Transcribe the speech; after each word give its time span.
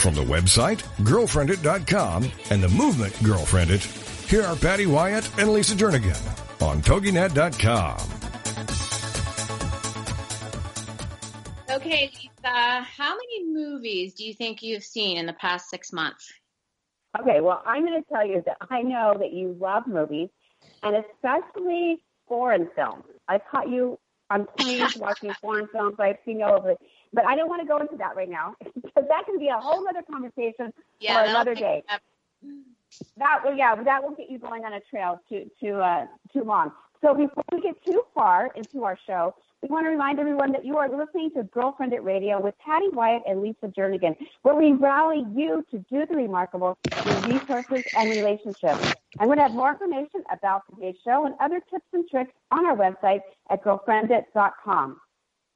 From 0.00 0.14
the 0.14 0.22
website, 0.22 0.78
girlfriendit.com 1.04 2.30
and 2.48 2.62
the 2.62 2.70
movement 2.70 3.12
Girlfriendit, 3.16 3.84
here 4.30 4.42
are 4.42 4.56
Patty 4.56 4.86
Wyatt 4.86 5.28
and 5.38 5.52
Lisa 5.52 5.74
Jernigan 5.74 6.16
on 6.62 6.80
TogiNet.com. 6.80 7.98
Okay, 11.70 12.10
Lisa, 12.14 12.80
how 12.80 13.10
many 13.10 13.44
movies 13.52 14.14
do 14.14 14.24
you 14.24 14.32
think 14.32 14.62
you've 14.62 14.84
seen 14.84 15.18
in 15.18 15.26
the 15.26 15.34
past 15.34 15.68
six 15.68 15.92
months? 15.92 16.32
Okay, 17.20 17.42
well, 17.42 17.62
I'm 17.66 17.84
going 17.84 18.02
to 18.02 18.08
tell 18.08 18.26
you 18.26 18.42
that 18.46 18.56
I 18.70 18.80
know 18.80 19.14
that 19.18 19.34
you 19.34 19.54
love 19.60 19.86
movies, 19.86 20.30
and 20.82 20.96
especially 20.96 21.98
foreign 22.26 22.70
films. 22.74 23.04
I've 23.28 23.42
caught 23.50 23.68
you 23.68 23.98
on 24.30 24.46
planes 24.56 24.96
watching 24.96 25.34
foreign 25.42 25.68
films. 25.68 25.96
I've 25.98 26.16
seen 26.24 26.40
all 26.42 26.56
of 26.56 26.64
over. 26.64 26.76
But 27.12 27.26
I 27.26 27.34
don't 27.36 27.48
want 27.48 27.62
to 27.62 27.68
go 27.68 27.78
into 27.78 27.96
that 27.96 28.14
right 28.16 28.28
now 28.30 28.54
because 28.74 29.04
that 29.08 29.26
can 29.26 29.38
be 29.38 29.48
a 29.48 29.58
whole 29.58 29.86
other 29.88 30.02
conversation 30.10 30.72
Yeah, 31.00 31.22
for 31.24 31.30
another 31.30 31.54
day. 31.54 31.82
that- 31.88 32.02
That 33.18 33.40
will, 33.44 33.54
yeah, 33.54 33.74
that 33.76 34.02
will 34.02 34.14
get 34.16 34.30
you 34.30 34.38
going 34.38 34.64
on 34.64 34.72
a 34.72 34.80
trail 34.80 35.20
too 35.28 35.48
too 35.60 35.74
uh, 35.76 36.06
too 36.32 36.42
long. 36.42 36.72
So 37.02 37.14
before 37.14 37.44
we 37.52 37.60
get 37.60 37.82
too 37.84 38.02
far 38.14 38.50
into 38.56 38.84
our 38.84 38.98
show, 39.06 39.34
we 39.62 39.68
want 39.68 39.86
to 39.86 39.90
remind 39.90 40.18
everyone 40.18 40.52
that 40.52 40.64
you 40.64 40.76
are 40.76 40.88
listening 40.88 41.30
to 41.32 41.44
GirlfriendIT 41.44 42.02
Radio 42.04 42.40
with 42.40 42.54
Patty 42.58 42.88
Wyatt 42.92 43.22
and 43.26 43.40
Lisa 43.42 43.68
Jernigan, 43.68 44.16
where 44.42 44.54
we 44.54 44.72
rally 44.72 45.24
you 45.34 45.64
to 45.70 45.78
do 45.90 46.04
the 46.06 46.14
remarkable 46.16 46.76
through 46.90 47.32
resources 47.34 47.84
and 47.96 48.10
relationships. 48.10 48.94
I'm 49.18 49.26
going 49.28 49.38
to 49.38 49.42
have 49.44 49.52
more 49.52 49.70
information 49.72 50.22
about 50.32 50.62
today's 50.74 50.96
show 51.04 51.26
and 51.26 51.34
other 51.40 51.60
tips 51.70 51.86
and 51.92 52.08
tricks 52.08 52.32
on 52.50 52.66
our 52.66 52.76
website 52.76 53.20
at 53.50 53.62
girlfriendit.com. 53.64 55.00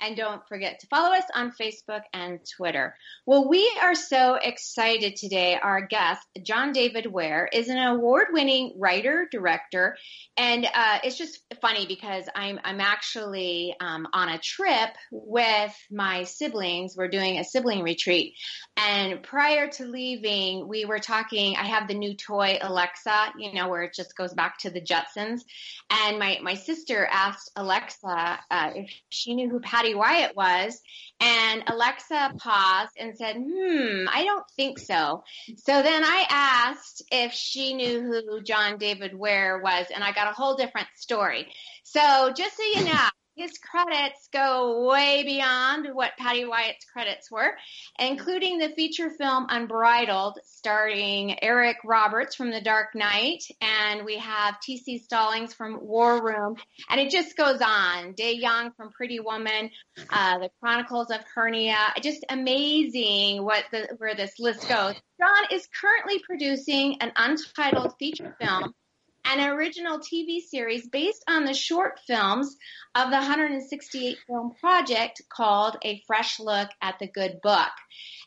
And 0.04 0.18
don't 0.18 0.46
forget 0.48 0.80
to 0.80 0.86
follow 0.88 1.14
us 1.14 1.24
on 1.34 1.52
Facebook 1.58 2.02
and 2.12 2.38
Twitter. 2.58 2.94
Well, 3.24 3.48
we 3.48 3.72
are 3.80 3.94
so 3.94 4.34
excited 4.34 5.16
today. 5.16 5.56
Our 5.56 5.86
guest, 5.86 6.20
John 6.42 6.72
David 6.72 7.10
Ware, 7.10 7.48
is 7.50 7.70
an 7.70 7.78
award 7.78 8.26
winning 8.30 8.74
writer, 8.78 9.26
director. 9.30 9.96
And 10.36 10.66
uh, 10.66 10.98
it's 11.04 11.16
just 11.16 11.40
funny 11.62 11.86
because 11.86 12.26
I'm, 12.34 12.60
I'm 12.64 12.82
actually 12.82 13.74
um, 13.80 14.06
on 14.12 14.28
a 14.28 14.38
trip 14.38 14.90
with 15.10 15.74
my 15.90 16.24
siblings. 16.24 16.94
We're 16.98 17.08
doing 17.08 17.38
a 17.38 17.44
sibling 17.44 17.82
retreat. 17.82 18.34
And 18.76 19.22
prior 19.22 19.68
to 19.68 19.86
leaving, 19.86 20.68
we 20.68 20.84
were 20.84 20.98
talking. 20.98 21.56
I 21.56 21.64
have 21.68 21.88
the 21.88 21.94
new 21.94 22.14
toy 22.14 22.58
Alexa, 22.60 23.32
you 23.38 23.54
know, 23.54 23.68
where 23.68 23.84
it 23.84 23.94
just 23.94 24.14
goes 24.18 24.34
back 24.34 24.58
to 24.58 24.70
the 24.70 24.82
Jetsons. 24.82 25.40
And 25.88 26.18
my, 26.18 26.40
my 26.42 26.54
sister 26.54 27.08
asked 27.10 27.52
Alexa 27.56 28.38
uh, 28.50 28.70
if 28.74 28.90
she 29.08 29.34
knew 29.34 29.48
who 29.48 29.60
Patty 29.60 29.93
Wyatt 29.94 30.36
was. 30.36 30.80
And 31.20 31.62
Alexa 31.68 32.34
paused 32.38 32.92
and 32.98 33.16
said, 33.16 33.36
Hmm, 33.36 34.06
I 34.12 34.24
don't 34.24 34.44
think 34.56 34.78
so. 34.78 35.22
So 35.56 35.82
then 35.82 36.04
I 36.04 36.26
asked 36.28 37.02
if 37.10 37.32
she 37.32 37.74
knew 37.74 38.02
who 38.02 38.42
John 38.42 38.78
David 38.78 39.16
Ware 39.16 39.60
was, 39.62 39.86
and 39.94 40.02
I 40.02 40.12
got 40.12 40.28
a 40.28 40.34
whole 40.34 40.56
different 40.56 40.88
story. 40.96 41.46
So 41.84 42.32
just 42.36 42.56
so 42.56 42.62
you 42.62 42.84
know, 42.84 43.08
his 43.36 43.58
credits 43.58 44.28
go 44.32 44.88
way 44.88 45.24
beyond 45.24 45.88
what 45.92 46.16
Patty 46.16 46.44
Wyatt's 46.44 46.84
credits 46.84 47.30
were, 47.30 47.56
including 47.98 48.58
the 48.58 48.70
feature 48.70 49.10
film 49.10 49.46
Unbridled, 49.48 50.38
starring 50.44 51.42
Eric 51.42 51.78
Roberts 51.84 52.36
from 52.36 52.50
The 52.50 52.60
Dark 52.60 52.94
Knight, 52.94 53.42
and 53.60 54.04
we 54.04 54.18
have 54.18 54.60
T.C. 54.60 54.98
Stallings 54.98 55.52
from 55.52 55.84
War 55.84 56.24
Room, 56.24 56.56
and 56.88 57.00
it 57.00 57.10
just 57.10 57.36
goes 57.36 57.60
on. 57.60 58.12
Dey 58.12 58.34
Young 58.34 58.70
from 58.72 58.92
Pretty 58.92 59.20
Woman, 59.20 59.70
uh, 60.10 60.38
The 60.38 60.50
Chronicles 60.60 61.10
of 61.10 61.20
Hernia, 61.34 61.94
just 62.02 62.24
amazing 62.28 63.44
what 63.44 63.64
the, 63.72 63.88
where 63.98 64.14
this 64.14 64.38
list 64.38 64.68
goes. 64.68 64.94
John 65.18 65.44
is 65.50 65.68
currently 65.80 66.20
producing 66.20 66.98
an 67.00 67.12
untitled 67.16 67.94
feature 67.98 68.36
film 68.40 68.74
an 69.24 69.40
original 69.50 69.98
TV 69.98 70.40
series 70.40 70.86
based 70.88 71.24
on 71.28 71.44
the 71.44 71.54
short 71.54 71.98
films 72.06 72.56
of 72.94 73.10
the 73.10 73.16
168 73.16 74.18
film 74.26 74.52
project 74.60 75.22
called 75.28 75.76
A 75.82 76.02
Fresh 76.06 76.40
Look 76.40 76.68
at 76.82 76.98
the 76.98 77.08
Good 77.08 77.40
Book. 77.42 77.70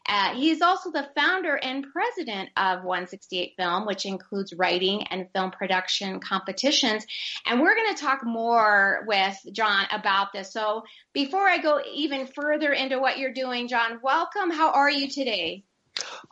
Uh, 0.08 0.36
he 0.36 0.52
is 0.52 0.62
also 0.62 0.92
the 0.92 1.10
founder 1.16 1.56
and 1.56 1.86
president 1.92 2.50
of 2.56 2.84
168 2.84 3.54
Film, 3.58 3.86
which 3.86 4.06
includes 4.06 4.54
writing 4.54 5.04
and 5.08 5.28
film 5.34 5.52
production 5.52 6.20
competitions. 6.20 7.06
And 7.46 7.60
we're 7.60 7.76
going 7.76 7.94
to 7.94 8.02
talk 8.02 8.26
more 8.26 9.04
with 9.06 9.38
John 9.52 9.86
about 9.92 10.32
this. 10.32 10.54
So 10.54 10.84
before 11.14 11.48
I 11.48 11.58
go 11.58 11.82
even 11.94 12.28
further 12.28 12.72
into 12.72 13.00
what 13.00 13.18
you're 13.18 13.34
doing, 13.34 13.68
John, 13.68 14.00
welcome. 14.02 14.50
How 14.50 14.72
are 14.72 14.90
you 14.90 15.10
today? 15.10 15.64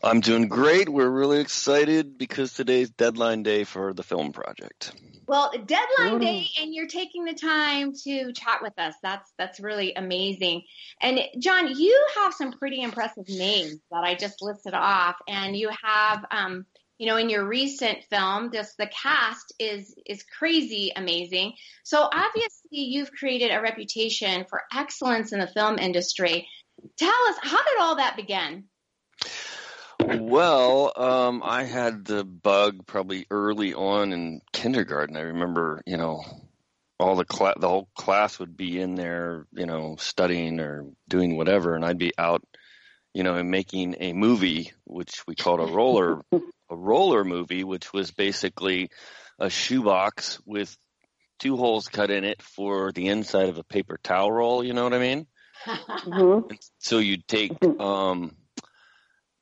I'm 0.04 0.20
doing 0.20 0.48
great. 0.48 0.90
We're 0.90 1.10
really 1.10 1.40
excited 1.40 2.18
because 2.18 2.54
today's 2.54 2.90
deadline 2.90 3.44
day 3.44 3.64
for 3.64 3.94
the 3.94 4.04
film 4.04 4.32
project. 4.32 4.94
Well, 5.28 5.52
deadline 5.66 6.20
day, 6.20 6.48
and 6.62 6.74
you're 6.74 6.88
taking 6.88 7.26
the 7.26 7.34
time 7.34 7.94
to 8.04 8.32
chat 8.34 8.62
with 8.62 8.78
us. 8.78 8.94
That's 9.02 9.32
that's 9.38 9.60
really 9.60 9.96
amazing. 9.96 10.64
And 11.02 11.20
John, 11.40 11.76
you 11.76 12.08
have 12.18 12.34
some 12.34 12.52
pretty 12.52 12.82
impressive 12.82 13.28
names 13.28 13.80
that 13.90 14.04
I 14.04 14.14
just 14.14 14.42
listed 14.42 14.76
off, 14.76 15.16
and 15.28 15.58
you 15.58 15.72
have, 15.84 16.26
um, 16.30 16.68
you 17.00 17.08
know, 17.08 17.18
in 17.18 17.30
your 17.30 17.48
recent 17.48 18.04
film, 18.12 18.52
just 18.54 18.78
the 18.78 18.88
cast 18.88 19.54
is 19.58 19.96
is 20.06 20.24
crazy 20.38 20.92
amazing. 20.96 21.54
So 21.84 22.04
obviously, 22.04 22.70
you've 22.72 23.12
created 23.12 23.50
a 23.50 23.62
reputation 23.62 24.46
for 24.48 24.62
excellence 24.76 25.34
in 25.34 25.40
the 25.40 25.48
film 25.48 25.80
industry. 25.80 26.48
Tell 26.98 27.28
us, 27.30 27.38
how 27.42 27.64
did 27.64 27.80
all 27.80 27.96
that 27.96 28.16
begin? 28.16 28.66
Well, 30.00 30.92
um, 30.96 31.42
I 31.44 31.64
had 31.64 32.06
the 32.06 32.24
bug 32.24 32.86
probably 32.86 33.26
early 33.30 33.74
on 33.74 34.14
in 34.14 34.42
kindergarten. 34.52 35.18
I 35.18 35.22
remember, 35.22 35.82
you 35.86 35.98
know, 35.98 36.24
all 37.00 37.16
the 37.16 37.26
cla- 37.26 37.56
the 37.60 37.68
whole 37.68 37.90
class 37.96 38.40
would 38.40 38.56
be 38.56 38.80
in 38.80 38.96
there, 38.96 39.46
you 39.52 39.66
know, 39.66 39.96
studying 39.98 40.60
or 40.60 40.86
doing 41.08 41.38
whatever, 41.38 41.76
and 41.76 41.86
I'd 41.86 41.98
be 41.98 42.14
out, 42.18 42.44
you 43.14 43.24
know, 43.24 43.42
making 43.44 43.96
a 44.00 44.14
movie, 44.14 44.72
which 44.86 45.26
we 45.28 45.36
called 45.36 45.60
a 45.60 45.74
roller, 45.74 46.22
a 46.70 46.76
roller 46.76 47.24
movie, 47.24 47.64
which 47.64 47.94
was 47.94 48.12
basically 48.12 48.90
a 49.40 49.50
shoebox 49.50 50.40
with 50.46 50.76
two 51.40 51.58
holes 51.58 51.88
cut 51.90 52.12
in 52.12 52.24
it 52.24 52.42
for 52.42 52.92
the 52.92 53.08
inside 53.08 53.50
of 53.50 53.58
a 53.58 53.64
paper 53.64 54.00
towel 54.02 54.32
roll. 54.32 54.64
You 54.64 54.74
know 54.74 54.84
what 54.84 54.94
I 54.94 55.00
mean? 55.00 55.28
Mhm. 55.66 56.46
And 56.50 56.60
so 56.80 57.00
you'd 57.00 57.28
take, 57.28 57.52
um, 57.80 58.36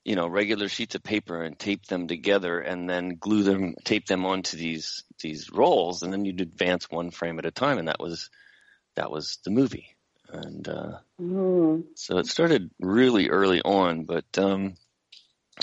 you 0.04 0.16
know, 0.16 0.26
regular 0.26 0.68
sheets 0.68 0.94
of 0.94 1.02
paper 1.02 1.42
and 1.42 1.58
tape 1.58 1.86
them 1.86 2.06
together, 2.08 2.60
and 2.60 2.88
then 2.88 3.16
glue 3.18 3.42
them, 3.42 3.74
tape 3.84 4.06
them 4.06 4.26
onto 4.26 4.56
these 4.56 5.04
these 5.22 5.50
rolls, 5.50 6.02
and 6.02 6.12
then 6.12 6.24
you'd 6.24 6.42
advance 6.42 6.90
one 6.90 7.10
frame 7.10 7.38
at 7.38 7.46
a 7.46 7.50
time, 7.50 7.78
and 7.78 7.88
that 7.88 8.00
was 8.00 8.30
that 8.96 9.10
was 9.10 9.38
the 9.44 9.50
movie. 9.50 9.96
And 10.28 10.68
uh, 10.68 10.98
Mhm. 11.20 11.84
so 11.94 12.18
it 12.18 12.26
started 12.26 12.70
really 12.80 13.30
early 13.30 13.62
on, 13.62 14.04
but 14.04 14.26
um, 14.36 14.74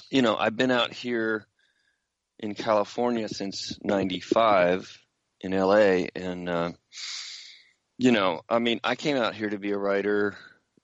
you 0.10 0.22
know, 0.22 0.36
I've 0.36 0.56
been 0.56 0.72
out 0.72 0.94
here 0.94 1.46
in 2.40 2.56
California 2.56 3.30
since 3.30 3.78
'95 3.84 4.98
in 5.42 5.52
LA, 5.52 6.08
and 6.16 6.50
uh, 6.50 6.72
you 7.98 8.12
know, 8.12 8.42
I 8.50 8.58
mean, 8.58 8.80
I 8.84 8.96
came 8.96 9.18
out 9.18 9.36
here 9.36 9.50
to 9.50 9.60
be 9.60 9.72
a 9.72 9.78
writer, 9.78 10.36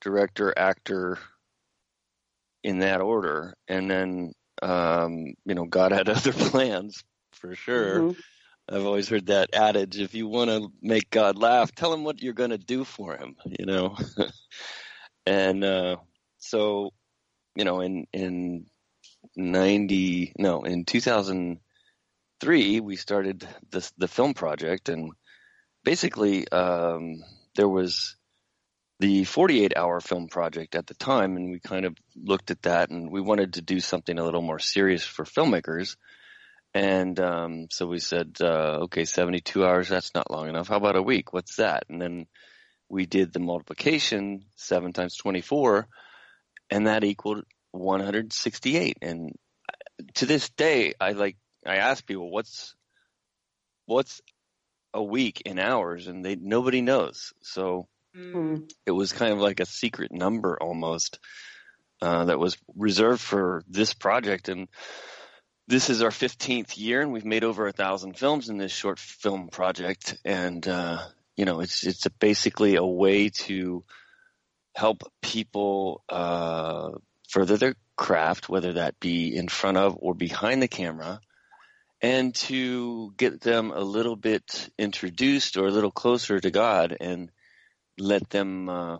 director, 0.01 0.53
actor, 0.55 1.17
in 2.67 2.79
that 2.79 2.99
order, 2.99 3.53
and 3.69 3.89
then 3.89 4.33
um, 4.61 5.33
you 5.45 5.55
know, 5.55 5.63
God 5.65 5.93
had 5.93 6.09
other 6.09 6.33
plans 6.33 7.01
for 7.31 7.55
sure. 7.55 8.01
Mhm. 8.01 8.15
I've 8.69 8.85
always 8.85 9.07
heard 9.07 9.27
that 9.27 9.51
adage: 9.53 9.97
if 9.97 10.13
you 10.13 10.27
want 10.27 10.49
to 10.49 10.69
make 10.81 11.09
God 11.09 11.37
laugh, 11.37 11.71
tell 11.71 11.93
him 11.93 12.03
what 12.03 12.21
you're 12.21 12.33
going 12.33 12.49
to 12.49 12.57
do 12.57 12.83
for 12.83 13.15
him. 13.15 13.37
You 13.57 13.65
know, 13.65 13.95
and 15.25 15.63
uh, 15.63 15.95
so 16.39 16.91
you 17.55 17.63
know, 17.63 17.79
in 17.79 18.05
in 18.11 18.65
ninety 19.37 20.33
no, 20.37 20.63
in 20.63 20.83
two 20.83 20.99
thousand 20.99 21.61
three, 22.41 22.81
we 22.81 22.97
started 22.97 23.47
the 23.69 23.89
the 23.97 24.09
film 24.09 24.33
project, 24.33 24.89
and 24.89 25.13
basically 25.85 26.49
um, 26.49 27.23
there 27.55 27.69
was 27.69 28.17
the 28.99 29.25
48 29.25 29.73
hour 29.77 29.99
film 30.01 30.27
project 30.27 30.75
at 30.75 30.87
the 30.87 30.95
time 30.95 31.37
and 31.37 31.51
we 31.51 31.59
kind 31.59 31.85
of 31.85 31.97
looked 32.15 32.51
at 32.51 32.63
that 32.63 32.89
and 32.91 33.11
we 33.11 33.21
wanted 33.21 33.53
to 33.53 33.61
do 33.61 33.79
something 33.79 34.17
a 34.19 34.23
little 34.23 34.41
more 34.41 34.59
serious 34.59 35.03
for 35.03 35.25
filmmakers 35.25 35.95
And 36.73 37.19
um, 37.19 37.67
so 37.71 37.87
we 37.87 37.99
said, 37.99 38.37
uh, 38.41 38.81
okay, 38.85 39.05
72 39.05 39.65
hours, 39.65 39.89
that's 39.89 40.15
not 40.15 40.31
long 40.31 40.49
enough. 40.49 40.69
How 40.69 40.77
about 40.77 40.95
a 40.97 41.03
week? 41.03 41.33
What's 41.33 41.57
that? 41.57 41.85
And 41.89 42.01
then 42.01 42.27
we 42.89 43.07
did 43.07 43.33
the 43.33 43.41
multiplication, 43.41 44.45
7 44.55 44.93
times 44.93 45.17
24, 45.17 45.89
and 46.71 46.87
that 46.87 47.03
equaled 47.03 47.45
168. 47.73 48.99
And 49.03 49.33
to 50.15 50.27
this 50.27 50.49
day, 50.51 50.93
I 51.01 51.13
like, 51.13 51.37
I 51.65 51.77
ask 51.77 52.05
people, 52.05 52.31
what's, 52.31 52.75
what's 53.85 54.21
a 54.93 55.03
week 55.03 55.43
in 55.45 55.59
hours? 55.59 56.07
And 56.07 56.25
they, 56.25 56.35
nobody 56.35 56.81
knows. 56.81 57.33
So 57.43 57.87
Mm. 58.17 58.71
it 58.85 58.91
was 58.91 59.13
kind 59.13 59.31
of 59.31 59.39
like 59.39 59.59
a 59.59 59.65
secret 59.65 60.11
number 60.11 60.57
almost, 60.59 61.19
uh, 62.01 62.25
that 62.25 62.39
was 62.39 62.57
reserved 62.75 63.21
for 63.21 63.63
this 63.67 63.93
project. 63.93 64.49
And, 64.49 64.67
this 65.67 65.89
is 65.89 66.01
our 66.01 66.11
15th 66.11 66.77
year 66.77 67.01
and 67.01 67.11
we've 67.11 67.25
made 67.25 67.43
over 67.43 67.67
a 67.67 67.73
thousand 67.73 68.17
films 68.17 68.49
in 68.49 68.57
this 68.57 68.71
short 68.71 68.99
film 68.99 69.49
project. 69.49 70.17
And, 70.23 70.65
uh, 70.65 70.99
you 71.35 71.45
know, 71.45 71.59
it's, 71.59 71.85
it's 71.85 72.05
a 72.05 72.09
basically 72.09 72.75
a 72.75 72.85
way 72.85 73.29
to 73.29 73.83
help 74.73 75.03
people, 75.21 76.03
uh, 76.07 76.91
further 77.29 77.57
their 77.57 77.75
craft, 77.97 78.47
whether 78.47 78.73
that 78.73 78.99
be 78.99 79.35
in 79.35 79.49
front 79.49 79.77
of 79.77 79.97
or 79.99 80.13
behind 80.13 80.61
the 80.61 80.67
camera 80.69 81.19
and 82.01 82.33
to 82.35 83.11
get 83.17 83.41
them 83.41 83.71
a 83.71 83.81
little 83.81 84.15
bit 84.15 84.69
introduced 84.77 85.57
or 85.57 85.67
a 85.67 85.71
little 85.71 85.91
closer 85.91 86.39
to 86.39 86.51
God 86.51 86.95
and 87.01 87.31
let 87.97 88.29
them, 88.29 88.69
uh, 88.69 88.97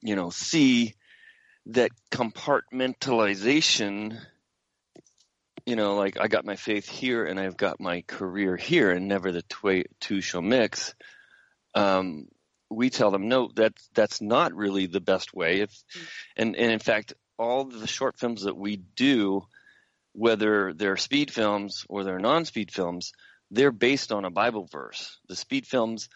you 0.00 0.16
know, 0.16 0.30
see 0.30 0.94
that 1.66 1.90
compartmentalization 2.10 4.18
you 5.66 5.76
know, 5.76 5.96
like 5.96 6.18
I 6.20 6.28
got 6.28 6.44
my 6.44 6.56
faith 6.56 6.88
here 6.88 7.24
and 7.24 7.40
I've 7.40 7.56
got 7.56 7.80
my 7.80 8.02
career 8.02 8.56
here, 8.56 8.90
and 8.90 9.08
never 9.08 9.32
the 9.32 9.42
twa- 9.42 9.84
two 10.00 10.20
shall 10.20 10.42
mix. 10.42 10.94
Um, 11.74 12.28
we 12.70 12.90
tell 12.90 13.10
them 13.10 13.28
no, 13.28 13.50
that's 13.54 13.88
that's 13.94 14.20
not 14.20 14.54
really 14.54 14.86
the 14.86 15.00
best 15.00 15.34
way. 15.34 15.60
If 15.60 15.72
and 16.36 16.56
and 16.56 16.72
in 16.72 16.78
fact, 16.78 17.14
all 17.38 17.64
the 17.64 17.86
short 17.86 18.18
films 18.18 18.42
that 18.42 18.56
we 18.56 18.76
do, 18.76 19.42
whether 20.12 20.72
they're 20.74 20.96
speed 20.96 21.30
films 21.30 21.84
or 21.88 22.04
they're 22.04 22.18
non-speed 22.18 22.70
films, 22.70 23.12
they're 23.50 23.72
based 23.72 24.12
on 24.12 24.24
a 24.24 24.30
Bible 24.30 24.68
verse. 24.70 25.18
The 25.28 25.36
speed 25.36 25.66
films 25.66 26.08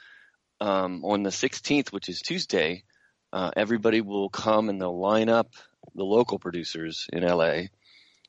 um, 0.61 1.05
on 1.05 1.23
the 1.23 1.31
16th, 1.31 1.93
which 1.93 2.09
is 2.09 2.21
Tuesday, 2.21 2.85
uh, 3.33 3.51
everybody 3.57 4.01
will 4.01 4.29
come 4.29 4.69
and 4.69 4.81
they'll 4.81 4.99
line 4.99 5.29
up 5.29 5.53
the 5.95 6.05
local 6.05 6.39
producers 6.39 7.07
in 7.13 7.23
LA 7.23 7.65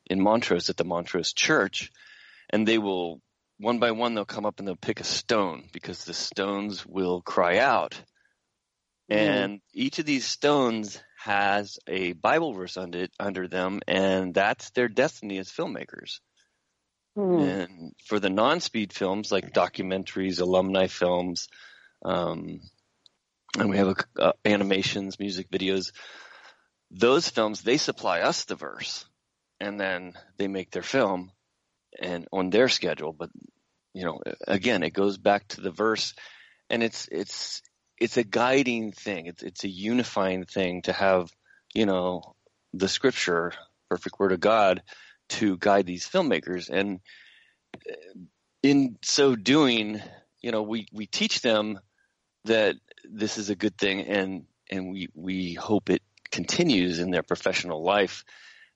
in 0.06 0.20
Montrose 0.20 0.68
at 0.68 0.76
the 0.76 0.84
Montrose 0.84 1.32
Church, 1.32 1.90
and 2.50 2.66
they 2.66 2.78
will 2.78 3.20
one 3.58 3.78
by 3.78 3.92
one 3.92 4.14
they'll 4.14 4.24
come 4.24 4.46
up 4.46 4.58
and 4.58 4.66
they'll 4.66 4.76
pick 4.76 5.00
a 5.00 5.04
stone 5.04 5.68
because 5.72 6.04
the 6.04 6.14
stones 6.14 6.86
will 6.86 7.20
cry 7.20 7.58
out. 7.58 8.00
Mm. 9.10 9.16
And 9.16 9.60
each 9.74 9.98
of 9.98 10.06
these 10.06 10.26
stones 10.26 11.00
has 11.22 11.78
a 11.86 12.12
Bible 12.12 12.54
verse 12.54 12.76
under 12.76 13.08
under 13.18 13.48
them, 13.48 13.80
and 13.86 14.34
that's 14.34 14.70
their 14.70 14.88
destiny 14.88 15.38
as 15.38 15.50
filmmakers. 15.50 16.20
Mm. 17.16 17.42
And 17.42 17.92
for 18.06 18.18
the 18.18 18.30
non-speed 18.30 18.92
films 18.92 19.30
like 19.30 19.52
documentaries, 19.52 20.40
alumni 20.40 20.86
films, 20.86 21.48
um, 22.04 22.60
and 23.58 23.70
we 23.70 23.76
have 23.76 23.88
a, 23.88 24.22
uh, 24.22 24.32
animations, 24.44 25.18
music 25.18 25.50
videos. 25.50 25.92
Those 26.90 27.28
films 27.28 27.62
they 27.62 27.76
supply 27.76 28.20
us 28.20 28.44
the 28.44 28.54
verse, 28.54 29.04
and 29.58 29.78
then 29.78 30.14
they 30.36 30.48
make 30.48 30.70
their 30.70 30.82
film 30.82 31.32
and 32.00 32.26
on 32.32 32.50
their 32.50 32.68
schedule. 32.68 33.12
But 33.12 33.30
you 33.94 34.04
know, 34.04 34.20
again, 34.46 34.82
it 34.82 34.92
goes 34.92 35.18
back 35.18 35.48
to 35.48 35.60
the 35.60 35.70
verse, 35.70 36.14
and 36.68 36.82
it's 36.82 37.08
it's 37.10 37.62
it's 37.98 38.16
a 38.16 38.24
guiding 38.24 38.92
thing. 38.92 39.26
It's 39.26 39.42
it's 39.42 39.64
a 39.64 39.68
unifying 39.68 40.44
thing 40.44 40.82
to 40.82 40.92
have 40.92 41.30
you 41.74 41.86
know 41.86 42.34
the 42.72 42.88
scripture, 42.88 43.52
perfect 43.88 44.18
word 44.18 44.32
of 44.32 44.40
God, 44.40 44.82
to 45.30 45.56
guide 45.56 45.86
these 45.86 46.08
filmmakers. 46.08 46.70
And 46.70 47.00
in 48.62 48.96
so 49.02 49.36
doing, 49.36 50.00
you 50.40 50.52
know, 50.52 50.62
we 50.62 50.86
we 50.92 51.06
teach 51.06 51.40
them 51.40 51.80
that 52.44 52.76
this 53.04 53.38
is 53.38 53.50
a 53.50 53.56
good 53.56 53.76
thing, 53.76 54.00
and 54.02 54.46
and 54.70 54.90
we 54.90 55.08
we 55.14 55.54
hope 55.54 55.90
it 55.90 56.02
continues 56.30 56.98
in 56.98 57.10
their 57.10 57.22
professional 57.24 57.82
life 57.82 58.24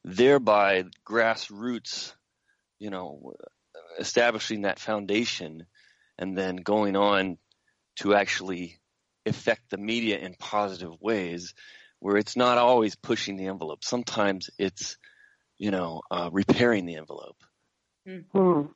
thereby 0.05 0.85
grassroots, 1.07 2.13
you 2.79 2.91
know, 2.91 3.33
establishing 3.99 4.63
that 4.63 4.79
foundation 4.79 5.67
and 6.19 6.37
then 6.37 6.57
going 6.57 6.97
on 6.97 7.39
to 7.97 8.15
actually 8.15 8.79
affect 9.27 9.71
the 9.71 9.79
media 9.79 10.19
in 10.19 10.35
positive 10.35 10.93
ways 11.01 11.55
where 12.01 12.17
it's 12.17 12.37
not 12.37 12.59
always 12.59 12.95
pushing 12.97 13.37
the 13.37 13.47
envelope. 13.47 13.83
Sometimes 13.83 14.51
it's, 14.59 14.99
you 15.57 15.71
know, 15.71 16.03
uh, 16.11 16.29
repairing 16.31 16.85
the 16.85 16.97
envelope. 16.97 17.39
Mm. 18.07 18.69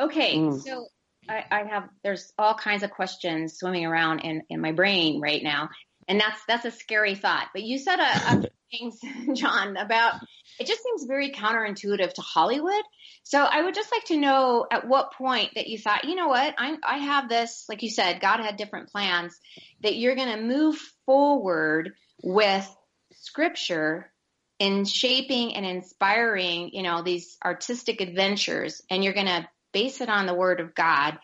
Okay, 0.00 0.36
Mm. 0.36 0.60
so 0.60 0.88
I, 1.28 1.44
I 1.50 1.64
have 1.64 1.88
there's 2.02 2.32
all 2.38 2.54
kinds 2.54 2.82
of 2.82 2.90
questions 2.90 3.58
swimming 3.58 3.84
around 3.84 4.20
in, 4.20 4.42
in 4.48 4.60
my 4.60 4.72
brain 4.72 5.20
right 5.20 5.42
now, 5.42 5.70
and 6.06 6.20
that's 6.20 6.40
that's 6.46 6.64
a 6.64 6.70
scary 6.70 7.14
thought. 7.14 7.48
But 7.52 7.62
you 7.62 7.78
said 7.78 7.98
a, 7.98 8.02
a 8.02 8.44
things, 8.70 9.00
John, 9.34 9.76
about 9.76 10.14
it 10.58 10.66
just 10.66 10.82
seems 10.82 11.04
very 11.04 11.30
counterintuitive 11.30 12.12
to 12.12 12.20
Hollywood. 12.20 12.82
So 13.22 13.42
I 13.42 13.62
would 13.62 13.74
just 13.74 13.92
like 13.92 14.04
to 14.04 14.16
know 14.16 14.66
at 14.70 14.86
what 14.86 15.12
point 15.12 15.52
that 15.54 15.68
you 15.68 15.78
thought, 15.78 16.04
you 16.04 16.14
know 16.14 16.28
what, 16.28 16.54
I 16.58 16.76
I 16.82 16.98
have 16.98 17.28
this, 17.28 17.64
like 17.68 17.82
you 17.82 17.90
said, 17.90 18.20
God 18.20 18.40
had 18.40 18.56
different 18.56 18.90
plans 18.90 19.38
that 19.82 19.96
you're 19.96 20.16
going 20.16 20.36
to 20.36 20.42
move 20.42 20.76
forward 21.06 21.92
with 22.22 22.68
Scripture 23.12 24.10
in 24.58 24.84
shaping 24.84 25.54
and 25.54 25.64
inspiring, 25.64 26.70
you 26.72 26.82
know, 26.82 27.02
these 27.02 27.36
artistic 27.44 28.00
adventures, 28.00 28.82
and 28.90 29.04
you're 29.04 29.14
going 29.14 29.26
to 29.26 29.48
base 29.72 30.00
it 30.00 30.08
on 30.08 30.26
the 30.26 30.34
Word 30.34 30.60
of 30.60 30.74
God. 30.74 31.18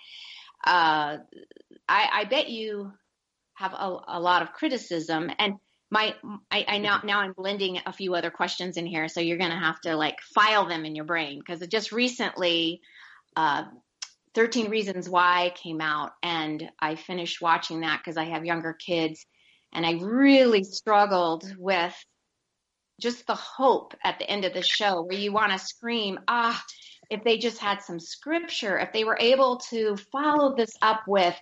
Uh, 0.64 1.18
I, 1.88 2.08
I 2.12 2.24
bet 2.24 2.48
you 2.48 2.92
have 3.54 3.72
a, 3.72 3.98
a 4.08 4.20
lot 4.20 4.42
of 4.42 4.52
criticism, 4.52 5.30
and 5.38 5.54
my 5.90 6.14
I, 6.50 6.64
I 6.66 6.78
now 6.78 7.00
now 7.04 7.20
I'm 7.20 7.32
blending 7.32 7.80
a 7.86 7.92
few 7.92 8.14
other 8.14 8.30
questions 8.30 8.76
in 8.76 8.86
here, 8.86 9.08
so 9.08 9.20
you're 9.20 9.38
going 9.38 9.50
to 9.50 9.56
have 9.56 9.80
to 9.82 9.96
like 9.96 10.20
file 10.34 10.66
them 10.66 10.84
in 10.84 10.94
your 10.94 11.04
brain 11.04 11.38
because 11.38 11.66
just 11.68 11.92
recently. 11.92 12.80
Uh, 13.36 13.64
13 14.34 14.68
Reasons 14.68 15.08
Why 15.08 15.52
came 15.54 15.80
out, 15.80 16.12
and 16.20 16.68
I 16.80 16.96
finished 16.96 17.40
watching 17.40 17.80
that 17.80 18.00
because 18.00 18.16
I 18.16 18.24
have 18.24 18.44
younger 18.44 18.72
kids, 18.72 19.24
and 19.72 19.86
I 19.86 19.92
really 19.92 20.64
struggled 20.64 21.44
with 21.56 21.94
just 23.00 23.26
the 23.26 23.34
hope 23.34 23.94
at 24.04 24.18
the 24.18 24.28
end 24.28 24.44
of 24.44 24.52
the 24.52 24.62
show 24.62 25.02
where 25.02 25.18
you 25.18 25.32
want 25.32 25.52
to 25.52 25.58
scream, 25.58 26.18
ah, 26.28 26.62
if 27.10 27.24
they 27.24 27.38
just 27.38 27.58
had 27.58 27.82
some 27.82 28.00
scripture, 28.00 28.78
if 28.78 28.92
they 28.92 29.04
were 29.04 29.18
able 29.20 29.58
to 29.70 29.96
follow 30.12 30.54
this 30.56 30.76
up 30.82 31.02
with, 31.06 31.36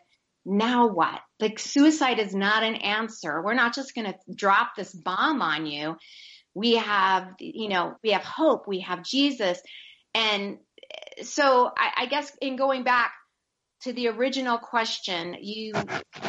now 0.44 0.88
what? 0.88 1.20
Like 1.40 1.58
suicide 1.58 2.18
is 2.18 2.34
not 2.34 2.62
an 2.62 2.74
answer. 2.74 3.42
We're 3.42 3.54
not 3.54 3.74
just 3.74 3.94
going 3.94 4.12
to 4.12 4.34
drop 4.34 4.74
this 4.76 4.92
bomb 4.92 5.40
on 5.40 5.66
you. 5.66 5.96
We 6.54 6.76
have, 6.76 7.28
you 7.38 7.68
know, 7.68 7.96
we 8.02 8.10
have 8.10 8.24
hope. 8.24 8.66
We 8.66 8.80
have 8.80 9.04
Jesus. 9.04 9.60
And 10.14 10.58
so 11.22 11.70
I, 11.76 12.02
I 12.02 12.06
guess 12.06 12.30
in 12.40 12.56
going 12.56 12.84
back 12.84 13.12
to 13.82 13.92
the 13.92 14.08
original 14.08 14.58
question, 14.58 15.36
you, 15.40 15.72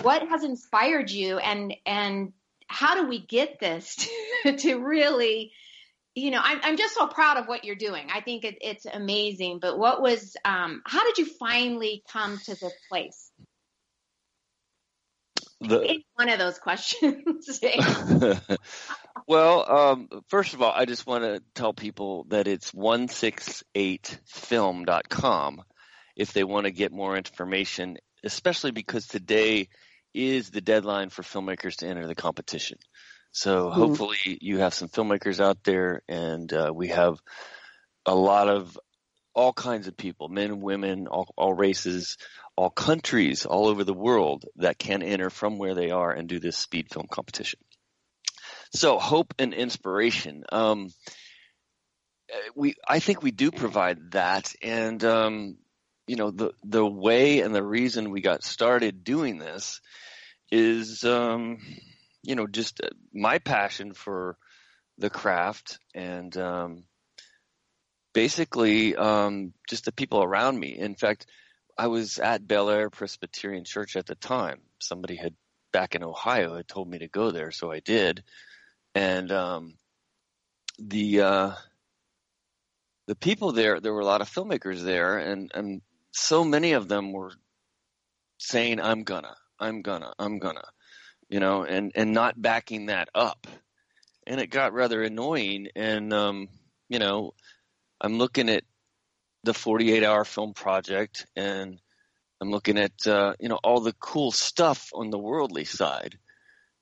what 0.02 0.28
has 0.28 0.44
inspired 0.44 1.10
you 1.10 1.38
and, 1.38 1.74
and 1.86 2.34
how 2.68 2.96
do 2.96 3.08
we 3.08 3.20
get 3.20 3.60
this 3.60 4.08
to, 4.44 4.58
to 4.58 4.76
really, 4.78 5.52
you 6.16 6.32
know, 6.32 6.42
I'm, 6.44 6.60
I'm 6.64 6.78
just 6.78 6.96
so 6.96 7.06
proud 7.08 7.38
of 7.38 7.48
what 7.48 7.64
you're 7.64 7.76
doing. 7.76 8.08
I 8.14 8.20
think 8.22 8.44
it, 8.46 8.58
it's 8.62 8.86
amazing. 8.86 9.58
But 9.60 9.80
what 9.80 10.02
was, 10.02 10.38
um, 10.46 10.82
how 10.86 11.04
did 11.06 11.18
you 11.18 11.26
finally 11.26 12.04
come 12.12 12.38
to 12.46 12.52
this 12.52 12.74
place? 12.90 13.32
The, 15.60 15.82
It's 15.82 16.06
one 16.16 16.30
of 16.30 16.40
those 16.40 16.58
questions. 16.60 17.60
well, 19.28 19.72
um, 19.72 20.08
first 20.28 20.54
of 20.54 20.62
all, 20.62 20.72
I 20.76 20.86
just 20.86 21.08
want 21.08 21.24
to 21.24 21.42
tell 21.56 21.74
people 21.74 22.28
that 22.30 22.48
it's 22.48 22.72
168film.com 22.72 25.64
if 26.16 26.32
they 26.34 26.44
want 26.44 26.66
to 26.66 26.72
get 26.72 26.92
more 26.92 27.18
information, 27.18 27.98
especially 28.24 28.70
because 28.72 29.08
today 29.08 29.70
is 30.14 30.52
the 30.52 30.62
deadline 30.62 31.10
for 31.10 31.24
filmmakers 31.24 31.78
to 31.78 31.88
enter 31.88 32.06
the 32.06 32.14
competition. 32.14 32.78
So 33.34 33.70
Mhm. 33.70 33.74
hopefully 33.74 34.38
you 34.42 34.60
have 34.60 34.74
some 34.74 34.88
filmmakers 34.88 35.44
out 35.44 35.64
there 35.64 36.02
and 36.08 36.52
uh, 36.54 36.72
we 36.74 36.90
have 36.90 37.20
a 38.06 38.16
lot 38.16 38.48
of 38.48 38.80
all 39.34 39.52
kinds 39.52 39.88
of 39.88 39.98
people, 39.98 40.30
men, 40.30 40.62
women, 40.62 41.08
all, 41.08 41.34
all 41.36 41.54
races, 41.54 42.18
all 42.56 42.70
countries 42.70 43.46
all 43.46 43.68
over 43.68 43.84
the 43.84 43.94
world 43.94 44.46
that 44.58 44.78
can 44.78 45.02
enter 45.02 45.32
from 45.32 45.58
where 45.58 45.74
they 45.74 45.90
are 45.90 46.12
and 46.12 46.30
do 46.30 46.40
this 46.40 46.58
speed 46.58 46.88
film 46.92 47.08
competition. 47.10 47.60
So 48.72 49.00
hope 49.00 49.34
and 49.40 49.54
inspiration. 49.54 50.44
Um, 50.52 50.90
we 52.56 52.76
I 52.88 53.00
think 53.00 53.22
we 53.22 53.32
do 53.32 53.52
provide 53.52 54.12
that, 54.12 54.54
and 54.62 55.04
um, 55.04 55.58
you 56.08 56.16
know 56.16 56.32
the 56.32 56.54
the 56.64 56.86
way 56.86 57.42
and 57.42 57.54
the 57.54 57.64
reason 57.64 58.12
we 58.12 58.22
got 58.22 58.44
started 58.44 59.04
doing 59.04 59.38
this 59.38 59.82
is 60.52 61.04
um, 61.04 61.60
you 62.24 62.36
know 62.36 62.48
just 62.48 62.82
uh, 62.82 62.90
my 63.14 63.40
passion 63.40 63.94
for 63.94 64.38
the 64.98 65.10
craft 65.10 65.80
and 65.94 66.36
um, 66.38 66.84
basically 68.14 68.96
um, 68.96 69.54
just 69.70 69.86
the 69.86 69.92
people 69.92 70.24
around 70.24 70.60
me. 70.60 70.78
In 70.78 70.96
fact, 70.96 71.26
I 71.78 71.88
was 71.88 72.20
at 72.20 72.48
Bel 72.48 72.70
Air 72.70 72.90
Presbyterian 72.90 73.66
Church 73.66 73.96
at 73.96 74.06
the 74.06 74.16
time. 74.16 74.62
Somebody 74.80 75.16
had 75.16 75.34
back 75.72 75.96
in 75.96 76.04
Ohio 76.04 76.56
had 76.56 76.68
told 76.68 76.88
me 76.88 77.00
to 77.00 77.08
go 77.08 77.32
there, 77.32 77.52
so 77.52 77.72
I 77.72 77.80
did. 77.80 78.24
And 78.94 79.32
um, 79.32 79.74
the 80.78 81.22
uh, 81.22 81.52
the 83.08 83.16
people 83.16 83.52
there, 83.52 83.80
there 83.80 83.94
were 83.94 84.02
a 84.02 84.06
lot 84.06 84.22
of 84.22 84.30
filmmakers 84.30 84.84
there, 84.84 85.18
and 85.18 85.52
and 85.54 85.82
so 86.12 86.44
many 86.44 86.74
of 86.74 86.88
them 86.88 87.12
were 87.12 87.32
saying, 88.38 88.80
"I'm 88.80 89.04
gonna, 89.04 89.36
I'm 89.60 89.82
gonna, 89.82 90.14
I'm 90.20 90.38
gonna," 90.38 90.64
you 91.34 91.40
know, 91.40 91.64
and 91.64 91.94
and 91.96 92.14
not 92.14 92.40
backing 92.40 92.86
that 92.86 93.10
up, 93.16 93.48
and 94.28 94.40
it 94.40 94.52
got 94.52 94.72
rather 94.72 95.02
annoying. 95.02 95.68
And 95.76 96.14
um, 96.14 96.48
you 96.90 97.00
know, 97.00 97.34
I'm 98.00 98.20
looking 98.20 98.50
at 98.50 98.64
the 99.44 99.56
48 99.56 100.04
hour 100.04 100.26
film 100.26 100.54
project 100.54 101.26
and 101.36 101.80
I'm 102.40 102.52
looking 102.52 102.78
at 102.78 103.08
uh, 103.08 103.34
you 103.40 103.50
know 103.50 103.58
all 103.64 103.80
the 103.80 103.96
cool 104.00 104.32
stuff 104.32 104.92
on 104.94 105.10
the 105.10 105.18
worldly 105.18 105.66
side, 105.66 106.20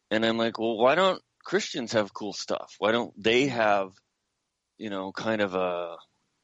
and 0.10 0.26
I'm 0.26 0.38
like, 0.38 0.60
well, 0.60 0.78
why 0.78 0.96
don't 0.96 1.22
Christians 1.46 1.94
have 1.94 2.14
cool 2.14 2.34
stuff? 2.34 2.76
Why 2.78 2.92
don't 2.92 3.14
they 3.16 3.48
have 3.48 3.94
you 4.78 4.90
know 4.90 5.14
kind 5.14 5.40
of 5.40 5.56
a 5.56 5.96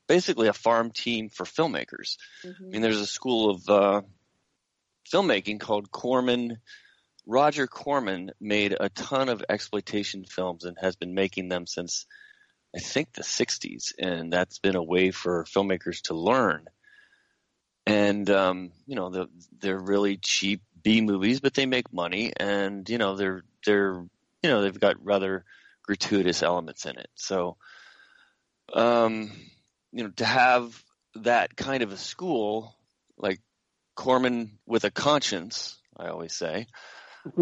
basically 0.08 0.48
a 0.48 0.54
farm 0.54 0.92
team 0.92 1.28
for 1.28 1.44
filmmakers? 1.44 2.16
Mm-hmm. 2.46 2.64
I 2.64 2.70
mean, 2.70 2.82
there's 2.82 3.02
a 3.02 3.06
school 3.06 3.50
of 3.50 3.68
uh, 3.68 4.02
filmmaking 5.14 5.60
called 5.60 5.92
Corman. 5.92 6.60
Roger 7.28 7.68
Corman 7.68 8.32
made 8.40 8.76
a 8.80 8.90
ton 8.90 9.30
of 9.30 9.44
exploitation 9.50 10.24
films 10.24 10.64
and 10.64 10.78
has 10.80 10.96
been 10.96 11.14
making 11.14 11.50
them 11.50 11.68
since 11.68 12.06
I 12.76 12.80
think 12.80 13.14
the 13.14 13.24
60s, 13.24 13.94
and 14.00 14.32
that's 14.32 14.60
been 14.60 14.76
a 14.76 14.84
way 14.84 15.12
for 15.12 15.46
filmmakers 15.46 16.02
to 16.04 16.16
learn 16.16 16.68
and 17.88 18.30
um, 18.30 18.72
you 18.86 18.96
know 18.96 19.10
the, 19.10 19.30
they're 19.60 19.80
really 19.80 20.18
cheap 20.18 20.62
B 20.84 21.00
movies, 21.02 21.40
but 21.40 21.54
they 21.54 21.66
make 21.66 21.92
money, 21.94 22.34
and 22.36 22.88
you 22.90 22.98
know 22.98 23.16
they're 23.16 23.44
they're 23.66 24.06
you 24.44 24.50
know 24.50 24.62
they've 24.62 24.80
got 24.80 25.04
rather 25.04 25.46
gratuitous 25.84 26.44
elements 26.44 26.86
in 26.86 26.98
it. 26.98 27.10
So, 27.16 27.56
um, 28.74 29.32
you 29.94 30.04
know, 30.04 30.10
to 30.18 30.26
have 30.26 30.84
that 31.16 31.56
kind 31.56 31.82
of 31.82 31.94
a 31.94 31.98
school 31.98 32.76
like 33.18 33.40
Corman 33.96 34.60
with 34.66 34.84
a 34.84 34.92
conscience, 34.92 35.78
I 35.96 36.10
always 36.10 36.34
say. 36.34 36.68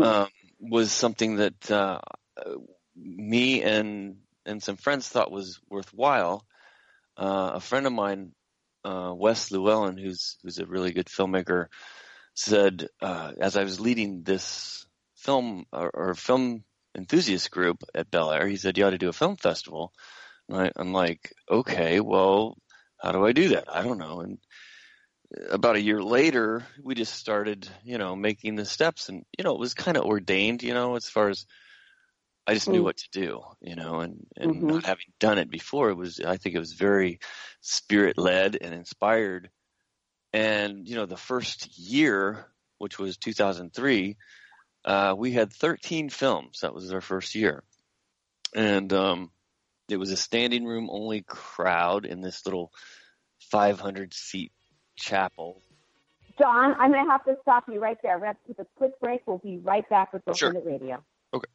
Um, 0.02 0.28
was 0.60 0.92
something 0.92 1.38
that 1.38 1.72
uh, 1.72 2.00
me 2.96 3.62
and 3.62 4.18
and 4.46 4.62
some 4.62 4.78
friends 4.78 5.08
thought 5.08 5.32
was 5.32 5.60
worthwhile. 5.70 6.46
Uh, 7.18 7.52
a 7.56 7.60
friend 7.60 7.88
of 7.88 7.94
mine 7.94 8.32
uh, 8.84 9.14
Wes 9.16 9.52
Llewellyn, 9.52 9.98
who's 9.98 10.38
who's 10.44 10.60
a 10.60 10.66
really 10.66 10.92
good 10.92 11.08
filmmaker, 11.08 11.68
said 12.36 12.88
uh, 13.02 13.32
as 13.40 13.58
I 13.58 13.64
was 13.64 13.80
leading 13.80 14.24
this 14.24 14.86
film 15.16 15.66
or, 15.72 15.90
or, 15.90 16.14
film 16.14 16.64
enthusiast 16.96 17.50
group 17.50 17.84
at 17.96 18.12
Bel 18.12 18.32
Air, 18.32 18.48
he 18.48 18.58
said 18.58 18.78
you 18.78 18.86
ought 18.86 18.92
to 18.92 18.98
do 18.98 19.10
a 19.10 19.14
film 19.14 19.38
festival. 19.38 19.92
And 20.48 20.58
I, 20.58 20.72
I'm 20.76 20.94
like, 20.94 21.34
okay, 21.50 22.00
well, 22.00 22.58
how 23.02 23.12
do 23.12 23.26
I 23.26 23.32
do 23.32 23.50
that? 23.50 23.66
I 23.74 23.82
don't 23.82 23.98
know. 23.98 24.22
And 24.22 24.38
about 25.50 25.76
a 25.76 25.82
year 25.82 26.02
later, 26.02 26.66
we 26.82 26.96
just 26.96 27.14
started, 27.14 27.68
you 27.84 27.98
know, 27.98 28.16
making 28.16 28.56
the 28.56 28.66
steps, 28.66 29.10
and 29.10 29.26
you 29.38 29.44
know, 29.44 29.54
it 29.54 29.60
was 29.60 29.74
kind 29.74 29.98
of 29.98 30.06
ordained, 30.06 30.64
you 30.64 30.74
know, 30.74 30.96
as 30.96 31.10
far 31.10 31.30
as 31.30 31.46
I 32.48 32.54
just 32.54 32.70
knew 32.70 32.82
mm. 32.82 32.84
what 32.84 32.98
to 32.98 33.10
do, 33.12 33.42
you 33.62 33.76
know, 33.76 34.02
and, 34.02 34.28
and 34.38 34.56
mm-hmm. 34.56 34.68
not 34.68 34.86
having 34.86 35.06
done 35.20 35.40
it 35.40 35.50
before, 35.50 35.90
it 35.90 35.98
was, 35.98 36.20
I 36.20 36.38
think 36.38 36.56
it 36.56 36.60
was 36.60 36.74
very 36.74 37.20
spirit 37.62 38.18
led 38.18 38.58
and 38.60 38.74
inspired. 38.74 39.50
And, 40.32 40.88
you 40.88 40.96
know, 40.96 41.08
the 41.08 41.18
first 41.18 41.78
year, 41.78 42.46
which 42.78 43.00
was 43.00 43.18
2003, 43.18 44.18
uh, 44.84 45.16
we 45.18 45.32
had 45.32 45.52
13 45.54 46.10
films. 46.10 46.60
That 46.62 46.76
was 46.76 46.94
our 46.94 47.02
first 47.02 47.34
year. 47.34 47.64
And, 48.54 48.94
um, 48.94 49.32
it 49.90 49.98
was 49.98 50.12
a 50.12 50.18
standing 50.18 50.66
room 50.66 50.90
only 50.92 51.22
crowd 51.22 52.06
in 52.06 52.22
this 52.22 52.46
little 52.46 52.72
500 53.52 54.14
seat 54.14 54.52
chapel. 54.96 55.62
John, 56.38 56.76
I'm 56.80 56.92
going 56.92 57.06
to 57.06 57.12
have 57.12 57.24
to 57.26 57.38
stop 57.42 57.66
you 57.72 57.80
right 57.80 57.98
there. 58.04 58.18
We're 58.18 58.26
going 58.26 58.36
to 58.36 58.48
take 58.48 58.60
a 58.60 58.68
quick 58.76 59.00
break. 59.00 59.22
We'll 59.26 59.38
be 59.38 59.58
right 59.58 59.88
back 59.90 60.12
with 60.12 60.26
the 60.26 60.34
sure. 60.34 60.52
Radio. 60.52 61.04
Okay. 61.34 61.48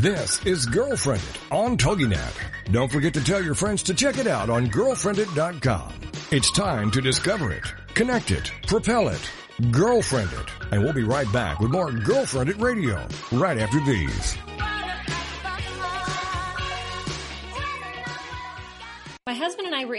This 0.00 0.44
is 0.46 0.66
GirlfriendIT 0.66 1.52
on 1.52 1.76
TogiNet. 1.76 2.49
Don't 2.70 2.92
forget 2.92 3.12
to 3.14 3.24
tell 3.24 3.42
your 3.42 3.56
friends 3.56 3.82
to 3.84 3.94
check 3.94 4.18
it 4.18 4.28
out 4.28 4.48
on 4.48 4.68
girlfriendit.com. 4.68 5.92
It's 6.30 6.52
time 6.52 6.92
to 6.92 7.00
discover 7.00 7.52
it, 7.52 7.64
connect 7.94 8.30
it, 8.30 8.52
propel 8.68 9.08
it, 9.08 9.30
girlfriend 9.72 10.30
it. 10.32 10.72
And 10.72 10.84
we'll 10.84 10.92
be 10.92 11.02
right 11.02 11.30
back 11.32 11.58
with 11.58 11.72
more 11.72 11.90
Girlfriend 11.90 12.50
GirlfriendIT 12.50 12.62
Radio 12.62 13.08
right 13.32 13.58
after 13.58 13.80
these. 13.80 14.36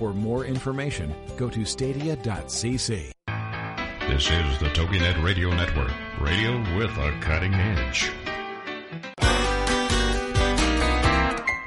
For 0.00 0.14
more 0.14 0.46
information, 0.46 1.14
go 1.36 1.50
to 1.50 1.62
stadia.cc. 1.66 3.12
This 4.08 4.30
is 4.30 4.58
the 4.58 4.70
TogiNet 4.72 5.22
Radio 5.22 5.50
Network, 5.50 5.92
radio 6.18 6.56
with 6.78 6.90
a 6.96 7.18
cutting 7.20 7.52
edge. 7.52 8.10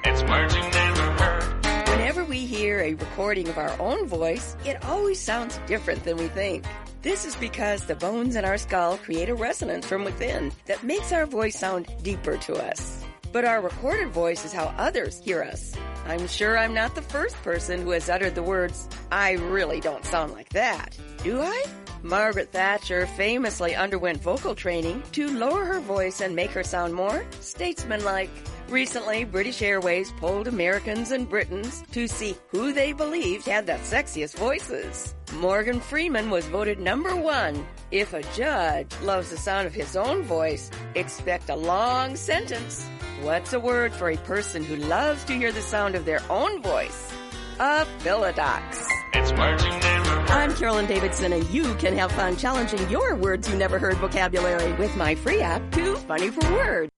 It's 0.04 0.24
merging 0.24 0.68
never 0.72 1.12
heard. 1.12 1.90
Whenever 1.90 2.25
we 2.25 2.40
hear 2.40 2.80
a 2.80 2.96
recording 2.96 3.50
of 3.50 3.60
our 3.60 3.80
own 3.80 4.08
voice, 4.08 4.58
it 4.66 4.84
always 4.84 5.20
sounds 5.20 5.60
different 5.68 6.04
than 6.04 6.18
we 6.18 6.28
think. 6.30 6.66
This 7.04 7.25
is 7.25 7.36
because 7.36 7.86
the 7.86 7.96
bones 7.96 8.36
in 8.36 8.46
our 8.46 8.58
skull 8.58 8.98
create 8.98 9.30
a 9.30 9.36
resonance 9.36 9.86
from 9.86 10.04
within 10.04 10.52
that 10.66 10.82
makes 10.84 11.12
our 11.12 11.28
voice 11.28 11.60
sound 11.60 11.86
deeper 12.02 12.38
to 12.38 12.56
us. 12.56 13.06
But 13.34 13.46
our 13.46 13.62
recorded 13.62 14.10
voice 14.10 14.46
is 14.46 14.54
how 14.54 14.66
others 14.78 15.20
hear 15.20 15.42
us. 15.42 15.74
I'm 16.06 16.28
sure 16.28 16.56
I'm 16.56 16.75
not 16.75 16.94
the 16.94 17.02
first 17.02 17.36
person 17.42 17.82
who 17.82 17.90
has 17.90 18.08
uttered 18.08 18.36
the 18.36 18.44
words, 18.44 18.88
I 19.12 19.32
really 19.32 19.80
don't 19.80 20.06
sound 20.06 20.34
like 20.34 20.50
that. 20.50 20.96
Do 21.24 21.42
I? 21.42 21.63
Margaret 22.04 22.52
Thatcher 22.52 23.08
famously 23.08 23.74
underwent 23.74 24.22
vocal 24.22 24.54
training 24.54 25.02
to 25.13 25.32
lower 25.32 25.66
her 25.66 25.80
voice 25.80 26.22
and 26.22 26.36
make 26.36 26.52
her 26.52 26.63
sound 26.63 26.94
more 26.94 27.25
statesmanlike. 27.40 28.30
Recently, 28.70 29.24
British 29.24 29.63
Airways 29.63 30.12
polled 30.20 30.48
Americans 30.48 31.12
and 31.12 31.28
Britons 31.28 31.82
to 31.92 32.08
see 32.08 32.38
who 32.50 32.72
they 32.72 32.94
believed 32.94 33.48
had 33.48 33.66
the 33.66 33.74
sexiest 33.74 34.36
voices. 34.36 35.16
Morgan 35.38 35.80
Freeman 35.80 36.30
was 36.30 36.46
voted 36.48 36.80
number 36.80 37.16
one. 37.16 37.66
If 37.90 38.13
a 38.13 38.22
judge 38.34 38.92
loves 39.02 39.32
the 39.32 39.38
sound 39.38 39.66
of 39.66 39.74
his 39.74 39.96
own 39.96 40.22
voice, 40.22 40.70
expect 40.94 41.50
a 41.50 41.56
long 41.56 42.16
sentence. 42.16 42.86
What's 43.24 43.53
a 43.53 43.60
word 43.60 43.94
for 43.94 44.10
a 44.10 44.18
person 44.18 44.65
who 44.65 44.75
loves 44.75 45.24
to 45.24 45.34
hear 45.34 45.53
the 45.53 45.62
sound 45.62 45.96
of 45.96 46.03
their 46.03 46.20
own 46.30 46.62
voice? 46.62 47.10
A 47.58 47.86
philodox. 48.00 48.86
It's 49.13 49.32
words 49.32 49.63
you 49.63 49.70
never 49.70 50.10
heard. 50.10 50.30
I'm 50.30 50.53
Carolyn 50.56 50.88
Davidson, 50.88 51.32
and 51.32 51.50
you 51.50 51.74
can 51.75 51.96
have 51.96 52.12
fun 52.12 52.36
challenging 52.36 52.89
your 52.89 53.15
words 53.15 53.50
you 53.50 53.56
never 53.56 53.80
heard 53.80 53.96
vocabulary 53.96 54.74
with 54.74 54.94
my 54.98 55.15
free 55.15 55.39
app, 55.39 55.72
Too 55.72 55.96
Funny 55.96 56.32
for 56.32 56.51
Words. 56.51 56.92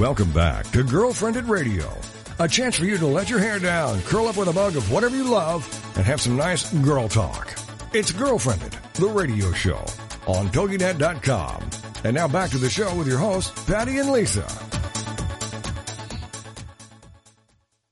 Welcome 0.00 0.30
back 0.30 0.64
to 0.70 0.82
GirlfriendIT 0.82 1.46
Radio, 1.46 1.92
a 2.38 2.48
chance 2.48 2.76
for 2.76 2.86
you 2.86 2.96
to 2.96 3.06
let 3.06 3.28
your 3.28 3.38
hair 3.38 3.58
down, 3.58 4.00
curl 4.00 4.28
up 4.28 4.38
with 4.38 4.48
a 4.48 4.52
mug 4.54 4.76
of 4.76 4.90
whatever 4.90 5.14
you 5.14 5.24
love, 5.24 5.62
and 5.98 6.06
have 6.06 6.22
some 6.22 6.36
nice 6.36 6.72
girl 6.72 7.06
talk. 7.06 7.54
It's 7.90 8.12
GirlfriendIT, 8.12 8.92
the 8.96 9.08
radio 9.08 9.50
show 9.52 9.78
on 10.26 10.48
TogiNet.com. 10.48 11.70
And 12.04 12.14
now 12.14 12.28
back 12.28 12.50
to 12.50 12.58
the 12.58 12.68
show 12.68 12.94
with 12.94 13.08
your 13.08 13.16
hosts, 13.16 13.64
Patty 13.64 13.96
and 13.96 14.12
Lisa. 14.12 14.46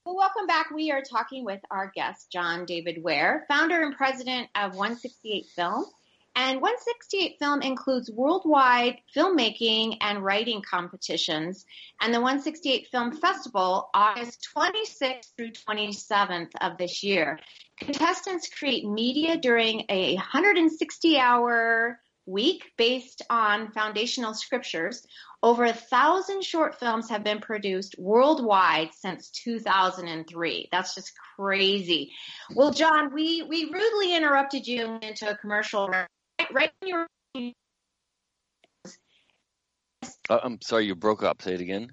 Well, 0.05 0.15
welcome 0.15 0.47
back. 0.47 0.71
We 0.71 0.91
are 0.91 1.01
talking 1.01 1.47
with 1.47 1.63
our 1.71 1.91
guest, 1.95 2.31
John 2.31 2.67
David 2.67 3.03
Ware, 3.03 3.47
founder 3.49 3.81
and 3.81 3.97
president 3.97 4.49
of 4.55 4.73
168 4.73 5.47
Film. 5.57 5.87
And 6.35 6.61
168 6.61 7.39
Film 7.39 7.63
includes 7.63 8.11
worldwide 8.11 8.99
filmmaking 9.17 9.97
and 10.03 10.23
writing 10.23 10.61
competitions, 10.61 11.65
and 12.03 12.13
the 12.13 12.21
168 12.21 12.89
Film 12.89 13.17
Festival, 13.17 13.89
August 13.95 14.47
26th 14.55 15.35
through 15.39 15.53
27th 15.53 16.51
of 16.61 16.77
this 16.77 17.03
year. 17.03 17.41
Contestants 17.79 18.49
create 18.49 18.89
media 18.89 19.37
during 19.37 19.85
a 19.89 20.15
160 20.15 21.19
hour 21.19 22.01
week 22.27 22.73
based 22.77 23.23
on 23.31 23.71
foundational 23.71 24.35
scriptures. 24.35 25.07
Over 25.43 25.65
a 25.65 25.73
thousand 25.73 26.43
short 26.43 26.81
films 26.81 27.09
have 27.11 27.23
been 27.23 27.41
produced 27.41 27.95
worldwide 27.99 28.91
since 28.95 29.31
2003. 29.31 30.69
That's 30.73 30.95
just 30.95 31.13
crazy. 31.37 32.11
Well, 32.55 32.73
John, 32.73 33.13
we, 33.15 33.43
we 33.43 33.71
rudely 33.71 34.15
interrupted 34.15 34.67
you 34.67 34.99
into 35.03 35.31
a 35.31 35.37
commercial 35.37 35.89
right 35.89 36.09
when 36.51 36.71
you 36.83 36.97
were. 36.97 37.07
Uh, 40.29 40.41
I'm 40.43 40.61
sorry, 40.63 40.87
you 40.87 40.97
broke 40.97 41.23
up. 41.23 41.43
Say 41.43 41.55
it 41.55 41.61
again. 41.61 41.93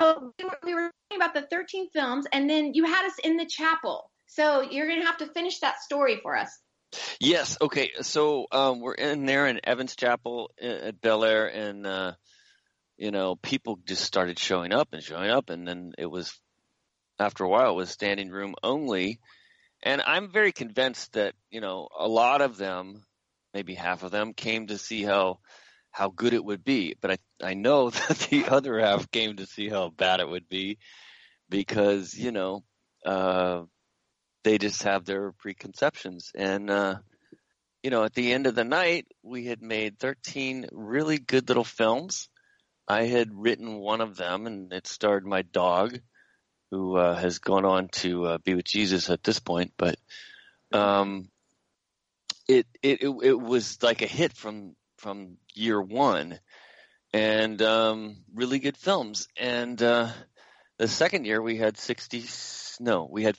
Oh, 0.00 0.32
we 0.38 0.44
were, 0.44 0.58
we 0.64 0.74
were 0.74 0.90
talking 1.10 1.22
about 1.22 1.34
the 1.34 1.42
13 1.42 1.90
films, 1.90 2.26
and 2.32 2.48
then 2.48 2.74
you 2.74 2.84
had 2.84 3.06
us 3.06 3.18
in 3.22 3.36
the 3.36 3.46
chapel. 3.46 4.07
So 4.28 4.62
you're 4.62 4.86
going 4.86 5.00
to 5.00 5.06
have 5.06 5.18
to 5.18 5.26
finish 5.26 5.60
that 5.60 5.80
story 5.80 6.20
for 6.22 6.36
us. 6.36 6.50
Yes. 7.20 7.58
Okay. 7.60 7.90
So 8.02 8.46
um, 8.52 8.80
we're 8.80 8.94
in 8.94 9.26
there 9.26 9.46
in 9.46 9.60
Evans 9.64 9.96
Chapel 9.96 10.50
uh, 10.62 10.66
at 10.66 11.00
Bel 11.00 11.24
Air, 11.24 11.46
and 11.46 11.86
uh, 11.86 12.12
you 12.96 13.10
know, 13.10 13.36
people 13.36 13.78
just 13.84 14.04
started 14.04 14.38
showing 14.38 14.72
up 14.72 14.88
and 14.92 15.02
showing 15.02 15.30
up, 15.30 15.50
and 15.50 15.66
then 15.66 15.92
it 15.98 16.06
was 16.06 16.38
after 17.18 17.44
a 17.44 17.48
while 17.48 17.72
it 17.72 17.76
was 17.76 17.90
standing 17.90 18.30
room 18.30 18.54
only. 18.62 19.18
And 19.82 20.02
I'm 20.02 20.30
very 20.30 20.52
convinced 20.52 21.12
that 21.14 21.34
you 21.50 21.60
know 21.60 21.88
a 21.98 22.08
lot 22.08 22.40
of 22.40 22.56
them 22.56 23.02
maybe 23.54 23.74
half 23.74 24.02
of 24.02 24.10
them 24.10 24.34
came 24.34 24.68
to 24.68 24.78
see 24.78 25.02
how 25.02 25.40
how 25.90 26.08
good 26.08 26.32
it 26.32 26.44
would 26.44 26.64
be. 26.64 26.94
But 27.00 27.12
I 27.12 27.18
I 27.42 27.54
know 27.54 27.90
that 27.90 28.28
the 28.30 28.46
other 28.46 28.78
half 28.78 29.10
came 29.10 29.36
to 29.36 29.46
see 29.46 29.68
how 29.68 29.90
bad 29.90 30.20
it 30.20 30.28
would 30.28 30.48
be 30.48 30.78
because 31.48 32.14
you 32.14 32.32
know 32.32 32.64
uh, 33.04 33.62
they 34.48 34.56
just 34.56 34.84
have 34.84 35.04
their 35.04 35.32
preconceptions 35.32 36.32
and. 36.34 36.70
Uh, 36.70 36.96
you 37.82 37.90
know, 37.90 38.02
at 38.02 38.12
the 38.12 38.32
end 38.32 38.48
of 38.48 38.56
the 38.56 38.64
night, 38.64 39.06
we 39.22 39.46
had 39.46 39.62
made 39.62 40.00
13 40.00 40.66
really 40.72 41.16
good 41.16 41.48
little 41.48 41.64
films. 41.64 42.28
I 42.88 43.04
had 43.04 43.32
written 43.32 43.78
one 43.78 44.00
of 44.00 44.16
them, 44.16 44.48
and 44.48 44.72
it 44.72 44.88
starred 44.88 45.24
my 45.24 45.42
dog, 45.42 46.00
who 46.72 46.96
uh, 46.96 47.14
has 47.14 47.38
gone 47.38 47.64
on 47.64 47.88
to 47.88 48.24
uh, 48.24 48.38
be 48.38 48.54
with 48.54 48.64
Jesus 48.64 49.10
at 49.10 49.22
this 49.22 49.38
point. 49.38 49.74
But 49.76 49.96
um, 50.72 51.28
it, 52.48 52.66
it 52.82 53.02
it 53.02 53.40
was 53.40 53.80
like 53.80 54.02
a 54.02 54.06
hit 54.06 54.32
from 54.32 54.74
from 54.96 55.36
year 55.54 55.80
one, 55.80 56.40
and 57.12 57.62
um, 57.62 58.16
really 58.34 58.58
good 58.58 58.76
films. 58.76 59.28
And 59.36 59.80
uh, 59.80 60.10
the 60.78 60.88
second 60.88 61.26
year 61.26 61.40
we 61.40 61.58
had 61.58 61.78
sixty 61.78 62.24
no, 62.80 63.08
we 63.10 63.22
had 63.22 63.36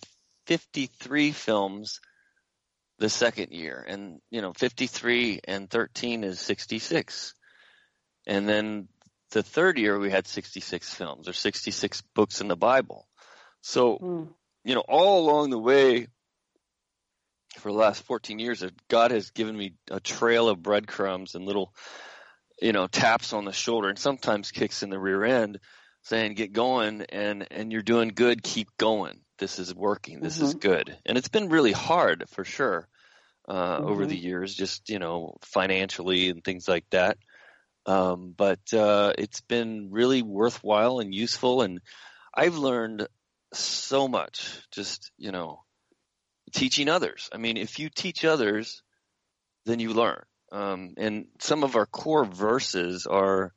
fifty 0.49 0.87
three 0.87 1.31
films. 1.31 1.99
The 2.97 3.09
second 3.09 3.53
year, 3.53 3.85
and 3.87 4.19
you 4.29 4.41
know, 4.41 4.51
fifty 4.51 4.87
three 4.87 5.39
and 5.47 5.69
thirteen 5.69 6.25
is 6.25 6.37
sixty 6.37 6.79
six, 6.79 7.33
and 8.27 8.49
then 8.49 8.89
the 9.31 9.41
third 9.41 9.77
year 9.77 9.97
we 9.97 10.11
had 10.11 10.27
sixty 10.27 10.59
six 10.59 10.93
films 10.93 11.29
or 11.29 11.33
sixty 11.33 11.71
six 11.71 12.01
books 12.13 12.41
in 12.41 12.49
the 12.49 12.57
Bible. 12.57 13.07
So, 13.61 13.97
Mm. 13.99 14.33
you 14.65 14.75
know, 14.75 14.83
all 14.87 15.23
along 15.23 15.51
the 15.51 15.59
way 15.59 16.07
for 17.57 17.71
the 17.71 17.77
last 17.77 18.03
14 18.03 18.39
years 18.39 18.63
God 18.89 19.11
has 19.11 19.31
given 19.31 19.55
me 19.55 19.75
a 19.89 19.99
trail 19.99 20.49
of 20.49 20.61
breadcrumbs 20.61 21.35
and 21.35 21.45
little, 21.45 21.73
you 22.61 22.73
know, 22.73 22.87
taps 22.87 23.33
on 23.33 23.45
the 23.45 23.53
shoulder 23.53 23.89
and 23.89 23.99
sometimes 23.99 24.51
kicks 24.51 24.83
in 24.83 24.89
the 24.89 24.99
rear 24.99 25.23
end 25.23 25.59
saying, 26.03 26.33
get 26.35 26.53
going 26.53 27.01
and, 27.09 27.47
and 27.51 27.71
you're 27.71 27.81
doing 27.81 28.09
good. 28.09 28.43
Keep 28.43 28.77
going. 28.77 29.19
This 29.39 29.59
is 29.59 29.73
working. 29.73 30.19
This 30.21 30.39
is 30.41 30.53
good. 30.53 30.95
And 31.05 31.17
it's 31.17 31.29
been 31.29 31.49
really 31.49 31.71
hard 31.71 32.25
for 32.29 32.43
sure, 32.43 32.87
uh, 33.47 33.79
over 33.81 34.05
the 34.05 34.17
years, 34.17 34.53
just, 34.53 34.89
you 34.89 34.99
know, 34.99 35.37
financially 35.41 36.29
and 36.29 36.43
things 36.43 36.67
like 36.67 36.85
that. 36.91 37.17
Um, 37.85 38.33
but, 38.37 38.73
uh, 38.73 39.13
it's 39.17 39.41
been 39.41 39.89
really 39.91 40.21
worthwhile 40.21 40.99
and 40.99 41.15
useful. 41.15 41.61
And 41.61 41.79
I've 42.35 42.57
learned 42.57 43.07
so 43.53 44.07
much 44.07 44.61
just, 44.71 45.11
you 45.17 45.31
know, 45.31 45.63
teaching 46.53 46.89
others. 46.89 47.29
I 47.33 47.37
mean, 47.37 47.57
if 47.57 47.79
you 47.79 47.89
teach 47.89 48.25
others, 48.25 48.83
then 49.65 49.79
you 49.79 49.93
learn. 49.93 50.21
Um, 50.51 50.93
and 50.97 51.27
some 51.39 51.63
of 51.63 51.75
our 51.75 51.85
core 51.85 52.25
verses 52.25 53.05
are 53.05 53.53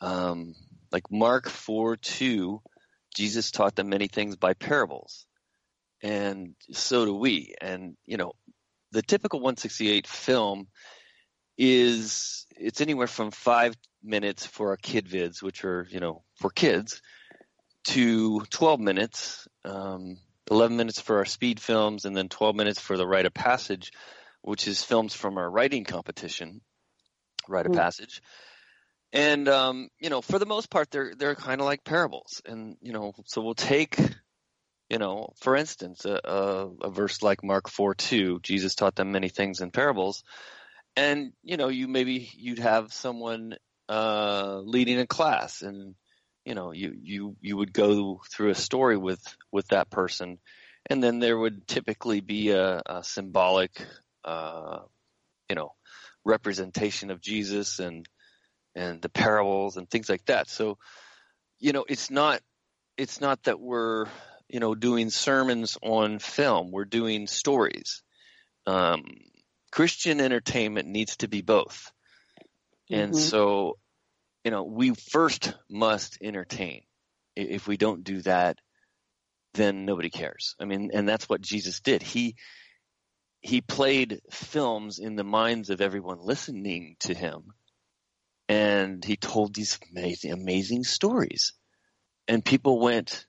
um, 0.00 0.54
like 0.92 1.10
Mark 1.10 1.48
4 1.48 1.96
2, 1.96 2.60
Jesus 3.14 3.50
taught 3.50 3.76
them 3.76 3.88
many 3.88 4.08
things 4.08 4.36
by 4.36 4.54
parables. 4.54 5.26
And 6.02 6.54
so 6.72 7.04
do 7.04 7.14
we. 7.14 7.54
And, 7.60 7.96
you 8.04 8.16
know, 8.16 8.32
the 8.92 9.02
typical 9.02 9.40
168 9.40 10.06
film 10.06 10.68
is 11.56 12.46
it's 12.56 12.80
anywhere 12.80 13.06
from 13.06 13.30
five 13.30 13.76
minutes 14.02 14.44
for 14.44 14.70
our 14.70 14.76
kid 14.76 15.06
vids, 15.06 15.42
which 15.42 15.64
are, 15.64 15.86
you 15.90 16.00
know, 16.00 16.22
for 16.36 16.50
kids, 16.50 17.00
to 17.84 18.40
12 18.50 18.80
minutes, 18.80 19.46
um, 19.64 20.18
11 20.50 20.76
minutes 20.76 21.00
for 21.00 21.18
our 21.18 21.24
speed 21.24 21.60
films, 21.60 22.04
and 22.04 22.16
then 22.16 22.28
12 22.28 22.56
minutes 22.56 22.80
for 22.80 22.96
the 22.96 23.06
Rite 23.06 23.26
of 23.26 23.34
Passage, 23.34 23.92
which 24.42 24.68
is 24.68 24.82
films 24.82 25.14
from 25.14 25.38
our 25.38 25.50
writing 25.50 25.84
competition, 25.84 26.60
Rite 27.48 27.66
of 27.66 27.72
Mm. 27.72 27.76
Passage. 27.76 28.20
And 29.14 29.48
um, 29.48 29.90
you 30.00 30.10
know, 30.10 30.20
for 30.20 30.40
the 30.40 30.46
most 30.46 30.70
part, 30.70 30.90
they're 30.90 31.14
they're 31.16 31.36
kind 31.36 31.60
of 31.60 31.66
like 31.66 31.84
parables, 31.84 32.42
and 32.44 32.76
you 32.82 32.92
know, 32.92 33.12
so 33.26 33.40
we'll 33.42 33.54
take, 33.54 33.96
you 34.90 34.98
know, 34.98 35.32
for 35.40 35.54
instance, 35.54 36.04
a, 36.04 36.20
a, 36.24 36.68
a 36.82 36.90
verse 36.90 37.22
like 37.22 37.44
Mark 37.44 37.70
four 37.70 37.94
two, 37.94 38.40
Jesus 38.42 38.74
taught 38.74 38.96
them 38.96 39.12
many 39.12 39.28
things 39.28 39.60
in 39.60 39.70
parables, 39.70 40.24
and 40.96 41.32
you 41.44 41.56
know, 41.56 41.68
you 41.68 41.86
maybe 41.86 42.28
you'd 42.34 42.58
have 42.58 42.92
someone 42.92 43.54
uh, 43.88 44.58
leading 44.64 44.98
a 44.98 45.06
class, 45.06 45.62
and 45.62 45.94
you 46.44 46.56
know, 46.56 46.72
you 46.72 46.92
you 47.00 47.36
you 47.40 47.56
would 47.56 47.72
go 47.72 48.20
through 48.32 48.50
a 48.50 48.56
story 48.56 48.96
with 48.96 49.22
with 49.52 49.68
that 49.68 49.90
person, 49.90 50.38
and 50.90 51.00
then 51.00 51.20
there 51.20 51.38
would 51.38 51.68
typically 51.68 52.20
be 52.20 52.50
a, 52.50 52.82
a 52.84 53.04
symbolic, 53.04 53.70
uh, 54.24 54.80
you 55.48 55.54
know, 55.54 55.72
representation 56.24 57.12
of 57.12 57.20
Jesus 57.20 57.78
and 57.78 58.08
and 58.74 59.00
the 59.02 59.08
parables 59.08 59.76
and 59.76 59.88
things 59.88 60.08
like 60.08 60.24
that. 60.26 60.48
So, 60.48 60.78
you 61.58 61.72
know, 61.72 61.84
it's 61.88 62.10
not 62.10 62.40
it's 62.96 63.20
not 63.20 63.42
that 63.44 63.60
we're 63.60 64.06
you 64.48 64.60
know 64.60 64.74
doing 64.74 65.10
sermons 65.10 65.78
on 65.82 66.18
film. 66.18 66.70
We're 66.70 66.84
doing 66.84 67.26
stories. 67.26 68.02
Um, 68.66 69.04
Christian 69.72 70.20
entertainment 70.20 70.88
needs 70.88 71.16
to 71.18 71.28
be 71.28 71.42
both, 71.42 71.92
and 72.90 73.12
Mhm. 73.12 73.18
so 73.18 73.78
you 74.44 74.50
know 74.50 74.64
we 74.64 74.94
first 74.94 75.54
must 75.68 76.18
entertain. 76.22 76.82
If 77.36 77.66
we 77.66 77.76
don't 77.76 78.04
do 78.04 78.22
that, 78.22 78.58
then 79.54 79.84
nobody 79.84 80.10
cares. 80.10 80.54
I 80.60 80.66
mean, 80.66 80.90
and 80.92 81.08
that's 81.08 81.28
what 81.28 81.40
Jesus 81.40 81.80
did. 81.80 82.02
He 82.02 82.36
he 83.40 83.60
played 83.60 84.20
films 84.30 84.98
in 84.98 85.16
the 85.16 85.24
minds 85.24 85.68
of 85.70 85.80
everyone 85.80 86.18
listening 86.18 86.96
to 87.00 87.12
him 87.12 87.52
and 88.48 89.04
he 89.04 89.16
told 89.16 89.54
these 89.54 89.78
amazing, 89.90 90.32
amazing 90.32 90.84
stories. 90.84 91.52
And 92.28 92.44
people 92.44 92.80
went, 92.80 93.26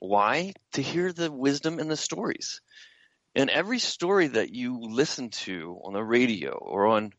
why? 0.00 0.52
To 0.72 0.82
hear 0.82 1.12
the 1.12 1.30
wisdom 1.30 1.78
in 1.78 1.88
the 1.88 1.96
stories. 1.96 2.60
And 3.34 3.50
every 3.50 3.78
story 3.78 4.28
that 4.28 4.50
you 4.50 4.78
listen 4.80 5.30
to 5.30 5.78
on 5.84 5.92
the 5.92 6.02
radio 6.02 6.52
or 6.52 6.86
on 6.86 7.12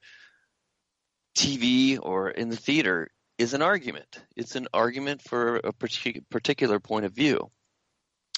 TV 1.38 2.00
or 2.02 2.30
in 2.32 2.50
the 2.50 2.56
theater 2.56 3.10
is 3.38 3.54
an 3.54 3.62
argument. 3.62 4.20
It's 4.36 4.56
an 4.56 4.68
argument 4.74 5.22
for 5.22 5.58
a 5.58 5.72
particular 5.72 6.80
point 6.80 7.06
of 7.06 7.14
view. 7.14 7.52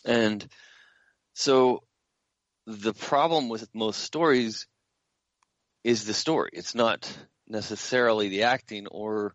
And 0.03 0.45
so 1.33 1.83
the 2.67 2.93
problem 2.93 3.47
with 3.47 3.73
most 3.73 4.01
stories 4.01 4.67
is 5.83 6.05
the 6.05 6.13
story. 6.13 6.49
It's 6.53 6.75
not 6.75 7.09
necessarily 7.49 8.29
the 8.29 8.43
acting 8.43 8.87
or 8.87 9.33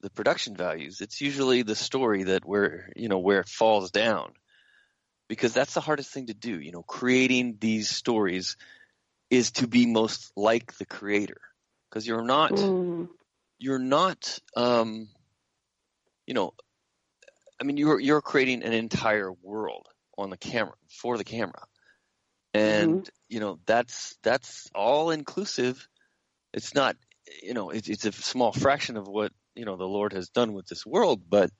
the 0.00 0.10
production 0.10 0.56
values. 0.56 1.00
It's 1.00 1.20
usually 1.20 1.62
the 1.62 1.74
story 1.74 2.24
that 2.24 2.44
where 2.44 2.92
you 2.94 3.08
know 3.08 3.18
where 3.18 3.40
it 3.40 3.48
falls 3.48 3.90
down, 3.90 4.32
because 5.28 5.52
that's 5.52 5.74
the 5.74 5.80
hardest 5.80 6.12
thing 6.12 6.26
to 6.26 6.34
do. 6.34 6.60
You 6.60 6.72
know, 6.72 6.82
creating 6.82 7.56
these 7.60 7.90
stories 7.90 8.56
is 9.30 9.52
to 9.52 9.66
be 9.66 9.86
most 9.86 10.32
like 10.36 10.76
the 10.78 10.86
creator, 10.86 11.40
because 11.88 12.06
you're 12.06 12.24
not 12.24 12.52
Mm. 12.52 13.08
you're 13.58 13.78
not 13.78 14.38
um, 14.56 15.08
you 16.26 16.34
know, 16.34 16.52
I 17.60 17.64
mean 17.64 17.76
you're 17.76 17.98
you're 18.00 18.22
creating 18.22 18.62
an 18.62 18.72
entire 18.72 19.32
world 19.32 19.86
on 20.16 20.30
the 20.30 20.36
camera 20.36 20.74
for 21.00 21.18
the 21.18 21.24
camera, 21.24 21.66
and 22.54 23.08
you 23.28 23.40
know 23.40 23.58
that's 23.66 24.16
that's 24.22 24.68
all 24.74 25.10
inclusive. 25.10 25.88
It's 26.52 26.74
not 26.74 26.96
you 27.42 27.54
know 27.54 27.70
it's, 27.70 27.88
it's 27.88 28.04
a 28.04 28.12
small 28.12 28.52
fraction 28.52 28.96
of 28.96 29.06
what 29.06 29.32
you 29.54 29.64
know 29.64 29.76
the 29.76 29.84
Lord 29.84 30.12
has 30.12 30.28
done 30.28 30.52
with 30.52 30.66
this 30.66 30.86
world, 30.86 31.22
but 31.28 31.50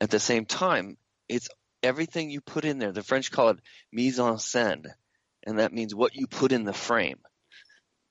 at 0.00 0.10
the 0.10 0.20
same 0.20 0.44
time, 0.44 0.96
it's 1.28 1.48
everything 1.82 2.30
you 2.30 2.40
put 2.40 2.64
in 2.64 2.78
there. 2.78 2.92
The 2.92 3.02
French 3.02 3.30
call 3.30 3.50
it 3.50 3.58
mise 3.92 4.18
en 4.18 4.34
scène, 4.34 4.86
and 5.46 5.58
that 5.58 5.72
means 5.72 5.94
what 5.94 6.14
you 6.14 6.26
put 6.26 6.52
in 6.52 6.64
the 6.64 6.72
frame. 6.72 7.18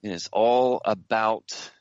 And 0.04 0.14
it's 0.14 0.30
all 0.32 0.82
about 0.86 1.72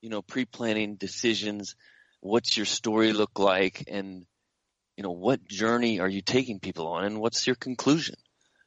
you 0.00 0.10
know 0.10 0.22
pre-planning 0.22 0.96
decisions. 0.96 1.76
What's 2.20 2.56
your 2.56 2.66
story 2.66 3.12
look 3.12 3.38
like, 3.38 3.84
and 3.88 4.24
you 4.96 5.02
know 5.02 5.12
what 5.12 5.46
journey 5.46 6.00
are 6.00 6.08
you 6.08 6.22
taking 6.22 6.60
people 6.60 6.88
on, 6.88 7.04
and 7.04 7.20
what's 7.20 7.46
your 7.46 7.56
conclusion? 7.56 8.16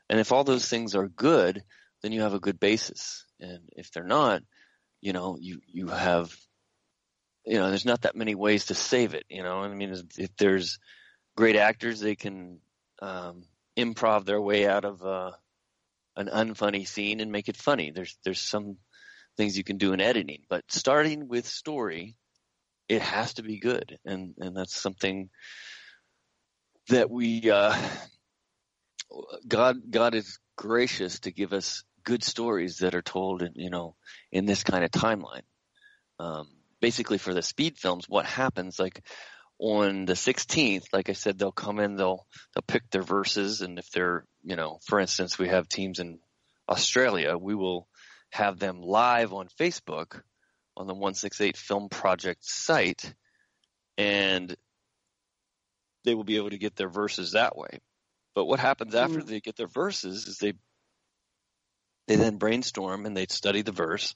And 0.09 0.19
if 0.19 0.31
all 0.31 0.43
those 0.43 0.67
things 0.67 0.95
are 0.95 1.07
good, 1.07 1.63
then 2.01 2.11
you 2.11 2.21
have 2.21 2.33
a 2.33 2.39
good 2.39 2.59
basis. 2.59 3.25
And 3.39 3.59
if 3.73 3.91
they're 3.91 4.03
not, 4.03 4.41
you 5.01 5.13
know, 5.13 5.37
you 5.39 5.61
you 5.67 5.87
have, 5.87 6.35
you 7.45 7.57
know, 7.57 7.69
there's 7.69 7.85
not 7.85 8.01
that 8.01 8.15
many 8.15 8.35
ways 8.35 8.65
to 8.65 8.75
save 8.75 9.13
it. 9.13 9.25
You 9.29 9.43
know, 9.43 9.59
I 9.59 9.67
mean, 9.67 9.95
if 10.17 10.35
there's 10.37 10.79
great 11.35 11.55
actors, 11.55 11.99
they 11.99 12.15
can 12.15 12.59
um, 13.01 13.43
improv 13.77 14.25
their 14.25 14.41
way 14.41 14.67
out 14.67 14.85
of 14.85 15.03
uh, 15.05 15.31
an 16.15 16.27
unfunny 16.27 16.87
scene 16.87 17.19
and 17.19 17.31
make 17.31 17.47
it 17.47 17.57
funny. 17.57 17.91
There's 17.91 18.17
there's 18.23 18.41
some 18.41 18.77
things 19.37 19.57
you 19.57 19.63
can 19.63 19.77
do 19.77 19.93
in 19.93 20.01
editing, 20.01 20.41
but 20.49 20.63
starting 20.69 21.27
with 21.27 21.47
story, 21.47 22.17
it 22.89 23.01
has 23.01 23.35
to 23.35 23.43
be 23.43 23.59
good, 23.59 23.99
and 24.05 24.33
and 24.39 24.55
that's 24.57 24.75
something 24.75 25.29
that 26.89 27.09
we 27.09 27.49
uh, 27.51 27.75
God 29.47 29.77
God 29.89 30.15
is 30.15 30.39
gracious 30.55 31.19
to 31.21 31.31
give 31.31 31.53
us 31.53 31.83
good 32.07 32.23
stories 32.23 32.77
that 32.77 32.95
are 32.95 33.01
told 33.01 33.41
in 33.41 33.51
you 33.55 33.69
know 33.69 33.93
in 34.31 34.45
this 34.45 34.63
kind 34.63 34.85
of 34.85 34.91
timeline. 34.91 35.43
Um, 36.19 36.47
basically, 36.79 37.17
for 37.17 37.33
the 37.33 37.41
speed 37.41 37.77
films, 37.77 38.05
what 38.07 38.25
happens 38.25 38.79
like 38.79 39.03
on 39.59 40.05
the 40.05 40.13
16th, 40.13 40.85
like 40.93 41.09
I 41.09 41.13
said, 41.13 41.37
they'll 41.37 41.51
come 41.51 41.79
in, 41.79 41.97
they'll 41.97 42.25
they'll 42.53 42.63
pick 42.65 42.89
their 42.89 43.01
verses, 43.01 43.59
and 43.59 43.77
if 43.77 43.91
they're 43.91 44.23
you 44.41 44.55
know, 44.55 44.79
for 44.87 45.01
instance, 45.01 45.37
we 45.37 45.49
have 45.49 45.67
teams 45.67 45.99
in 45.99 46.19
Australia, 46.69 47.37
we 47.37 47.55
will 47.55 47.89
have 48.29 48.57
them 48.57 48.81
live 48.81 49.33
on 49.33 49.49
Facebook 49.59 50.21
on 50.77 50.87
the 50.87 50.93
168 50.93 51.57
Film 51.57 51.89
Project 51.89 52.45
site, 52.45 53.13
and 53.97 54.55
they 56.05 56.15
will 56.15 56.23
be 56.23 56.37
able 56.37 56.51
to 56.51 56.57
get 56.57 56.77
their 56.77 56.89
verses 56.89 57.33
that 57.33 57.57
way. 57.57 57.79
But 58.33 58.45
what 58.45 58.61
happens 58.61 58.95
after 58.95 59.21
they 59.21 59.41
get 59.41 59.57
their 59.57 59.67
verses 59.67 60.27
is 60.27 60.37
they 60.37 60.53
they 62.07 62.15
then 62.15 62.37
brainstorm 62.37 63.05
and 63.05 63.15
they 63.15 63.27
study 63.29 63.61
the 63.61 63.71
verse 63.71 64.15